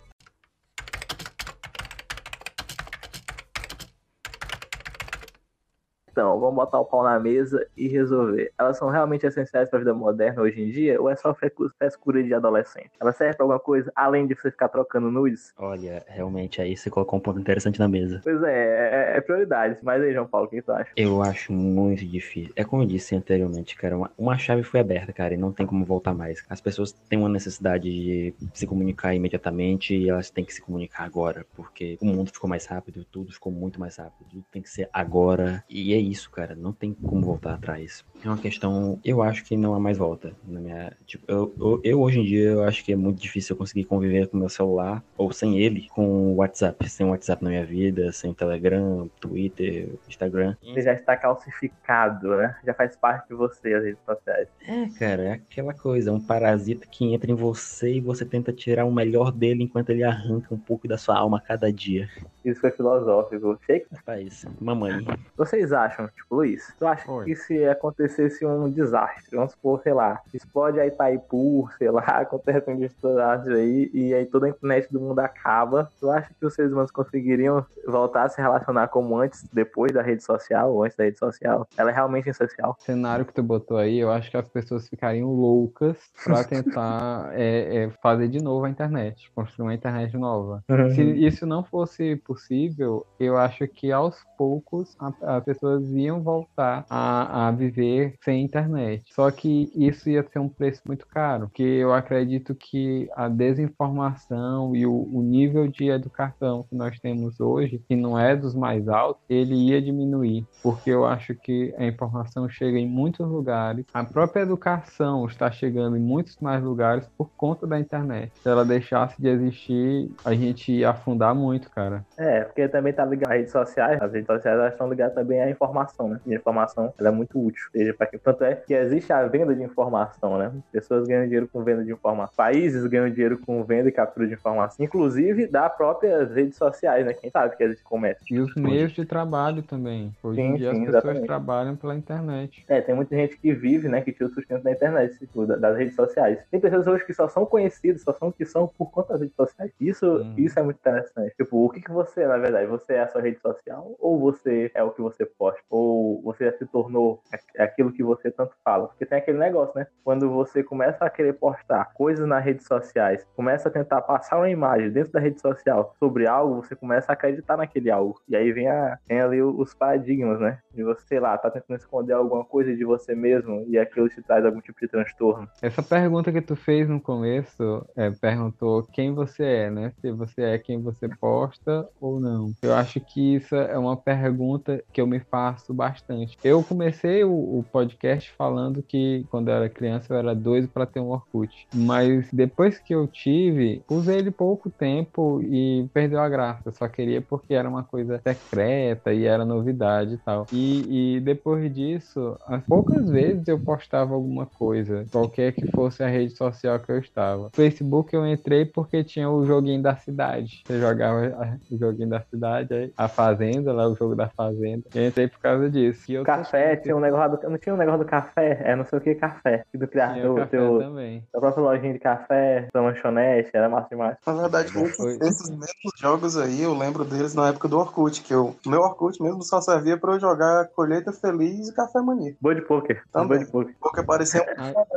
Então, 6.16 6.40
vamos 6.40 6.54
botar 6.54 6.80
o 6.80 6.84
pau 6.86 7.02
na 7.02 7.20
mesa 7.20 7.68
e 7.76 7.88
resolver. 7.88 8.50
Elas 8.58 8.78
são 8.78 8.88
realmente 8.88 9.26
essenciais 9.26 9.68
para 9.68 9.76
a 9.76 9.80
vida 9.80 9.92
moderna 9.92 10.40
hoje 10.40 10.62
em 10.62 10.70
dia 10.70 10.98
ou 10.98 11.10
é 11.10 11.14
só 11.14 11.34
frescura 11.34 12.22
de 12.22 12.32
adolescente? 12.32 12.90
Ela 12.98 13.12
serve 13.12 13.36
para 13.36 13.44
alguma 13.44 13.60
coisa 13.60 13.92
além 13.94 14.26
de 14.26 14.34
você 14.34 14.50
ficar 14.50 14.70
trocando 14.70 15.10
nudes? 15.10 15.52
Olha, 15.58 16.02
realmente 16.08 16.62
aí 16.62 16.74
você 16.74 16.88
colocou 16.88 17.18
um 17.18 17.22
ponto 17.22 17.38
interessante 17.38 17.78
na 17.78 17.86
mesa. 17.86 18.22
Pois 18.24 18.42
é, 18.44 19.12
é, 19.12 19.18
é 19.18 19.20
prioridade. 19.20 19.78
Mas 19.82 20.02
aí, 20.02 20.14
João 20.14 20.26
Paulo, 20.26 20.46
o 20.46 20.50
que 20.50 20.62
tu 20.62 20.72
acha? 20.72 20.90
Eu 20.96 21.22
acho 21.22 21.52
muito 21.52 22.06
difícil. 22.06 22.50
É 22.56 22.64
como 22.64 22.82
eu 22.82 22.86
disse 22.86 23.14
anteriormente, 23.14 23.76
cara, 23.76 23.98
uma, 23.98 24.10
uma 24.16 24.38
chave 24.38 24.62
foi 24.62 24.80
aberta, 24.80 25.12
cara, 25.12 25.34
e 25.34 25.36
não 25.36 25.52
tem 25.52 25.66
como 25.66 25.84
voltar 25.84 26.14
mais. 26.14 26.42
As 26.48 26.62
pessoas 26.62 26.92
têm 26.92 27.18
uma 27.18 27.28
necessidade 27.28 27.90
de 27.90 28.34
se 28.54 28.66
comunicar 28.66 29.14
imediatamente 29.14 29.94
e 29.94 30.08
elas 30.08 30.30
têm 30.30 30.46
que 30.46 30.54
se 30.54 30.62
comunicar 30.62 31.04
agora, 31.04 31.44
porque 31.54 31.98
o 32.00 32.06
mundo 32.06 32.32
ficou 32.32 32.48
mais 32.48 32.64
rápido, 32.64 33.04
tudo 33.04 33.34
ficou 33.34 33.52
muito 33.52 33.78
mais 33.78 33.96
rápido, 33.98 34.26
tudo 34.30 34.44
tem 34.50 34.62
que 34.62 34.70
ser 34.70 34.88
agora. 34.94 35.62
E 35.68 35.92
é 35.92 36.05
isso, 36.10 36.30
cara. 36.30 36.54
Não 36.54 36.72
tem 36.72 36.92
como 36.92 37.22
voltar 37.22 37.54
atrás. 37.54 38.04
É 38.24 38.28
uma 38.28 38.38
questão. 38.38 38.98
Eu 39.04 39.22
acho 39.22 39.44
que 39.44 39.56
não 39.56 39.74
há 39.74 39.80
mais 39.80 39.98
volta. 39.98 40.32
Na 40.46 40.60
minha, 40.60 40.92
tipo, 41.06 41.24
eu, 41.28 41.54
eu, 41.58 41.80
eu, 41.84 42.00
hoje 42.00 42.20
em 42.20 42.24
dia 42.24 42.50
eu 42.50 42.62
acho 42.62 42.84
que 42.84 42.92
é 42.92 42.96
muito 42.96 43.20
difícil 43.20 43.54
eu 43.54 43.58
conseguir 43.58 43.84
conviver 43.84 44.28
com 44.28 44.36
meu 44.36 44.48
celular 44.48 45.02
ou 45.16 45.32
sem 45.32 45.58
ele, 45.58 45.88
com 45.90 46.32
o 46.32 46.36
WhatsApp. 46.36 46.88
Sem 46.88 47.06
o 47.06 47.10
WhatsApp 47.10 47.42
na 47.42 47.50
minha 47.50 47.64
vida, 47.64 48.12
sem 48.12 48.32
Telegram, 48.32 49.08
Twitter, 49.20 49.88
Instagram. 50.08 50.56
Ele 50.62 50.82
já 50.82 50.92
está 50.92 51.16
calcificado, 51.16 52.36
né? 52.36 52.56
Já 52.64 52.74
faz 52.74 52.96
parte 52.96 53.28
de 53.28 53.34
você 53.34 53.74
as 53.74 53.84
redes 53.84 54.02
sociais. 54.04 54.48
É, 54.66 54.88
cara, 54.98 55.22
é 55.22 55.32
aquela 55.32 55.74
coisa, 55.74 56.10
é 56.10 56.12
um 56.12 56.20
parasita 56.20 56.86
que 56.86 57.12
entra 57.12 57.30
em 57.30 57.34
você 57.34 57.94
e 57.94 58.00
você 58.00 58.24
tenta 58.24 58.52
tirar 58.52 58.84
o 58.84 58.92
melhor 58.92 59.30
dele 59.32 59.64
enquanto 59.64 59.90
ele 59.90 60.02
arranca 60.02 60.54
um 60.54 60.58
pouco 60.58 60.88
da 60.88 60.98
sua 60.98 61.16
alma 61.16 61.38
a 61.38 61.40
cada 61.40 61.72
dia. 61.72 62.08
Isso 62.44 62.60
foi 62.60 62.70
filosófico. 62.70 63.58
Shake? 63.66 63.86
Rapaz, 63.92 64.44
mamãe. 64.60 65.04
Vocês 65.36 65.72
acham, 65.72 65.95
tipo, 66.14 66.36
Luiz, 66.36 66.72
tu 66.78 66.86
acha 66.86 67.10
Oi. 67.10 67.24
que 67.24 67.36
se 67.36 67.66
acontecesse 67.66 68.44
um 68.44 68.70
desastre, 68.70 69.36
vamos 69.36 69.52
supor, 69.52 69.80
sei 69.82 69.92
lá, 69.92 70.20
explode 70.32 70.80
a 70.80 70.86
Itaipu, 70.86 71.68
sei 71.78 71.90
lá, 71.90 72.02
acontece 72.20 72.70
um 72.70 72.76
desastre 72.76 73.54
aí, 73.54 73.90
e 73.92 74.14
aí 74.14 74.26
toda 74.26 74.46
a 74.46 74.50
internet 74.50 74.88
do 74.92 75.00
mundo 75.00 75.18
acaba, 75.20 75.90
tu 76.00 76.10
acha 76.10 76.30
que 76.38 76.46
os 76.46 76.54
seres 76.54 76.72
humanos 76.72 76.90
conseguiriam 76.90 77.64
voltar 77.86 78.24
a 78.24 78.28
se 78.28 78.40
relacionar 78.40 78.88
como 78.88 79.18
antes, 79.18 79.44
depois 79.52 79.92
da 79.92 80.02
rede 80.02 80.22
social, 80.22 80.72
ou 80.72 80.84
antes 80.84 80.96
da 80.96 81.04
rede 81.04 81.18
social? 81.18 81.66
Ela 81.76 81.90
é 81.90 81.94
realmente 81.94 82.28
essencial. 82.28 82.76
O 82.78 82.82
cenário 82.82 83.24
que 83.24 83.32
tu 83.32 83.42
botou 83.42 83.76
aí, 83.76 83.98
eu 83.98 84.10
acho 84.10 84.30
que 84.30 84.36
as 84.36 84.48
pessoas 84.48 84.88
ficariam 84.88 85.30
loucas 85.32 85.98
pra 86.24 86.42
tentar 86.44 87.30
é, 87.34 87.84
é, 87.84 87.90
fazer 88.02 88.28
de 88.28 88.42
novo 88.42 88.64
a 88.64 88.70
internet, 88.70 89.30
construir 89.34 89.66
uma 89.66 89.74
internet 89.74 90.16
nova. 90.16 90.62
Uhum. 90.68 90.90
Se 90.90 91.02
isso 91.02 91.46
não 91.46 91.64
fosse 91.64 92.16
possível, 92.16 93.06
eu 93.18 93.36
acho 93.36 93.66
que 93.68 93.92
aos 93.92 94.24
poucos 94.36 94.96
as 95.22 95.44
pessoas 95.44 95.85
pessoas 95.86 95.90
iam 95.94 96.22
voltar 96.22 96.84
a, 96.90 97.48
a 97.48 97.50
viver 97.50 98.14
sem 98.22 98.44
internet. 98.44 99.04
Só 99.14 99.30
que 99.30 99.70
isso 99.74 100.10
ia 100.10 100.22
ser 100.22 100.38
um 100.38 100.48
preço 100.48 100.82
muito 100.86 101.06
caro, 101.06 101.46
porque 101.46 101.62
eu 101.62 101.92
acredito 101.92 102.54
que 102.54 103.08
a 103.14 103.28
desinformação 103.28 104.74
e 104.74 104.86
o, 104.86 105.08
o 105.12 105.22
nível 105.22 105.68
de 105.68 105.88
educação 105.88 106.64
que 106.68 106.74
nós 106.74 106.98
temos 106.98 107.40
hoje, 107.40 107.82
que 107.88 107.94
não 107.94 108.18
é 108.18 108.34
dos 108.34 108.54
mais 108.54 108.88
altos, 108.88 109.22
ele 109.28 109.54
ia 109.54 109.80
diminuir, 109.80 110.46
porque 110.62 110.90
eu 110.90 111.04
acho 111.04 111.34
que 111.34 111.74
a 111.78 111.84
informação 111.84 112.48
chega 112.48 112.78
em 112.78 112.88
muitos 112.88 113.26
lugares, 113.26 113.84
a 113.92 114.04
própria 114.04 114.42
educação 114.42 115.26
está 115.26 115.50
chegando 115.50 115.96
em 115.96 116.00
muitos 116.00 116.36
mais 116.40 116.62
lugares 116.62 117.06
por 117.16 117.30
conta 117.36 117.66
da 117.66 117.78
internet. 117.78 118.32
Se 118.42 118.48
ela 118.48 118.64
deixasse 118.64 119.20
de 119.20 119.28
existir, 119.28 120.10
a 120.24 120.34
gente 120.34 120.72
ia 120.72 120.90
afundar 120.90 121.34
muito, 121.34 121.70
cara. 121.70 122.04
É, 122.16 122.40
porque 122.44 122.68
também 122.68 122.92
tá 122.92 123.04
ligado 123.04 123.30
às 123.30 123.38
redes 123.38 123.52
sociais, 123.52 124.00
as 124.00 124.12
redes 124.12 124.26
sociais 124.26 124.72
estão 124.72 124.88
ligadas 124.88 125.14
também 125.14 125.40
à 125.40 125.50
informação, 125.50 125.75
né? 126.08 126.20
E 126.26 126.32
a 126.32 126.36
informação 126.36 126.92
ela 126.98 127.08
é 127.08 127.12
muito 127.12 127.38
útil. 127.44 127.62
Seja 127.72 127.94
para 127.94 128.06
que 128.06 128.18
tanto 128.18 128.44
é 128.44 128.54
que 128.54 128.74
existe 128.74 129.12
a 129.12 129.26
venda 129.26 129.54
de 129.54 129.62
informação, 129.62 130.38
né? 130.38 130.52
Pessoas 130.72 131.06
ganham 131.06 131.24
dinheiro 131.24 131.48
com 131.48 131.62
venda 131.62 131.84
de 131.84 131.92
informação, 131.92 132.34
países 132.36 132.86
ganham 132.86 133.10
dinheiro 133.10 133.38
com 133.38 133.62
venda 133.64 133.88
e 133.88 133.92
captura 133.92 134.26
de 134.26 134.34
informação, 134.34 134.84
inclusive 134.84 135.46
da 135.46 135.68
próprias 135.68 136.30
redes 136.32 136.56
sociais, 136.56 137.04
né? 137.04 137.12
Quem 137.12 137.30
sabe 137.30 137.56
que 137.56 137.62
existe 137.62 137.84
comércio. 137.84 138.24
E 138.30 138.38
os 138.40 138.54
meios 138.54 138.92
de 138.92 139.04
trabalho 139.04 139.62
também. 139.62 140.12
Hoje 140.22 140.40
Sim, 140.40 140.48
em 140.48 140.56
dia 140.56 140.70
sim, 140.72 140.80
as 140.80 140.86
pessoas 140.86 140.94
exatamente. 141.04 141.26
trabalham 141.26 141.76
pela 141.76 141.94
internet. 141.94 142.64
É, 142.68 142.80
tem 142.80 142.94
muita 142.94 143.14
gente 143.16 143.36
que 143.38 143.52
vive, 143.52 143.88
né, 143.88 144.00
que 144.00 144.12
tira 144.12 144.26
o 144.26 144.32
sustento 144.32 144.62
da 144.62 144.70
internet, 144.72 145.18
tipo, 145.18 145.46
da- 145.46 145.56
das 145.56 145.76
redes 145.76 145.94
sociais. 145.94 146.38
Tem 146.50 146.60
pessoas 146.60 146.86
hoje 146.86 147.04
que 147.04 147.12
só 147.12 147.28
são 147.28 147.44
conhecidas, 147.46 148.02
só 148.02 148.12
são 148.12 148.32
que 148.32 148.44
são 148.44 148.66
por 148.78 148.90
conta 148.90 149.12
das 149.12 149.20
redes 149.22 149.36
sociais. 149.36 149.72
Isso, 149.80 150.06
Uhum. 150.06 150.34
isso 150.36 150.58
é 150.58 150.62
muito 150.62 150.78
interessante. 150.78 151.34
Tipo, 151.36 151.64
o 151.64 151.70
que, 151.70 151.80
que 151.80 151.90
você 151.92 152.26
na 152.26 152.36
verdade? 152.38 152.66
Você 152.66 152.94
é 152.94 153.00
a 153.02 153.08
sua 153.08 153.20
rede 153.20 153.38
social 153.40 153.94
ou 153.98 154.18
você 154.18 154.70
é 154.74 154.82
o 154.82 154.90
que 154.90 155.00
você 155.02 155.24
posta? 155.26 155.60
Ou 155.70 156.22
você 156.22 156.44
já 156.46 156.58
se 156.58 156.66
tornou 156.66 157.22
aquilo 157.58 157.92
que 157.92 158.02
você 158.02 158.30
tanto 158.30 158.54
fala? 158.64 158.88
Porque 158.88 159.06
tem 159.06 159.18
aquele 159.18 159.38
negócio, 159.38 159.72
né? 159.76 159.86
Quando 160.04 160.30
você 160.30 160.62
começa 160.62 161.04
a 161.04 161.10
querer 161.10 161.34
postar 161.34 161.92
coisas 161.94 162.26
nas 162.26 162.44
redes 162.44 162.66
sociais, 162.66 163.26
começa 163.34 163.68
a 163.68 163.72
tentar 163.72 164.02
passar 164.02 164.38
uma 164.38 164.50
imagem 164.50 164.90
dentro 164.90 165.12
da 165.12 165.20
rede 165.20 165.40
social 165.40 165.94
sobre 165.98 166.26
algo, 166.26 166.62
você 166.62 166.76
começa 166.76 167.10
a 167.10 167.14
acreditar 167.14 167.56
naquele 167.56 167.90
algo. 167.90 168.20
E 168.28 168.36
aí 168.36 168.52
vem, 168.52 168.68
a, 168.68 168.98
vem 169.08 169.20
ali 169.20 169.42
os 169.42 169.74
paradigmas, 169.74 170.40
né? 170.40 170.58
De 170.74 170.82
você, 170.84 171.06
sei 171.06 171.20
lá, 171.20 171.36
tá 171.36 171.50
tentando 171.50 171.78
esconder 171.78 172.12
alguma 172.12 172.44
coisa 172.44 172.74
de 172.74 172.84
você 172.84 173.14
mesmo 173.14 173.64
e 173.68 173.78
aquilo 173.78 174.08
te 174.08 174.22
traz 174.22 174.44
algum 174.44 174.60
tipo 174.60 174.78
de 174.80 174.88
transtorno. 174.88 175.48
Essa 175.62 175.82
pergunta 175.82 176.32
que 176.32 176.40
tu 176.40 176.54
fez 176.54 176.88
no 176.88 177.00
começo, 177.00 177.86
é, 177.96 178.10
perguntou 178.10 178.84
quem 178.92 179.14
você 179.14 179.44
é, 179.44 179.70
né? 179.70 179.92
Se 180.00 180.12
você 180.12 180.42
é 180.42 180.58
quem 180.58 180.80
você 180.80 181.08
posta 181.08 181.88
ou 182.00 182.20
não. 182.20 182.52
Eu 182.62 182.74
acho 182.74 183.00
que 183.00 183.36
isso 183.36 183.54
é 183.54 183.78
uma 183.78 183.96
pergunta 183.96 184.82
que 184.92 185.00
eu 185.00 185.06
me 185.06 185.20
faço 185.20 185.45
bastante. 185.72 186.38
Eu 186.42 186.62
comecei 186.62 187.24
o, 187.24 187.30
o 187.30 187.64
podcast 187.70 188.32
falando 188.36 188.82
que 188.82 189.24
quando 189.30 189.48
eu 189.48 189.54
era 189.54 189.68
criança 189.68 190.12
eu 190.12 190.18
era 190.18 190.34
doido 190.34 190.68
para 190.68 190.86
ter 190.86 191.00
um 191.00 191.10
Orkut. 191.10 191.66
Mas 191.74 192.28
depois 192.32 192.78
que 192.78 192.94
eu 192.94 193.06
tive, 193.06 193.82
usei 193.88 194.18
ele 194.18 194.30
pouco 194.30 194.70
tempo 194.70 195.40
e 195.42 195.88
perdeu 195.92 196.20
a 196.20 196.28
graça. 196.28 196.62
Eu 196.66 196.72
só 196.72 196.88
queria 196.88 197.20
porque 197.20 197.54
era 197.54 197.68
uma 197.68 197.82
coisa 197.82 198.20
secreta 198.22 199.12
e 199.12 199.24
era 199.24 199.44
novidade 199.44 200.14
e 200.14 200.18
tal. 200.18 200.46
E, 200.52 201.16
e 201.16 201.20
depois 201.20 201.72
disso, 201.72 202.36
as 202.46 202.62
poucas 202.64 203.08
vezes 203.08 203.46
eu 203.48 203.58
postava 203.58 204.14
alguma 204.14 204.46
coisa, 204.46 205.04
qualquer 205.10 205.52
que 205.52 205.70
fosse 205.70 206.02
a 206.02 206.08
rede 206.08 206.36
social 206.36 206.78
que 206.78 206.90
eu 206.90 206.98
estava. 206.98 207.50
Facebook 207.52 208.14
eu 208.14 208.26
entrei 208.26 208.64
porque 208.64 209.02
tinha 209.04 209.28
o 209.28 209.44
joguinho 209.44 209.82
da 209.82 209.96
cidade. 209.96 210.62
Você 210.66 210.80
jogava 210.80 211.58
o 211.70 211.78
joguinho 211.78 212.08
da 212.08 212.20
cidade, 212.20 212.92
a 212.96 213.08
Fazenda, 213.08 213.72
lá 213.72 213.88
o 213.88 213.94
jogo 213.94 214.14
da 214.14 214.28
Fazenda. 214.28 214.84
Eu 214.94 215.06
entrei 215.06 215.28
por 215.36 215.42
causa 215.42 215.70
disso. 215.70 216.10
E 216.10 216.22
Café, 216.24 216.76
tinha 216.76 216.96
um 216.96 217.00
negócio 217.00 217.38
do, 217.38 217.50
não 217.50 217.58
tinha 217.58 217.74
um 217.74 217.78
negócio 217.78 218.00
do 218.00 218.06
café, 218.06 218.60
é 218.64 218.74
não 218.74 218.84
sei 218.84 218.98
o 218.98 219.02
que 219.02 219.14
café. 219.14 219.64
Do 219.72 219.86
café 219.86 220.46
teu, 220.46 220.78
também. 220.78 221.22
da 221.32 221.40
própria 221.40 221.62
lojinha 221.62 221.92
de 221.92 221.98
café, 221.98 222.68
da 222.72 222.80
lanchonete, 222.80 223.50
era 223.52 223.68
massa 223.68 223.88
demais. 223.90 224.16
Na 224.26 224.32
verdade, 224.32 224.68
esses, 224.68 225.20
esses 225.20 225.50
mesmos 225.50 225.92
jogos 225.98 226.36
aí, 226.36 226.62
eu 226.62 226.74
lembro 226.74 227.04
deles 227.04 227.34
na 227.34 227.48
época 227.48 227.68
do 227.68 227.78
Orkut, 227.78 228.22
que 228.22 228.32
eu, 228.32 228.56
o 228.64 228.70
meu 228.70 228.80
Orkut 228.80 229.22
mesmo 229.22 229.42
só 229.42 229.60
servia 229.60 229.96
pra 229.96 230.14
eu 230.14 230.20
jogar 230.20 230.68
Colheita 230.68 231.12
Feliz 231.12 231.68
e 231.68 231.74
Café 231.74 232.00
Mania. 232.00 232.34
Boi 232.40 232.54
de 232.54 232.62
poker, 232.62 233.02
Também. 233.12 233.38
boi 233.38 233.38
de 233.44 233.50
poker. 233.50 233.74
Porque 233.80 234.02
parecia 234.02 234.44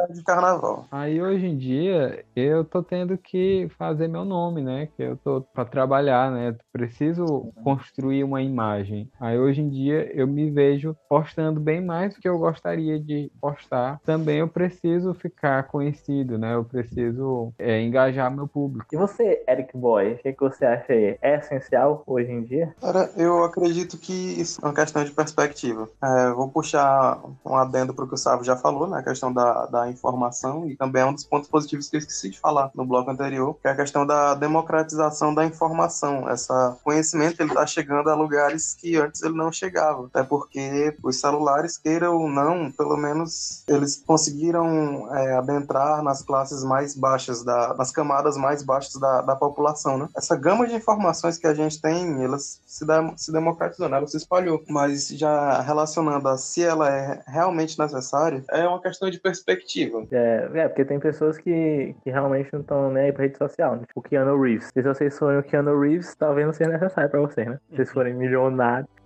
um 0.09 0.13
de 0.13 0.23
carnaval. 0.23 0.85
Aí 0.91 1.21
hoje 1.21 1.47
em 1.47 1.57
dia 1.57 2.23
eu 2.35 2.63
tô 2.63 2.81
tendo 2.81 3.17
que 3.17 3.67
fazer 3.77 4.07
meu 4.07 4.23
nome, 4.23 4.61
né? 4.61 4.87
Que 4.95 5.03
eu 5.03 5.17
tô 5.17 5.41
para 5.41 5.65
trabalhar, 5.65 6.31
né? 6.31 6.55
Preciso 6.71 7.51
construir 7.63 8.23
uma 8.23 8.41
imagem. 8.41 9.09
Aí 9.19 9.37
hoje 9.37 9.61
em 9.61 9.69
dia 9.69 10.09
eu 10.13 10.27
me 10.29 10.49
vejo 10.49 10.95
postando 11.07 11.59
bem 11.59 11.81
mais 11.81 12.13
do 12.13 12.21
que 12.21 12.27
eu 12.27 12.37
gostaria 12.37 12.99
de 12.99 13.31
postar. 13.41 13.99
Também 14.05 14.39
eu 14.39 14.47
preciso 14.47 15.13
ficar 15.13 15.63
conhecido, 15.63 16.37
né? 16.37 16.55
Eu 16.55 16.63
preciso 16.63 17.53
é, 17.57 17.81
engajar 17.81 18.33
meu 18.33 18.47
público. 18.47 18.87
E 18.91 18.97
você, 18.97 19.43
Eric 19.47 19.75
Boy, 19.77 20.13
o 20.13 20.17
que, 20.17 20.33
que 20.33 20.39
você 20.39 20.65
acha 20.65 20.93
aí? 20.93 21.17
É 21.21 21.37
essencial 21.37 22.03
hoje 22.05 22.31
em 22.31 22.43
dia? 22.43 22.73
Cara, 22.81 23.09
eu 23.17 23.43
acredito 23.43 23.97
que 23.97 24.13
isso 24.13 24.59
é 24.61 24.65
uma 24.65 24.73
questão 24.73 25.03
de 25.03 25.11
perspectiva. 25.11 25.87
É, 26.03 26.31
vou 26.31 26.49
puxar 26.49 27.19
um 27.45 27.55
adendo 27.55 27.93
para 27.93 28.05
o 28.05 28.07
que 28.07 28.13
o 28.13 28.17
Sávio 28.17 28.45
já 28.45 28.55
falou, 28.55 28.87
né? 28.87 28.99
A 28.99 29.03
questão 29.03 29.33
da, 29.33 29.65
da 29.65 29.89
informação, 29.89 30.67
e 30.67 30.75
também 30.75 31.01
é 31.01 31.05
um 31.05 31.13
dos 31.13 31.25
pontos 31.25 31.49
positivos 31.49 31.89
que 31.89 31.95
eu 31.95 31.99
esqueci 31.99 32.29
de 32.29 32.39
falar 32.39 32.71
no 32.75 32.85
bloco 32.85 33.09
anterior, 33.09 33.57
que 33.61 33.67
é 33.67 33.71
a 33.71 33.75
questão 33.75 34.05
da 34.05 34.35
democratização 34.35 35.33
da 35.33 35.45
informação. 35.45 36.29
Essa 36.29 36.77
conhecimento 36.83 37.41
ele 37.41 37.49
está 37.49 37.65
chegando 37.65 38.09
a 38.09 38.15
lugares 38.15 38.73
que 38.73 38.95
antes 38.97 39.21
ele 39.21 39.35
não 39.35 39.51
chegava. 39.51 40.09
Até 40.19 40.27
porque 40.27 40.95
os 41.01 41.19
celulares, 41.19 41.77
queira 41.77 42.11
ou 42.11 42.27
não, 42.27 42.71
pelo 42.71 42.97
menos 42.97 43.63
eles 43.67 44.03
conseguiram 44.05 45.07
é, 45.15 45.33
adentrar 45.33 46.03
nas 46.03 46.21
classes 46.21 46.63
mais 46.63 46.93
baixas, 46.95 47.43
da, 47.43 47.73
nas 47.75 47.91
camadas 47.91 48.35
mais 48.35 48.61
baixas 48.61 48.95
da, 48.95 49.21
da 49.21 49.35
população, 49.35 49.97
né? 49.97 50.09
Essa 50.15 50.35
gama 50.35 50.67
de 50.67 50.75
informações 50.75 51.37
que 51.37 51.47
a 51.47 51.53
gente 51.53 51.81
tem, 51.81 52.21
elas 52.23 52.61
se, 52.65 52.85
se 53.15 53.31
democratizou, 53.31 53.87
né? 53.87 53.97
ela 53.97 54.07
se 54.07 54.17
espalhou. 54.17 54.61
Mas 54.67 55.07
já 55.07 55.61
relacionando 55.61 56.27
a 56.27 56.37
se 56.37 56.63
ela 56.63 56.89
é 56.89 57.21
realmente 57.25 57.79
necessária, 57.79 58.43
é 58.51 58.67
uma 58.67 58.81
questão 58.81 59.09
de 59.09 59.19
perspectiva. 59.19 60.05
É, 60.11 60.49
é, 60.53 60.67
porque 60.67 60.83
tem 60.83 60.99
pessoas 60.99 61.37
que, 61.37 61.95
que 62.03 62.09
realmente 62.09 62.51
não 62.51 62.61
estão 62.61 62.91
nem 62.91 63.05
aí 63.05 63.13
pra 63.13 63.23
rede 63.23 63.37
social, 63.37 63.75
né? 63.75 63.83
Tipo 63.87 64.01
o 64.01 64.03
Keanu 64.03 64.41
Reeves. 64.41 64.69
Se 64.73 64.81
vocês 64.81 65.17
forem 65.17 65.39
o 65.39 65.43
Keanu 65.43 65.79
Reeves, 65.79 66.13
talvez 66.15 66.45
não 66.45 66.53
seja 66.53 66.71
necessário 66.71 67.09
pra 67.09 67.21
vocês, 67.21 67.47
né? 67.47 67.57
Se 67.69 67.75
vocês 67.77 67.91
forem 67.91 68.13
milionários. 68.13 68.98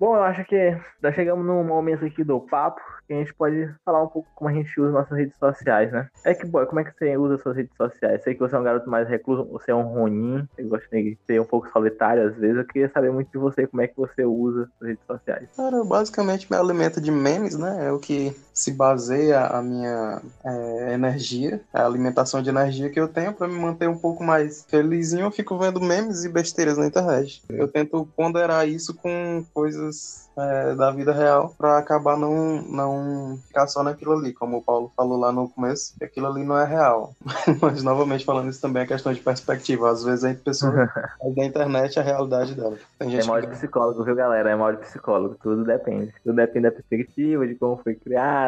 Bom, 0.00 0.16
eu 0.16 0.22
acho 0.22 0.42
que 0.46 0.74
já 1.02 1.12
chegamos 1.12 1.44
num 1.44 1.62
momento 1.62 2.06
aqui 2.06 2.24
do 2.24 2.40
papo 2.40 2.80
que 3.06 3.12
a 3.12 3.16
gente 3.18 3.34
pode 3.34 3.68
falar 3.84 4.02
um 4.02 4.08
pouco 4.08 4.26
como 4.34 4.48
a 4.48 4.52
gente 4.54 4.80
usa 4.80 4.90
nossas 4.90 5.18
redes 5.18 5.36
sociais, 5.36 5.92
né? 5.92 6.08
É 6.24 6.32
que, 6.32 6.46
boy, 6.46 6.64
como 6.64 6.80
é 6.80 6.84
que 6.84 6.96
você 6.96 7.18
usa 7.18 7.36
suas 7.36 7.54
redes 7.54 7.76
sociais? 7.76 8.22
Sei 8.22 8.32
que 8.32 8.40
você 8.40 8.56
é 8.56 8.58
um 8.58 8.62
garoto 8.62 8.88
mais 8.88 9.06
recluso, 9.06 9.44
você 9.44 9.72
é 9.72 9.74
um 9.74 9.82
ronin, 9.82 10.48
você 10.56 10.62
gosta 10.62 10.88
de 10.96 11.18
ser 11.26 11.38
um 11.38 11.44
pouco 11.44 11.68
solitário 11.68 12.28
às 12.28 12.34
vezes. 12.34 12.56
Eu 12.56 12.64
queria 12.64 12.88
saber 12.88 13.12
muito 13.12 13.30
de 13.30 13.36
você, 13.36 13.66
como 13.66 13.82
é 13.82 13.88
que 13.88 13.96
você 13.96 14.24
usa 14.24 14.70
suas 14.78 14.88
redes 14.88 15.04
sociais. 15.04 15.48
Cara, 15.54 15.76
eu 15.76 15.84
basicamente 15.84 16.50
me 16.50 16.56
alimento 16.56 16.98
de 16.98 17.10
memes, 17.10 17.58
né? 17.58 17.88
É 17.88 17.92
o 17.92 17.98
que 17.98 18.34
se 18.60 18.72
baseia 18.72 19.46
a 19.46 19.62
minha 19.62 20.20
é, 20.44 20.92
energia, 20.92 21.62
a 21.72 21.86
alimentação 21.86 22.42
de 22.42 22.50
energia 22.50 22.90
que 22.90 23.00
eu 23.00 23.08
tenho 23.08 23.32
para 23.32 23.48
me 23.48 23.54
manter 23.54 23.88
um 23.88 23.96
pouco 23.96 24.22
mais 24.22 24.66
felizinho. 24.68 25.24
Eu 25.24 25.30
fico 25.30 25.56
vendo 25.58 25.80
memes 25.80 26.24
e 26.24 26.28
besteiras 26.28 26.76
na 26.76 26.86
internet. 26.86 27.42
Eu 27.48 27.68
tento 27.68 28.06
ponderar 28.14 28.68
isso 28.68 28.92
com 28.92 29.42
coisas 29.54 30.28
é, 30.36 30.74
da 30.74 30.90
vida 30.90 31.12
real 31.12 31.54
para 31.56 31.78
acabar 31.78 32.16
não, 32.16 32.62
não 32.62 33.38
ficar 33.46 33.66
só 33.66 33.82
naquilo 33.82 34.12
ali, 34.12 34.32
como 34.32 34.58
o 34.58 34.62
Paulo 34.62 34.92
falou 34.96 35.18
lá 35.18 35.32
no 35.32 35.48
começo, 35.48 35.94
que 35.98 36.04
aquilo 36.04 36.26
ali 36.26 36.44
não 36.44 36.58
é 36.58 36.66
real. 36.66 37.14
Mas 37.60 37.82
novamente 37.82 38.24
falando 38.24 38.50
isso 38.50 38.60
também 38.60 38.82
é 38.82 38.86
questão 38.86 39.12
de 39.12 39.20
perspectiva. 39.20 39.90
Às 39.90 40.04
vezes 40.04 40.24
a 40.24 40.34
pessoa 40.34 40.72
da 41.34 41.44
internet 41.44 41.98
a 41.98 42.02
realidade 42.02 42.54
dela. 42.54 42.76
Tem 42.98 43.08
É 43.08 43.10
gente 43.12 43.26
mal 43.26 43.40
que 43.40 43.46
de 43.46 43.52
psicólogo, 43.52 44.04
viu, 44.04 44.14
galera? 44.14 44.50
É 44.50 44.54
mal 44.54 44.72
de 44.72 44.80
psicólogo. 44.80 45.36
Tudo 45.42 45.64
depende. 45.64 46.12
Tudo 46.22 46.36
depende 46.36 46.68
da 46.68 46.72
perspectiva, 46.72 47.46
de 47.46 47.54
como 47.54 47.76
foi 47.82 47.94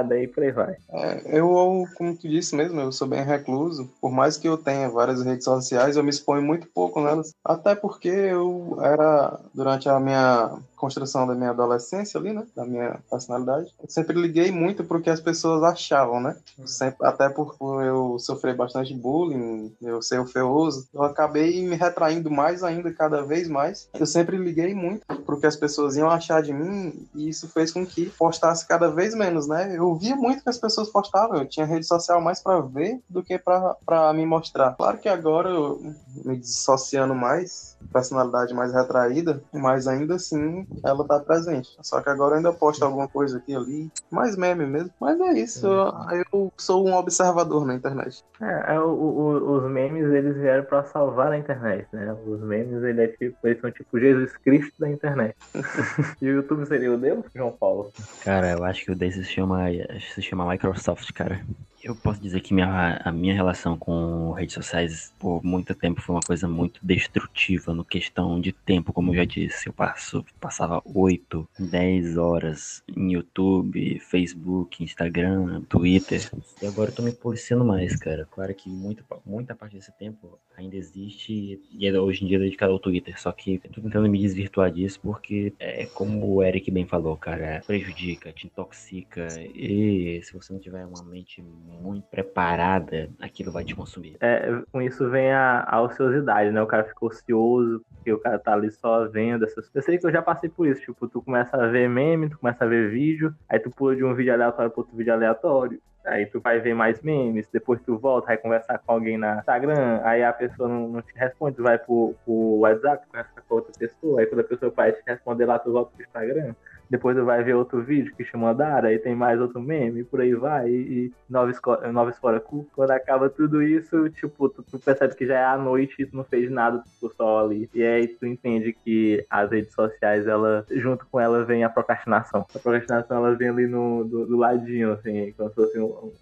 criada 0.03 0.19
e 0.19 0.27
por 0.27 0.43
aí 0.43 0.51
vai. 0.51 0.77
É, 0.91 1.39
eu, 1.39 1.87
como 1.97 2.17
tu 2.17 2.29
disse 2.29 2.55
mesmo, 2.55 2.81
eu 2.81 2.93
sou 2.93 3.07
bem 3.07 3.23
recluso. 3.23 3.89
Por 4.01 4.11
mais 4.11 4.37
que 4.37 4.49
eu 4.49 4.57
tenha 4.57 4.91
várias 4.91 5.23
redes 5.23 5.45
sociais, 5.45 5.97
eu 5.97 6.03
me 6.03 6.11
exponho 6.11 6.43
muito 6.43 6.67
pouco 6.69 7.01
nelas. 7.01 7.33
Até 7.45 7.75
porque 7.75 8.09
eu 8.09 8.79
era, 8.81 9.39
durante 9.55 9.89
a 9.89 9.99
minha 9.99 10.59
construção 10.83 11.29
da 11.29 11.35
minha 11.37 11.51
adolescência 11.51 12.19
ali, 12.19 12.33
né? 12.33 12.45
Da 12.57 12.65
minha 12.65 12.99
personalidade. 13.09 13.73
Eu 13.81 13.89
sempre 13.89 14.21
liguei 14.21 14.51
muito 14.51 14.83
pro 14.83 15.01
que 15.01 15.09
as 15.09 15.21
pessoas 15.21 15.63
achavam, 15.63 16.21
né? 16.21 16.37
Sempre, 16.67 17.07
até 17.07 17.29
por 17.29 17.55
por 17.57 17.85
eu 17.85 18.19
sofrer 18.19 18.57
bastante 18.57 18.93
bullying, 18.93 19.73
eu 19.81 20.03
ser 20.03 20.19
o 20.19 20.27
feioso, 20.27 20.89
eu 20.93 21.05
acabei 21.05 21.65
me 21.65 21.77
retraindo 21.77 22.29
mais 22.31 22.65
ainda, 22.65 22.93
cada 22.93 23.23
vez 23.23 23.47
mais. 23.47 23.89
Eu 23.95 24.07
sempre 24.07 24.37
liguei 24.37 24.75
muito 24.75 25.07
pro 25.23 25.39
que 25.39 25.47
as 25.47 25.55
pessoas 25.55 25.95
iam 25.97 26.11
achar 26.11 26.43
de 26.43 26.53
mim 26.53 27.07
e 27.15 27.29
isso 27.29 27.47
fez 27.47 27.71
com 27.71 27.87
que 27.87 28.07
postasse 28.19 28.67
cada 28.67 28.91
vez 28.91 29.15
menos, 29.15 29.47
né? 29.47 29.73
Eu 29.77 29.92
via 29.95 30.17
muito 30.17 30.43
que 30.43 30.51
as 30.51 30.59
pessoas 30.59 30.91
postavam, 30.91 31.39
eu 31.39 31.49
tinha 31.49 31.67
rede 31.67 31.87
social 31.87 32.21
mais 32.21 32.41
para 32.41 32.61
ver 32.61 33.01
do 33.09 33.23
que 33.23 33.39
para 33.39 34.13
me 34.13 34.27
mostrar. 34.27 34.75
Claro 34.77 34.99
que 34.99 35.09
agora 35.09 35.51
eu 35.51 35.81
me 36.25 36.37
dissociando 36.37 37.15
mais, 37.15 37.77
personalidade 37.93 38.55
mais 38.55 38.73
retraída, 38.73 39.43
mas 39.53 39.87
ainda 39.87 40.15
assim 40.15 40.67
ela 40.85 41.07
tá 41.07 41.21
presente. 41.21 41.77
Só 41.83 42.01
que 42.01 42.09
agora 42.09 42.35
eu 42.35 42.37
ainda 42.39 42.53
posto 42.53 42.85
alguma 42.85 43.09
coisa 43.09 43.39
aqui 43.39 43.55
ali, 43.55 43.91
mais 44.11 44.37
meme 44.37 44.67
mesmo. 44.67 44.91
Mas 45.01 45.21
é 45.21 45.33
isso, 45.39 45.67
eu, 45.67 45.93
eu 46.33 46.53
sou 46.57 46.87
um 46.87 46.95
observador 46.95 47.67
na 47.67 47.75
internet. 47.75 48.25
É, 48.41 48.75
é 48.75 48.81
o, 48.81 48.89
o, 48.89 49.57
os 49.57 49.71
memes 49.71 50.11
eles 50.13 50.37
vieram 50.37 50.65
para 50.65 50.85
salvar 50.85 51.33
a 51.33 51.39
internet, 51.39 51.87
né? 51.93 52.17
Os 52.27 52.41
memes 52.41 52.83
ele 52.83 53.03
é 53.03 53.09
tipo, 53.09 53.37
eles 53.45 53.61
são 53.61 53.71
tipo 53.71 53.99
Jesus 53.99 54.37
Cristo 54.39 54.73
da 54.79 54.89
internet. 54.89 55.37
e 56.21 56.29
o 56.29 56.37
YouTube 56.37 56.67
seria 56.67 56.93
o 56.93 56.99
Deus, 56.99 57.25
João 57.35 57.53
Paulo? 57.53 57.93
Cara, 58.25 58.53
eu 58.53 58.65
acho 58.65 58.85
que 58.85 58.93
o 58.93 58.97
desse 58.97 59.23
se 59.23 59.31
chama, 59.31 59.71
se 60.15 60.23
chama 60.23 60.47
Microsoft, 60.47 61.13
cara. 61.13 61.45
Eu 61.83 61.97
posso 61.97 62.21
dizer 62.21 62.41
que 62.41 62.55
minha, 62.55 63.01
a 63.05 63.11
minha 63.11 63.35
relação 63.35 63.77
com 63.77 64.31
redes 64.31 64.55
sociais 64.55 65.13
por 65.19 65.43
muito 65.43 65.75
tempo 65.75 66.01
foi 66.01 66.15
uma 66.15 66.23
coisa 66.23 66.47
muito 66.47 66.79
destrutiva 66.81 67.75
no 67.75 67.85
questão 67.85 68.41
de 68.41 68.53
tempo, 68.53 68.93
como 68.93 69.11
eu 69.11 69.17
já 69.17 69.25
disse. 69.25 69.69
Eu 69.69 69.73
passo, 69.73 70.25
passava 70.41 70.81
8, 70.85 71.49
10 71.59 72.17
horas 72.17 72.85
em 72.87 73.15
YouTube, 73.15 73.99
Facebook, 73.99 74.85
Instagram, 74.85 75.63
Twitter. 75.63 76.31
E 76.63 76.67
agora 76.67 76.91
eu 76.91 76.95
tô 76.95 77.03
me 77.03 77.11
policiando 77.11 77.65
mais, 77.65 77.97
cara. 77.97 78.29
Claro 78.31 78.55
que 78.55 78.71
muita, 78.71 79.05
muita 79.27 79.53
parte 79.57 79.75
desse 79.75 79.91
tempo 79.99 80.39
ainda 80.57 80.77
existe 80.77 81.61
e 81.73 81.87
é 81.89 82.01
hoje 82.01 82.25
em 82.25 82.29
dia 82.29 82.39
dedicado 82.39 82.73
ao 82.73 82.79
Twitter. 82.79 83.21
Só 83.21 83.33
que 83.33 83.61
eu 83.65 83.71
tô 83.71 83.81
tentando 83.81 84.09
me 84.09 84.21
desvirtuar 84.21 84.71
disso 84.71 85.01
porque 85.03 85.53
é 85.59 85.87
como 85.87 86.33
o 86.33 86.43
Eric 86.45 86.71
bem 86.71 86.87
falou, 86.87 87.17
cara, 87.17 87.61
prejudica, 87.67 88.33
te 88.33 88.47
intoxica 88.47 89.27
e 89.53 90.21
se 90.23 90.33
você 90.33 90.53
não 90.53 90.61
tiver 90.61 90.87
uma 90.87 91.03
mente 91.03 91.43
muito 91.43 91.72
preparada, 92.11 93.11
aquilo 93.21 93.53
vai 93.53 93.65
te 93.65 93.75
consumir. 93.75 94.17
É, 94.21 94.63
com 94.71 94.81
isso 94.81 95.09
vem 95.11 95.33
a, 95.33 95.65
a 95.67 95.81
ociosidade, 95.81 96.51
né? 96.51 96.63
O 96.63 96.67
cara 96.67 96.85
fica 96.85 97.07
ocioso, 97.07 97.85
porque 97.95 98.13
o 98.13 98.19
cara 98.19 98.39
tá 98.39 98.53
ali 98.53 98.71
só 98.71 99.09
vendo 99.09 99.45
essas 99.45 99.71
Eu 99.75 99.83
sei 99.83 99.99
que 99.99 100.07
eu 100.07 100.13
já 100.13 100.23
passei 100.23 100.49
por 100.49 100.67
isso, 100.67 100.81
tipo, 100.81 101.09
tu 101.09 101.23
começa 101.23 101.57
a 101.57 101.67
ver 101.67 101.89
meme, 101.89 102.29
tu 102.29 102.39
começa 102.39 102.65
a 102.65 102.69
ver 102.69 102.91
vídeo, 102.91 103.35
aí 103.49 103.59
tu 103.59 103.71
pula 103.71 103.97
de 103.97 104.05
um 104.05 104.15
vídeo 104.15 104.33
aleatório 104.33 104.71
para 104.71 104.81
outro 104.81 104.97
vídeo 104.97 105.13
aleatório. 105.13 105.81
Aí 106.05 106.27
tu 106.27 106.41
vai 106.41 106.59
ver 106.59 106.75
mais 106.75 107.01
memes, 107.01 107.49
depois 107.53 107.81
tu 107.83 107.97
volta, 107.97 108.27
vai 108.27 108.37
conversar 108.37 108.77
com 108.79 108.93
alguém 108.93 109.17
na 109.17 109.39
Instagram, 109.39 110.01
aí 110.03 110.25
a 110.25 110.33
pessoa 110.33 110.69
não, 110.69 110.89
não 110.89 111.03
te 111.03 111.15
responde, 111.15 111.57
tu 111.57 111.63
vai 111.63 111.79
pro, 111.79 112.17
pro 112.25 112.59
WhatsApp, 112.59 113.07
conversa 113.07 113.43
com 113.49 113.55
outra 113.55 113.73
pessoa, 113.79 114.21
aí 114.21 114.27
quando 114.27 114.41
a 114.41 114.45
pessoa 114.45 114.73
vai 114.75 114.93
te 114.93 115.01
responder 115.07 115.47
lá, 115.47 115.61
tu 115.61 115.71
volta 115.71 115.93
pro 115.95 116.05
Instagram 116.05 116.55
depois 116.93 117.17
tu 117.17 117.25
vai 117.25 117.43
ver 117.43 117.55
outro 117.55 117.83
vídeo 117.83 118.15
que 118.15 118.23
chama 118.23 118.55
Dara, 118.55 118.89
aí 118.89 118.99
tem 118.99 119.15
mais 119.15 119.41
outro 119.41 119.59
meme, 119.59 120.05
por 120.05 120.21
aí 120.21 120.35
vai, 120.35 120.69
e, 120.69 121.07
e 121.07 121.13
nova, 121.29 121.51
escola, 121.51 121.91
nova 121.91 122.11
escola 122.11 122.39
cu. 122.39 122.69
Quando 122.77 122.91
acaba 122.91 123.31
tudo 123.31 123.63
isso, 123.63 124.11
tipo, 124.11 124.47
tu, 124.51 124.63
tu, 124.63 124.79
percebe 124.79 125.15
que 125.15 125.27
já 125.27 125.39
é 125.39 125.45
a 125.45 125.57
noite 125.57 125.95
e 125.99 126.05
tu 126.05 126.15
não 126.15 126.23
fez 126.23 126.51
nada 126.51 126.85
pro 127.01 127.11
sol 127.15 127.47
ali. 127.47 127.71
E 127.73 127.83
aí 127.83 128.07
tu 128.09 128.27
entende 128.27 128.75
que 128.75 129.25
as 129.31 129.51
redes 129.51 129.73
sociais, 129.73 130.27
ela, 130.27 130.67
junto 130.71 131.07
com 131.07 131.19
ela 131.19 131.47
vem 131.47 131.65
a 131.65 131.71
procrastinação. 131.71 132.45
A 132.55 132.59
procrastinação, 132.59 133.17
ela 133.17 133.35
vem 133.35 133.49
ali 133.49 133.67
no, 133.67 134.05
do, 134.05 134.27
do 134.27 134.37
ladinho, 134.37 134.93
assim, 134.93 135.33
como 135.33 135.49
se 135.49 135.55
fosse 135.55 135.79
um, 135.79 136.13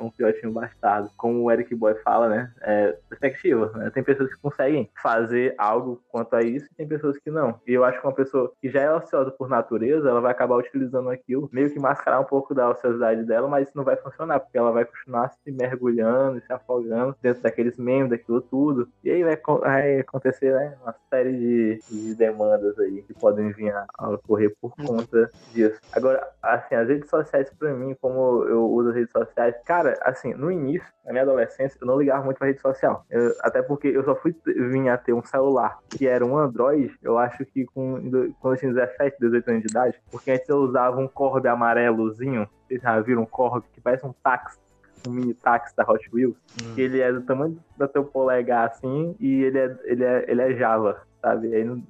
um 0.00 0.10
filhotinho 0.10 0.52
bastardo. 0.52 1.12
Como 1.16 1.44
o 1.44 1.52
Eric 1.52 1.72
Boy 1.76 1.94
fala, 2.02 2.28
né, 2.28 2.52
é 2.62 2.96
perspectiva, 3.08 3.70
né? 3.76 3.90
Tem 3.90 4.02
pessoas 4.02 4.34
que 4.34 4.40
conseguem 4.40 4.90
fazer 5.00 5.54
algo 5.56 6.02
quanto 6.08 6.34
a 6.34 6.42
isso 6.42 6.66
e 6.72 6.74
tem 6.74 6.88
pessoas 6.88 7.16
que 7.18 7.30
não. 7.30 7.60
E 7.64 7.72
eu 7.72 7.84
acho 7.84 8.00
que 8.00 8.06
uma 8.06 8.12
pessoa 8.12 8.52
que 8.60 8.68
já 8.68 8.80
é 8.80 8.92
ociosa 8.92 9.30
por 9.30 9.48
natureza, 9.48 10.07
ela 10.08 10.20
vai 10.20 10.32
acabar 10.32 10.56
utilizando 10.56 11.10
aquilo, 11.10 11.48
meio 11.52 11.72
que 11.72 11.78
mascarar 11.78 12.20
um 12.20 12.24
pouco 12.24 12.54
da 12.54 12.70
ociosidade 12.70 13.24
dela, 13.24 13.48
mas 13.48 13.68
isso 13.68 13.76
não 13.76 13.84
vai 13.84 13.96
funcionar, 13.96 14.40
porque 14.40 14.58
ela 14.58 14.72
vai 14.72 14.84
continuar 14.84 15.30
se 15.30 15.50
mergulhando, 15.50 16.40
se 16.40 16.52
afogando 16.52 17.16
dentro 17.22 17.42
daqueles 17.42 17.76
memes, 17.78 18.10
daquilo 18.10 18.40
tudo. 18.40 18.88
E 19.04 19.10
aí 19.10 19.22
vai, 19.22 19.36
vai 19.60 20.00
acontecer 20.00 20.52
né, 20.52 20.76
uma 20.82 20.94
série 21.10 21.32
de, 21.32 21.80
de, 21.88 22.14
demandas 22.14 22.78
aí 22.78 23.02
que 23.02 23.14
podem 23.14 23.50
vir 23.52 23.74
a 23.74 24.10
ocorrer 24.10 24.54
por 24.60 24.74
conta 24.76 25.30
disso. 25.52 25.80
Agora, 25.92 26.26
assim, 26.42 26.74
as 26.74 26.88
redes 26.88 27.08
sociais 27.08 27.50
para 27.58 27.72
mim, 27.74 27.94
como 28.00 28.44
eu 28.44 28.64
uso 28.70 28.90
as 28.90 28.94
redes 28.94 29.12
sociais, 29.12 29.54
cara, 29.64 29.98
assim, 30.02 30.34
no 30.34 30.50
início, 30.50 30.88
na 31.04 31.12
minha 31.12 31.22
adolescência, 31.22 31.78
eu 31.80 31.86
não 31.86 31.98
ligava 31.98 32.24
muito 32.24 32.38
pra 32.38 32.46
rede 32.46 32.60
social. 32.60 33.04
Eu, 33.10 33.32
até 33.40 33.62
porque 33.62 33.88
eu 33.88 34.04
só 34.04 34.14
fui 34.14 34.34
vir 34.44 34.88
a 34.88 34.98
ter 34.98 35.12
um 35.12 35.24
celular 35.24 35.78
que 35.90 36.06
era 36.06 36.24
um 36.24 36.36
Android, 36.36 36.94
eu 37.02 37.18
acho 37.18 37.44
que 37.46 37.64
com, 37.66 38.34
quando 38.40 38.54
eu 38.54 38.56
tinha 38.56 38.72
17, 38.72 39.16
18 39.18 39.48
anos 39.48 39.62
de 39.62 39.68
idade, 39.68 39.97
porque 40.10 40.30
antes 40.30 40.48
eu 40.48 40.58
usava 40.58 41.00
um 41.00 41.08
Corb 41.08 41.46
amarelozinho. 41.46 42.48
Vocês 42.66 42.82
já 42.82 43.00
viram 43.00 43.22
um 43.22 43.26
Corb 43.26 43.64
que 43.72 43.80
parece 43.80 44.06
um 44.06 44.12
táxi, 44.22 44.58
um 45.06 45.10
mini 45.10 45.34
táxi 45.34 45.74
da 45.76 45.84
Hot 45.84 46.08
Wheels? 46.12 46.36
Hum. 46.62 46.74
Que 46.74 46.82
ele 46.82 47.00
é 47.00 47.12
do 47.12 47.22
tamanho 47.22 47.58
do 47.76 47.88
teu 47.88 48.04
polegar 48.04 48.68
assim 48.68 49.14
e 49.18 49.42
ele 49.42 49.58
é, 49.58 49.76
ele 49.84 50.04
é, 50.04 50.24
ele 50.28 50.42
é 50.42 50.54
Java, 50.54 51.02
sabe? 51.20 51.54
Aí 51.54 51.64
não, 51.64 51.82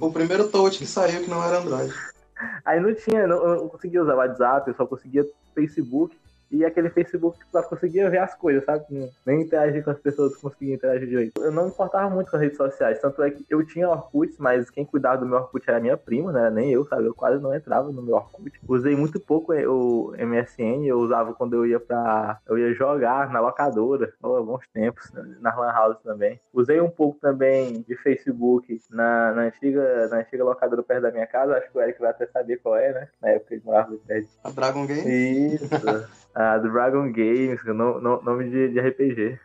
o 0.00 0.12
primeiro 0.12 0.48
touch 0.48 0.78
que 0.78 0.86
saiu 0.86 1.22
que 1.22 1.30
não 1.30 1.42
era 1.42 1.58
Android. 1.58 1.92
Aí 2.64 2.80
não 2.80 2.92
tinha, 2.92 3.24
não, 3.26 3.36
eu 3.36 3.56
não 3.56 3.68
conseguia 3.68 4.02
usar 4.02 4.16
WhatsApp, 4.16 4.68
eu 4.68 4.74
só 4.74 4.84
conseguia 4.84 5.24
Facebook 5.54 6.16
e 6.52 6.64
aquele 6.64 6.90
Facebook 6.90 7.38
que 7.38 7.50
só 7.50 7.62
conseguia 7.62 8.10
ver 8.10 8.18
as 8.18 8.34
coisas, 8.34 8.64
sabe? 8.64 8.84
Nem 9.24 9.42
interagir 9.42 9.82
com 9.82 9.90
as 9.90 9.98
pessoas, 9.98 10.36
conseguia 10.36 10.74
interagir 10.74 11.08
direito. 11.08 11.42
Eu 11.42 11.50
não 11.50 11.64
me 11.64 11.70
importava 11.70 12.10
muito 12.10 12.30
com 12.30 12.36
as 12.36 12.42
redes 12.42 12.58
sociais, 12.58 13.00
tanto 13.00 13.22
é 13.22 13.30
que 13.30 13.44
eu 13.48 13.64
tinha 13.66 13.88
Orkut, 13.88 14.34
mas 14.38 14.68
quem 14.70 14.84
cuidava 14.84 15.18
do 15.18 15.26
meu 15.26 15.38
Orkut 15.38 15.68
era 15.68 15.80
minha 15.80 15.96
prima, 15.96 16.30
né? 16.30 16.50
Nem 16.50 16.70
eu, 16.70 16.84
sabe? 16.84 17.06
Eu 17.06 17.14
quase 17.14 17.42
não 17.42 17.54
entrava 17.54 17.90
no 17.90 18.02
meu 18.02 18.16
Orkut. 18.16 18.52
Usei 18.68 18.94
muito 18.94 19.18
pouco 19.18 19.52
o 19.52 20.12
MSN, 20.12 20.86
eu 20.86 20.98
usava 20.98 21.32
quando 21.34 21.54
eu 21.54 21.66
ia 21.66 21.80
pra. 21.80 22.38
Eu 22.46 22.58
ia 22.58 22.74
jogar 22.74 23.30
na 23.30 23.40
locadora, 23.40 24.12
oh, 24.22 24.42
bons 24.44 24.64
tempos, 24.72 25.10
na 25.40 25.54
Lan 25.54 25.72
House 25.72 25.98
também. 26.02 26.38
Usei 26.52 26.80
um 26.80 26.90
pouco 26.90 27.18
também 27.18 27.82
de 27.82 27.96
Facebook 27.96 28.80
na, 28.90 29.32
na, 29.32 29.42
antiga, 29.42 30.08
na 30.08 30.18
antiga 30.18 30.44
locadora 30.44 30.82
perto 30.82 31.02
da 31.02 31.10
minha 31.10 31.26
casa, 31.26 31.56
acho 31.56 31.70
que 31.70 31.78
o 31.78 31.80
Eric 31.80 31.98
vai 32.00 32.10
até 32.10 32.26
saber 32.26 32.58
qual 32.58 32.76
é, 32.76 32.92
né? 32.92 33.08
Na 33.20 33.30
época 33.30 33.54
ele 33.54 33.62
morava 33.64 33.94
perto. 34.06 34.28
A 34.44 34.50
Dragon 34.50 34.86
Game? 34.86 35.54
Isso. 35.54 36.21
A 36.34 36.58
Dragon 36.58 37.12
Games, 37.12 37.62
nome 37.64 38.50
de, 38.50 38.68
de 38.68 38.80
RPG. 38.80 39.38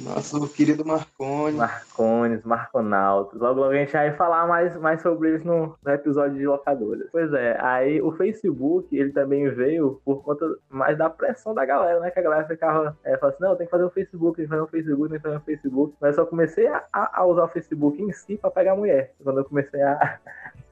Nosso 0.00 0.48
querido 0.52 0.84
Marconi. 0.84 1.56
Marcones, 1.56 2.44
Marconautas. 2.44 3.40
Logo, 3.40 3.60
logo 3.60 3.72
a 3.72 3.76
gente 3.76 3.92
vai 3.92 4.12
falar 4.12 4.46
mais, 4.46 4.76
mais 4.76 5.00
sobre 5.00 5.30
eles 5.30 5.44
no, 5.44 5.76
no, 5.82 5.92
episódio 5.92 6.36
de 6.36 6.46
locadoras. 6.46 7.08
Pois 7.10 7.32
é, 7.32 7.56
aí 7.60 8.00
o 8.02 8.12
Facebook, 8.12 8.94
ele 8.96 9.12
também 9.12 9.48
veio 9.48 10.00
por 10.04 10.22
conta 10.22 10.46
mais 10.68 10.98
da 10.98 11.08
pressão 11.08 11.54
da 11.54 11.64
galera, 11.64 12.00
né? 12.00 12.10
Que 12.10 12.20
a 12.20 12.22
galera 12.22 12.46
ficava, 12.46 12.96
é, 13.04 13.16
falava 13.16 13.34
assim, 13.34 13.44
não, 13.44 13.56
tem 13.56 13.66
que 13.66 13.70
fazer 13.70 13.84
um 13.84 13.90
Facebook, 13.90 14.36
tem 14.36 14.44
que 14.44 14.50
fazer 14.50 14.62
um 14.62 14.66
Facebook, 14.66 15.08
tem 15.08 15.18
que 15.18 15.22
fazer 15.22 15.36
um 15.36 15.40
Facebook. 15.40 15.94
Mas 16.00 16.16
eu 16.16 16.24
só 16.24 16.28
comecei 16.28 16.66
a, 16.66 16.84
a 16.92 17.24
usar 17.24 17.44
o 17.44 17.48
Facebook 17.48 18.02
em 18.02 18.12
si 18.12 18.36
pra 18.36 18.50
pegar 18.50 18.76
mulher. 18.76 19.14
Quando 19.22 19.38
eu 19.38 19.44
comecei 19.44 19.80
a, 19.82 20.18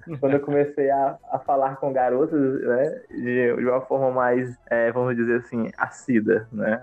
quando 0.20 0.34
eu 0.34 0.40
comecei 0.40 0.90
a, 0.90 1.18
a 1.30 1.38
falar 1.38 1.76
com 1.76 1.92
garotas, 1.92 2.40
né, 2.62 3.00
de, 3.10 3.56
de 3.56 3.66
uma 3.66 3.80
forma 3.80 4.10
mais, 4.10 4.56
é, 4.70 4.90
vamos 4.92 5.16
dizer 5.16 5.36
assim, 5.36 5.70
assida, 5.76 6.46
né? 6.52 6.80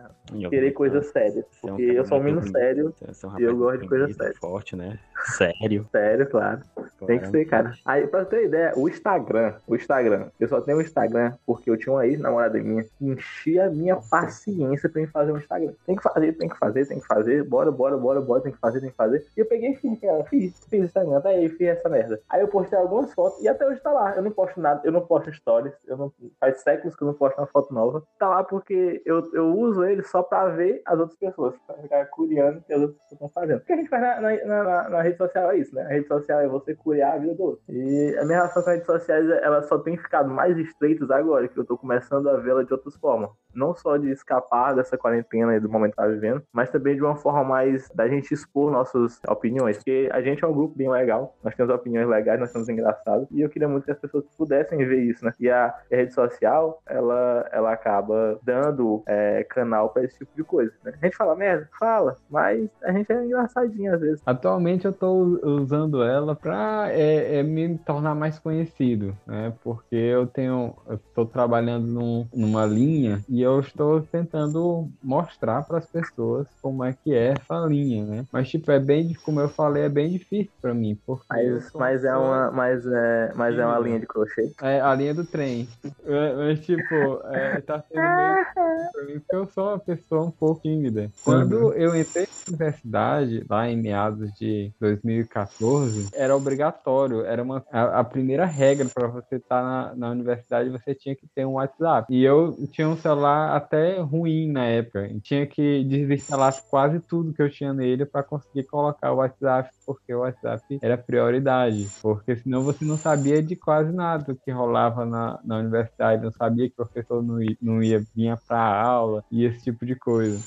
Querer 0.50 0.72
coisas 0.72 1.08
sérias. 1.08 1.46
Porque 1.62 1.82
eu 1.82 2.06
sou 2.06 2.20
um 2.20 2.24
menino 2.24 2.48
sério 2.48 2.94
e 3.38 3.44
eu 3.44 3.58
gosto 3.58 3.82
de 3.82 3.88
coisas 3.88 4.16
sérias. 4.16 4.38
Forte, 4.38 4.76
né? 4.76 4.98
Sério. 5.36 5.88
Sério, 5.92 6.28
claro. 6.30 6.62
claro. 6.74 6.92
Tem 7.06 7.20
que 7.20 7.28
ser, 7.28 7.46
cara. 7.46 7.74
Aí, 7.86 8.08
pra 8.08 8.26
ter 8.26 8.46
ideia, 8.46 8.74
o 8.76 8.88
Instagram, 8.88 9.56
o 9.68 9.76
Instagram, 9.76 10.30
eu 10.40 10.48
só 10.48 10.62
tenho 10.62 10.78
o 10.78 10.82
Instagram 10.82 11.34
porque 11.46 11.70
eu 11.70 11.78
tinha 11.78 11.94
uma 11.94 12.08
ex-namorada 12.08 12.58
minha 12.60 12.84
que 12.84 13.06
enchia 13.06 13.66
a 13.66 13.70
minha 13.70 13.98
paciência 13.98 14.90
pra 14.90 15.02
mim 15.02 15.08
fazer 15.08 15.32
um 15.32 15.38
Instagram. 15.38 15.74
Tem 15.86 15.96
que 15.96 16.04
fazer, 16.04 16.34
tem 16.34 16.50
que 16.50 16.58
fazer, 16.58 16.88
tem 16.88 17.00
que 17.00 17.08
fazer, 17.08 17.44
bora, 17.44 17.72
bora, 17.72 17.98
bora, 17.98 18.22
bora, 18.22 18.42
tem 18.42 18.52
que 18.52 18.58
fazer, 18.58 18.80
tem 18.80 18.90
que 18.90 18.96
fazer. 18.96 19.26
E 19.36 19.40
eu 19.40 19.46
peguei 19.46 19.72
e 19.72 19.76
fiz, 19.76 20.00
cara, 20.00 20.24
fiz, 20.26 20.66
fiz 20.70 20.86
Instagram, 20.86 21.18
até 21.18 21.30
aí, 21.30 21.50
fiz 21.50 21.68
essa 21.68 21.90
merda. 21.90 22.20
Aí 22.30 22.42
eu 22.42 22.48
postei 22.48 22.78
algumas 22.78 23.11
fotos 23.14 23.42
e 23.42 23.48
até 23.48 23.68
hoje 23.68 23.80
tá 23.82 23.92
lá. 23.92 24.16
Eu 24.16 24.22
não 24.22 24.32
posto 24.32 24.60
nada, 24.60 24.82
eu 24.84 24.92
não 24.92 25.02
posto 25.06 25.32
stories, 25.34 25.74
eu 25.88 25.98
não, 25.98 26.12
faz 26.40 26.62
séculos 26.62 26.96
que 26.96 27.04
eu 27.04 27.08
não 27.08 27.14
posto 27.14 27.38
uma 27.38 27.48
foto 27.48 27.74
nova. 27.74 28.04
Tá 28.20 28.30
lá 28.30 28.44
porque 28.44 29.02
eu, 29.06 29.30
eu 29.34 29.56
uso 29.58 29.84
ele 29.84 30.04
só 30.04 30.24
pra 30.24 30.48
ver 30.48 30.82
as 30.86 31.00
outras 31.00 31.18
pessoas, 31.18 31.56
pra 31.66 31.76
ficar 31.78 32.06
curiando 32.08 32.60
o 32.60 32.62
que 32.64 32.74
as 32.74 32.82
outras 32.82 32.98
pessoas 33.00 33.14
estão 33.14 33.30
fazendo. 33.30 33.58
O 33.60 33.66
que 33.66 33.74
a 33.74 33.78
gente 33.78 33.90
faz 33.90 34.02
na, 34.02 34.22
na, 34.22 34.64
na, 34.64 34.90
na 34.90 35.02
rede 35.02 35.18
social 35.18 35.52
é 35.52 35.58
isso, 35.58 35.74
né? 35.76 35.84
A 35.84 35.90
rede 35.90 36.08
social 36.08 36.40
é 36.40 36.48
você 36.48 36.76
curiar 36.76 37.14
a 37.14 37.18
vida 37.18 37.36
do 37.36 37.44
outro. 37.44 37.62
E 37.70 38.16
a 38.18 38.26
minha 38.26 38.38
relação 38.38 38.64
com 38.64 38.70
as 38.70 38.76
redes 38.76 38.86
sociais, 38.86 39.30
ela 39.42 39.62
só 39.64 39.78
tem 39.80 39.98
ficado 39.98 40.30
mais 40.30 40.58
estreitas 40.58 41.10
agora, 41.12 41.48
que 41.48 41.58
eu 41.58 41.66
tô 41.66 41.78
começando 41.78 42.30
a 42.30 42.38
vê-la 42.38 42.64
de 42.64 42.74
outras 42.74 42.96
formas. 42.96 43.30
Não 43.54 43.76
só 43.76 43.98
de 43.98 44.10
escapar 44.12 44.74
dessa 44.76 44.98
quarentena 44.98 45.56
e 45.56 45.60
do 45.60 45.70
momento 45.70 45.92
que 45.92 45.98
tá 45.98 46.08
vivendo, 46.08 46.42
mas 46.54 46.70
também 46.70 46.96
de 46.96 47.02
uma 47.02 47.16
forma 47.16 47.44
mais 47.44 47.90
da 47.90 48.08
gente 48.08 48.34
expor 48.34 48.72
nossas 48.72 49.20
opiniões. 49.28 49.78
Porque 49.78 50.10
a 50.12 50.22
gente 50.22 50.44
é 50.44 50.48
um 50.48 50.54
grupo 50.54 50.76
bem 50.76 50.90
legal, 50.90 51.36
nós 51.44 51.56
temos 51.56 51.74
opiniões 51.74 52.08
legais, 52.08 52.40
nós 52.40 52.52
somos 52.52 52.70
engraçados 52.70 53.01
passado. 53.04 53.28
E 53.32 53.42
eu 53.42 53.50
queria 53.50 53.68
muito 53.68 53.86
que 53.86 53.92
as 53.92 54.00
pessoas 54.00 54.26
pudessem 54.38 54.78
ver 54.86 55.04
isso, 55.04 55.26
né? 55.26 55.34
E 55.40 55.50
a, 55.50 55.68
a 55.68 55.96
rede 55.96 56.14
social, 56.14 56.82
ela, 56.88 57.50
ela 57.52 57.74
acaba 57.74 58.40
dando 58.44 59.04
é, 59.08 59.44
canal 59.44 59.90
para 59.90 60.04
esse 60.04 60.18
tipo 60.20 60.32
de 60.36 60.44
coisa, 60.44 60.74
né? 60.84 60.94
A 61.02 61.06
gente 61.06 61.18
fala 61.18 61.36
merda? 61.36 61.70
Fala, 61.80 62.16
mas 62.30 62.70
a 62.84 62.92
gente 62.92 63.12
é 63.12 63.26
engraçadinho 63.26 63.94
às 63.94 64.00
vezes. 64.00 64.22
Atualmente 64.26 64.86
eu 64.86 64.94
tô 64.94 65.40
usando 65.44 66.04
ela 66.04 66.36
pra 66.36 66.88
é, 66.90 67.40
é 67.40 67.44
me 67.44 67.78
tornar 67.80 68.16
mais 68.16 68.40
conhecido, 68.40 69.16
né? 69.26 69.54
Porque 69.64 69.96
eu 69.96 70.28
tenho, 70.28 70.76
eu 70.88 71.00
tô 71.14 71.26
trabalhando 71.26 71.88
num, 71.88 72.28
numa 72.34 72.66
linha 72.66 73.24
e 73.28 73.42
eu 73.42 73.60
estou 73.60 74.02
tentando 74.02 74.90
mostrar 75.04 75.64
para 75.64 75.80
as 75.80 75.86
pessoas 75.86 76.48
como 76.62 76.84
é 76.84 76.94
que 76.94 77.14
é 77.14 77.34
essa 77.34 77.66
linha, 77.66 78.06
né? 78.06 78.26
Mas 78.32 78.50
tipo, 78.50 78.72
é 78.72 78.80
bem, 78.80 79.14
como 79.24 79.40
eu 79.40 79.50
falei, 79.50 79.84
é 79.84 79.90
bem 79.90 80.10
difícil 80.10 80.52
para 80.62 80.74
mim, 80.74 80.98
porque 81.06 81.26
mas, 81.30 81.72
mas 81.74 82.04
é 82.04 82.16
uma, 82.16 82.52
mas 82.52 82.86
é, 82.92 83.32
mas 83.36 83.58
é 83.58 83.66
uma 83.66 83.80
linha 83.80 84.00
de 84.00 84.06
crochê. 84.06 84.52
É 84.62 84.82
a 84.82 84.94
linha 84.94 85.14
do 85.14 85.26
trem. 85.26 85.68
Mas 85.84 86.60
tipo, 86.66 87.22
é, 87.32 87.62
tá 87.62 87.82
sendo 87.82 88.02
meio 88.02 88.46
pra 88.54 89.04
mim 89.06 89.20
porque 89.20 89.36
eu 89.36 89.48
sou 89.48 89.70
uma 89.70 89.80
pessoa 89.80 90.24
um 90.24 90.32
pouco 90.32 90.62
tímida. 90.62 91.12
Quando 91.24 91.74
eu 91.74 91.96
entrei 91.96 92.26
na 92.26 92.54
universidade, 92.56 93.46
lá 93.50 93.70
em 93.70 93.78
meados 93.78 94.32
de 94.34 94.72
2014, 94.80 96.10
era 96.14 96.36
obrigatório, 96.36 97.26
era 97.26 97.42
uma 97.42 97.64
a, 97.72 98.00
a 98.00 98.04
primeira 98.04 98.46
regra 98.46 98.88
para 98.94 99.08
você 99.08 99.36
estar 99.36 99.62
tá 99.62 99.64
na, 99.64 99.96
na 99.96 100.10
universidade, 100.12 100.70
você 100.70 100.94
tinha 100.94 101.16
que 101.16 101.28
ter 101.34 101.46
um 101.46 101.54
WhatsApp. 101.54 102.08
E 102.14 102.24
eu 102.24 102.56
tinha 102.72 102.88
um 102.88 102.98
celular 102.98 103.56
até 103.56 104.00
ruim 104.00 104.52
na 104.52 104.66
época. 104.66 105.08
E 105.08 105.20
tinha 105.20 105.46
que 105.46 105.84
desinstalar 105.84 106.54
quase 106.70 107.00
tudo 107.00 107.34
que 107.34 107.42
eu 107.42 107.50
tinha 107.50 107.74
nele 107.74 108.06
para 108.06 108.24
conseguir 108.24 108.64
colocar 108.64 109.12
o 109.12 109.18
WhatsApp, 109.18 109.70
porque 109.86 110.14
o 110.14 110.20
WhatsApp 110.20 110.80
era 110.82 110.98
prioridade. 110.98 111.90
Porque 112.02 112.36
senão 112.36 112.64
você 112.64 112.81
não 112.86 112.98
sabia 112.98 113.42
de 113.42 113.56
quase 113.56 113.92
nada 113.92 114.36
que 114.36 114.52
rolava 114.52 115.06
na, 115.06 115.40
na 115.44 115.58
universidade, 115.58 116.24
não 116.24 116.32
sabia 116.32 116.68
que 116.68 116.74
o 116.74 116.86
professor 116.86 117.22
não 117.22 117.42
ia, 117.42 117.58
não 117.62 117.84
ia 117.84 118.00
vir 118.16 118.38
para 118.48 118.82
aula 118.82 119.24
e 119.32 119.46
esse 119.46 119.64
tipo 119.64 119.86
de 119.86 119.96
coisa. 119.96 120.40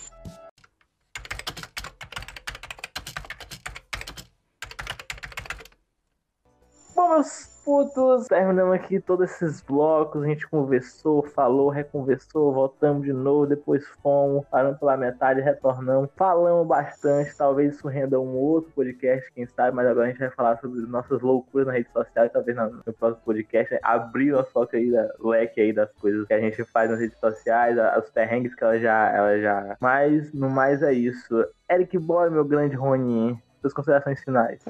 Vamos 7.07 7.55
putos, 7.65 8.27
terminamos 8.29 8.75
aqui 8.75 8.99
todos 8.99 9.31
esses 9.31 9.61
blocos, 9.61 10.23
a 10.23 10.27
gente 10.27 10.49
conversou, 10.49 11.23
falou, 11.23 11.69
reconversou, 11.69 12.53
voltamos 12.53 13.05
de 13.05 13.13
novo, 13.13 13.47
depois 13.47 13.87
fomos, 14.03 14.45
paramos 14.51 14.79
pela 14.79 14.97
metade, 14.97 15.43
retornamos, 15.43 16.09
falamos 16.17 16.67
bastante, 16.67 17.37
talvez 17.37 17.75
isso 17.75 17.89
renda 17.89 18.19
um 18.19 18.35
outro 18.35 18.71
podcast, 18.73 19.31
quem 19.33 19.47
sabe, 19.47 19.77
mas 19.77 19.87
agora 19.87 20.07
a 20.07 20.11
gente 20.11 20.19
vai 20.19 20.31
falar 20.31 20.59
sobre 20.61 20.81
nossas 20.87 21.21
loucuras 21.21 21.67
na 21.67 21.75
rede 21.75 21.91
social, 21.91 22.29
talvez 22.31 22.57
no 22.57 22.93
próximo 22.95 23.23
podcast, 23.25 23.73
né? 23.73 23.81
abrir 23.83 24.35
o 24.35 24.45
foco 24.45 24.75
aí, 24.75 24.91
da, 24.91 25.09
leque 25.21 25.61
aí 25.61 25.73
das 25.75 25.93
coisas 25.93 26.27
que 26.27 26.35
a 26.35 26.41
gente 26.41 26.65
faz 26.65 26.91
nas 26.91 27.01
redes 27.01 27.19
sociais, 27.19 27.77
os 27.99 28.11
perrengues 28.11 28.55
que 28.55 28.65
ela 28.65 28.79
já, 28.79 29.11
ela 29.11 29.39
já... 29.39 29.77
Mas, 29.79 30.33
no 30.33 30.49
mais 30.49 30.83
é 30.83 30.93
isso. 30.93 31.47
Eric 31.71 31.99
Boy, 31.99 32.31
meu 32.31 32.45
grande 32.45 32.77
Ronin, 32.77 33.39
suas 33.65 33.73
considerações 33.73 34.21
finais. 34.23 34.61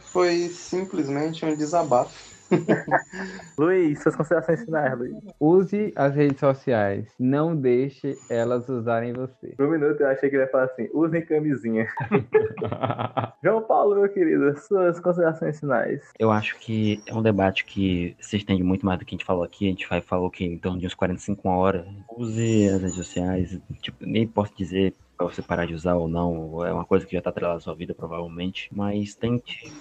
Foi 0.00 0.48
simplesmente 0.48 1.44
um 1.44 1.56
desabafo 1.56 2.32
Luiz, 3.58 4.02
suas 4.02 4.16
considerações 4.16 4.64
finais, 4.64 4.98
Luiz. 4.98 5.16
Use 5.40 5.92
as 5.96 6.14
redes 6.14 6.38
sociais. 6.38 7.08
Não 7.18 7.56
deixe 7.56 8.16
elas 8.28 8.68
usarem 8.68 9.12
você. 9.12 9.48
Por 9.56 9.66
um 9.66 9.70
minuto 9.70 10.00
eu 10.00 10.08
achei 10.08 10.28
que 10.28 10.36
ele 10.36 10.42
ia 10.42 10.50
falar 10.50 10.64
assim: 10.64 10.88
usem 10.92 11.24
camisinha. 11.24 11.88
João 13.42 13.62
Paulo, 13.62 13.96
meu 13.96 14.08
querido, 14.08 14.56
suas 14.58 15.00
considerações 15.00 15.58
finais. 15.58 16.02
Eu 16.18 16.30
acho 16.30 16.58
que 16.58 17.02
é 17.06 17.14
um 17.14 17.22
debate 17.22 17.64
que 17.64 18.16
se 18.20 18.36
estende 18.36 18.62
muito 18.62 18.84
mais 18.84 18.98
do 18.98 19.04
que 19.04 19.14
a 19.14 19.16
gente 19.18 19.26
falou 19.26 19.44
aqui. 19.44 19.66
A 19.66 19.70
gente 19.70 19.88
vai, 19.88 20.00
falou 20.00 20.30
que 20.30 20.44
em 20.44 20.58
torno 20.58 20.78
de 20.78 20.86
uns 20.86 20.94
45 20.94 21.48
horas. 21.48 21.86
Use 22.16 22.68
as 22.68 22.82
redes 22.82 22.96
sociais. 22.96 23.60
Tipo, 23.80 24.04
nem 24.06 24.26
posso 24.26 24.54
dizer 24.56 24.94
para 25.22 25.34
você 25.34 25.42
parar 25.42 25.66
de 25.66 25.74
usar 25.74 25.94
ou 25.94 26.08
não. 26.08 26.64
É 26.64 26.72
uma 26.72 26.84
coisa 26.84 27.06
que 27.06 27.12
já 27.12 27.18
está 27.18 27.30
atrelada 27.30 27.58
à 27.58 27.60
sua 27.60 27.74
vida, 27.74 27.94
provavelmente. 27.94 28.68
Mas 28.72 29.14
tente 29.14 29.72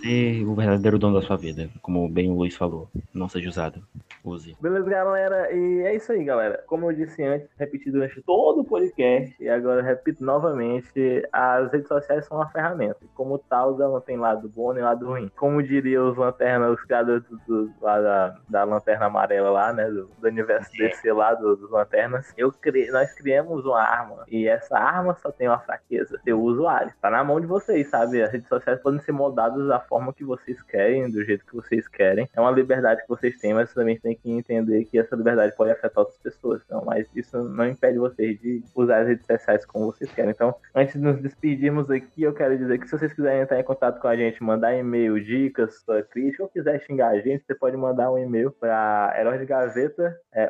ser 0.00 0.44
o 0.46 0.54
verdadeiro 0.54 0.98
dono 0.98 1.20
da 1.20 1.26
sua 1.26 1.36
vida, 1.36 1.68
como 1.82 2.08
bem 2.08 2.30
o 2.30 2.34
Luiz 2.34 2.56
falou. 2.56 2.88
Não 3.14 3.28
seja 3.28 3.48
usado. 3.48 3.82
Use. 4.24 4.56
Beleza, 4.60 4.88
galera. 4.88 5.52
E 5.52 5.82
é 5.82 5.94
isso 5.94 6.12
aí, 6.12 6.22
galera. 6.24 6.62
Como 6.66 6.90
eu 6.90 6.94
disse 6.94 7.22
antes, 7.22 7.48
repeti 7.58 7.90
durante 7.90 8.20
todo 8.22 8.60
o 8.60 8.64
podcast, 8.64 9.34
e 9.40 9.48
agora 9.48 9.82
repito 9.82 10.22
novamente, 10.22 11.26
as 11.32 11.72
redes 11.72 11.88
sociais 11.88 12.26
são 12.26 12.36
uma 12.36 12.48
ferramenta. 12.50 12.98
Como 13.14 13.38
tal, 13.38 13.80
ela 13.80 13.94
não 13.94 14.00
tem 14.00 14.18
lado 14.18 14.48
bom 14.48 14.72
nem 14.72 14.82
lado 14.82 15.06
ruim. 15.06 15.30
Como 15.36 15.62
diria 15.62 16.02
os 16.02 16.16
lanternas, 16.16 16.72
os 16.72 16.84
criadores 16.84 17.24
do, 17.24 17.38
do, 17.46 17.72
lá 17.80 18.00
da, 18.00 18.36
da 18.48 18.64
lanterna 18.64 19.06
amarela 19.06 19.50
lá, 19.50 19.72
né? 19.72 19.88
Do, 19.88 20.10
do 20.18 20.28
universo 20.28 20.70
é. 20.74 20.88
DC 20.88 21.12
lá, 21.12 21.34
do, 21.34 21.56
dos 21.56 21.70
lanternas. 21.70 22.32
Eu 22.36 22.52
cri, 22.52 22.90
nós 22.90 23.12
criamos 23.14 23.64
uma 23.64 23.80
arma. 23.80 24.24
E 24.28 24.46
essa 24.46 24.78
arma 24.78 25.14
só 25.14 25.30
tem 25.30 25.48
uma 25.48 25.58
fraqueza. 25.60 26.20
Seu 26.24 26.40
usuário. 26.40 26.92
Tá 27.00 27.10
na 27.10 27.24
mão 27.24 27.40
de 27.40 27.46
vocês, 27.46 27.88
sabe? 27.88 28.22
As 28.22 28.30
redes 28.30 28.48
sociais 28.48 28.80
podem 28.80 29.00
ser 29.00 29.12
moldadas 29.12 29.66
da 29.66 29.80
forma 29.90 30.14
que 30.14 30.24
vocês 30.24 30.62
querem, 30.62 31.10
do 31.10 31.24
jeito 31.24 31.44
que 31.44 31.56
vocês 31.56 31.88
querem. 31.88 32.28
É 32.32 32.40
uma 32.40 32.52
liberdade 32.52 33.02
que 33.02 33.08
vocês 33.08 33.36
têm, 33.40 33.52
mas 33.52 33.74
também 33.74 33.98
tem 33.98 34.14
que 34.14 34.30
entender 34.30 34.84
que 34.84 34.98
essa 34.98 35.16
liberdade 35.16 35.56
pode 35.56 35.72
afetar 35.72 35.98
outras 35.98 36.18
pessoas. 36.18 36.62
Então, 36.64 36.84
mas 36.86 37.08
isso 37.14 37.42
não 37.42 37.66
impede 37.66 37.98
vocês 37.98 38.40
de 38.40 38.62
usar 38.76 39.00
as 39.00 39.08
redes 39.08 39.26
sociais 39.26 39.66
como 39.66 39.86
vocês 39.86 40.12
querem. 40.12 40.30
Então, 40.30 40.54
antes 40.74 40.94
de 40.94 41.00
nos 41.00 41.20
despedirmos 41.20 41.90
aqui, 41.90 42.22
eu 42.22 42.32
quero 42.32 42.56
dizer 42.56 42.78
que 42.78 42.86
se 42.86 42.96
vocês 42.96 43.12
quiserem 43.12 43.42
entrar 43.42 43.58
em 43.58 43.64
contato 43.64 44.00
com 44.00 44.06
a 44.06 44.16
gente, 44.16 44.42
mandar 44.42 44.74
e-mail, 44.74 45.20
dicas, 45.20 45.82
sua 45.84 46.02
crítica, 46.02 46.44
ou 46.44 46.48
quiser 46.48 46.80
xingar 46.82 47.08
a 47.08 47.20
gente, 47.20 47.44
você 47.44 47.54
pode 47.54 47.76
mandar 47.76 48.12
um 48.12 48.18
e-mail 48.18 48.52
para 48.52 49.12
gaveta 49.46 50.16
é. 50.32 50.48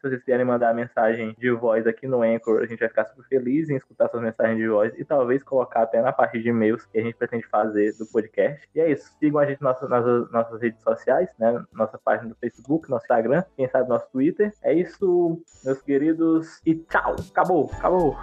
Se 0.00 0.08
vocês 0.08 0.20
quiserem 0.20 0.44
mandar 0.44 0.74
mensagem 0.74 1.34
de 1.38 1.50
voz 1.50 1.86
aqui 1.86 2.06
no 2.06 2.22
Anchor, 2.22 2.60
a 2.62 2.66
gente 2.66 2.78
vai 2.78 2.88
ficar 2.88 3.06
super 3.06 3.24
feliz 3.24 3.70
em 3.70 3.76
escutar 3.76 4.08
suas 4.08 4.22
mensagens 4.22 4.58
de 4.58 4.68
voz 4.68 4.92
e 4.98 5.04
talvez 5.04 5.42
colocar 5.42 5.82
até 5.82 6.02
na 6.02 6.12
parte 6.12 6.38
de 6.38 6.48
e-mails 6.48 6.84
que 6.86 6.98
a 6.98 7.02
gente 7.02 7.16
pretende 7.16 7.45
fazer 7.48 7.96
do 7.96 8.06
podcast. 8.06 8.68
E 8.74 8.80
é 8.80 8.90
isso. 8.90 9.12
Sigam 9.18 9.40
a 9.40 9.46
gente 9.46 9.62
nas 9.62 9.80
nossas, 9.80 10.30
nossas 10.30 10.60
redes 10.60 10.80
sociais, 10.82 11.30
né? 11.38 11.64
Nossa 11.72 11.98
página 11.98 12.28
do 12.28 12.36
Facebook, 12.36 12.90
nosso 12.90 13.04
Instagram, 13.04 13.44
quem 13.56 13.68
sabe 13.68 13.88
nosso 13.88 14.06
Twitter. 14.10 14.52
É 14.62 14.72
isso, 14.72 15.40
meus 15.64 15.80
queridos. 15.82 16.60
E 16.64 16.74
tchau. 16.74 17.16
Acabou, 17.30 17.70
acabou. 17.72 18.16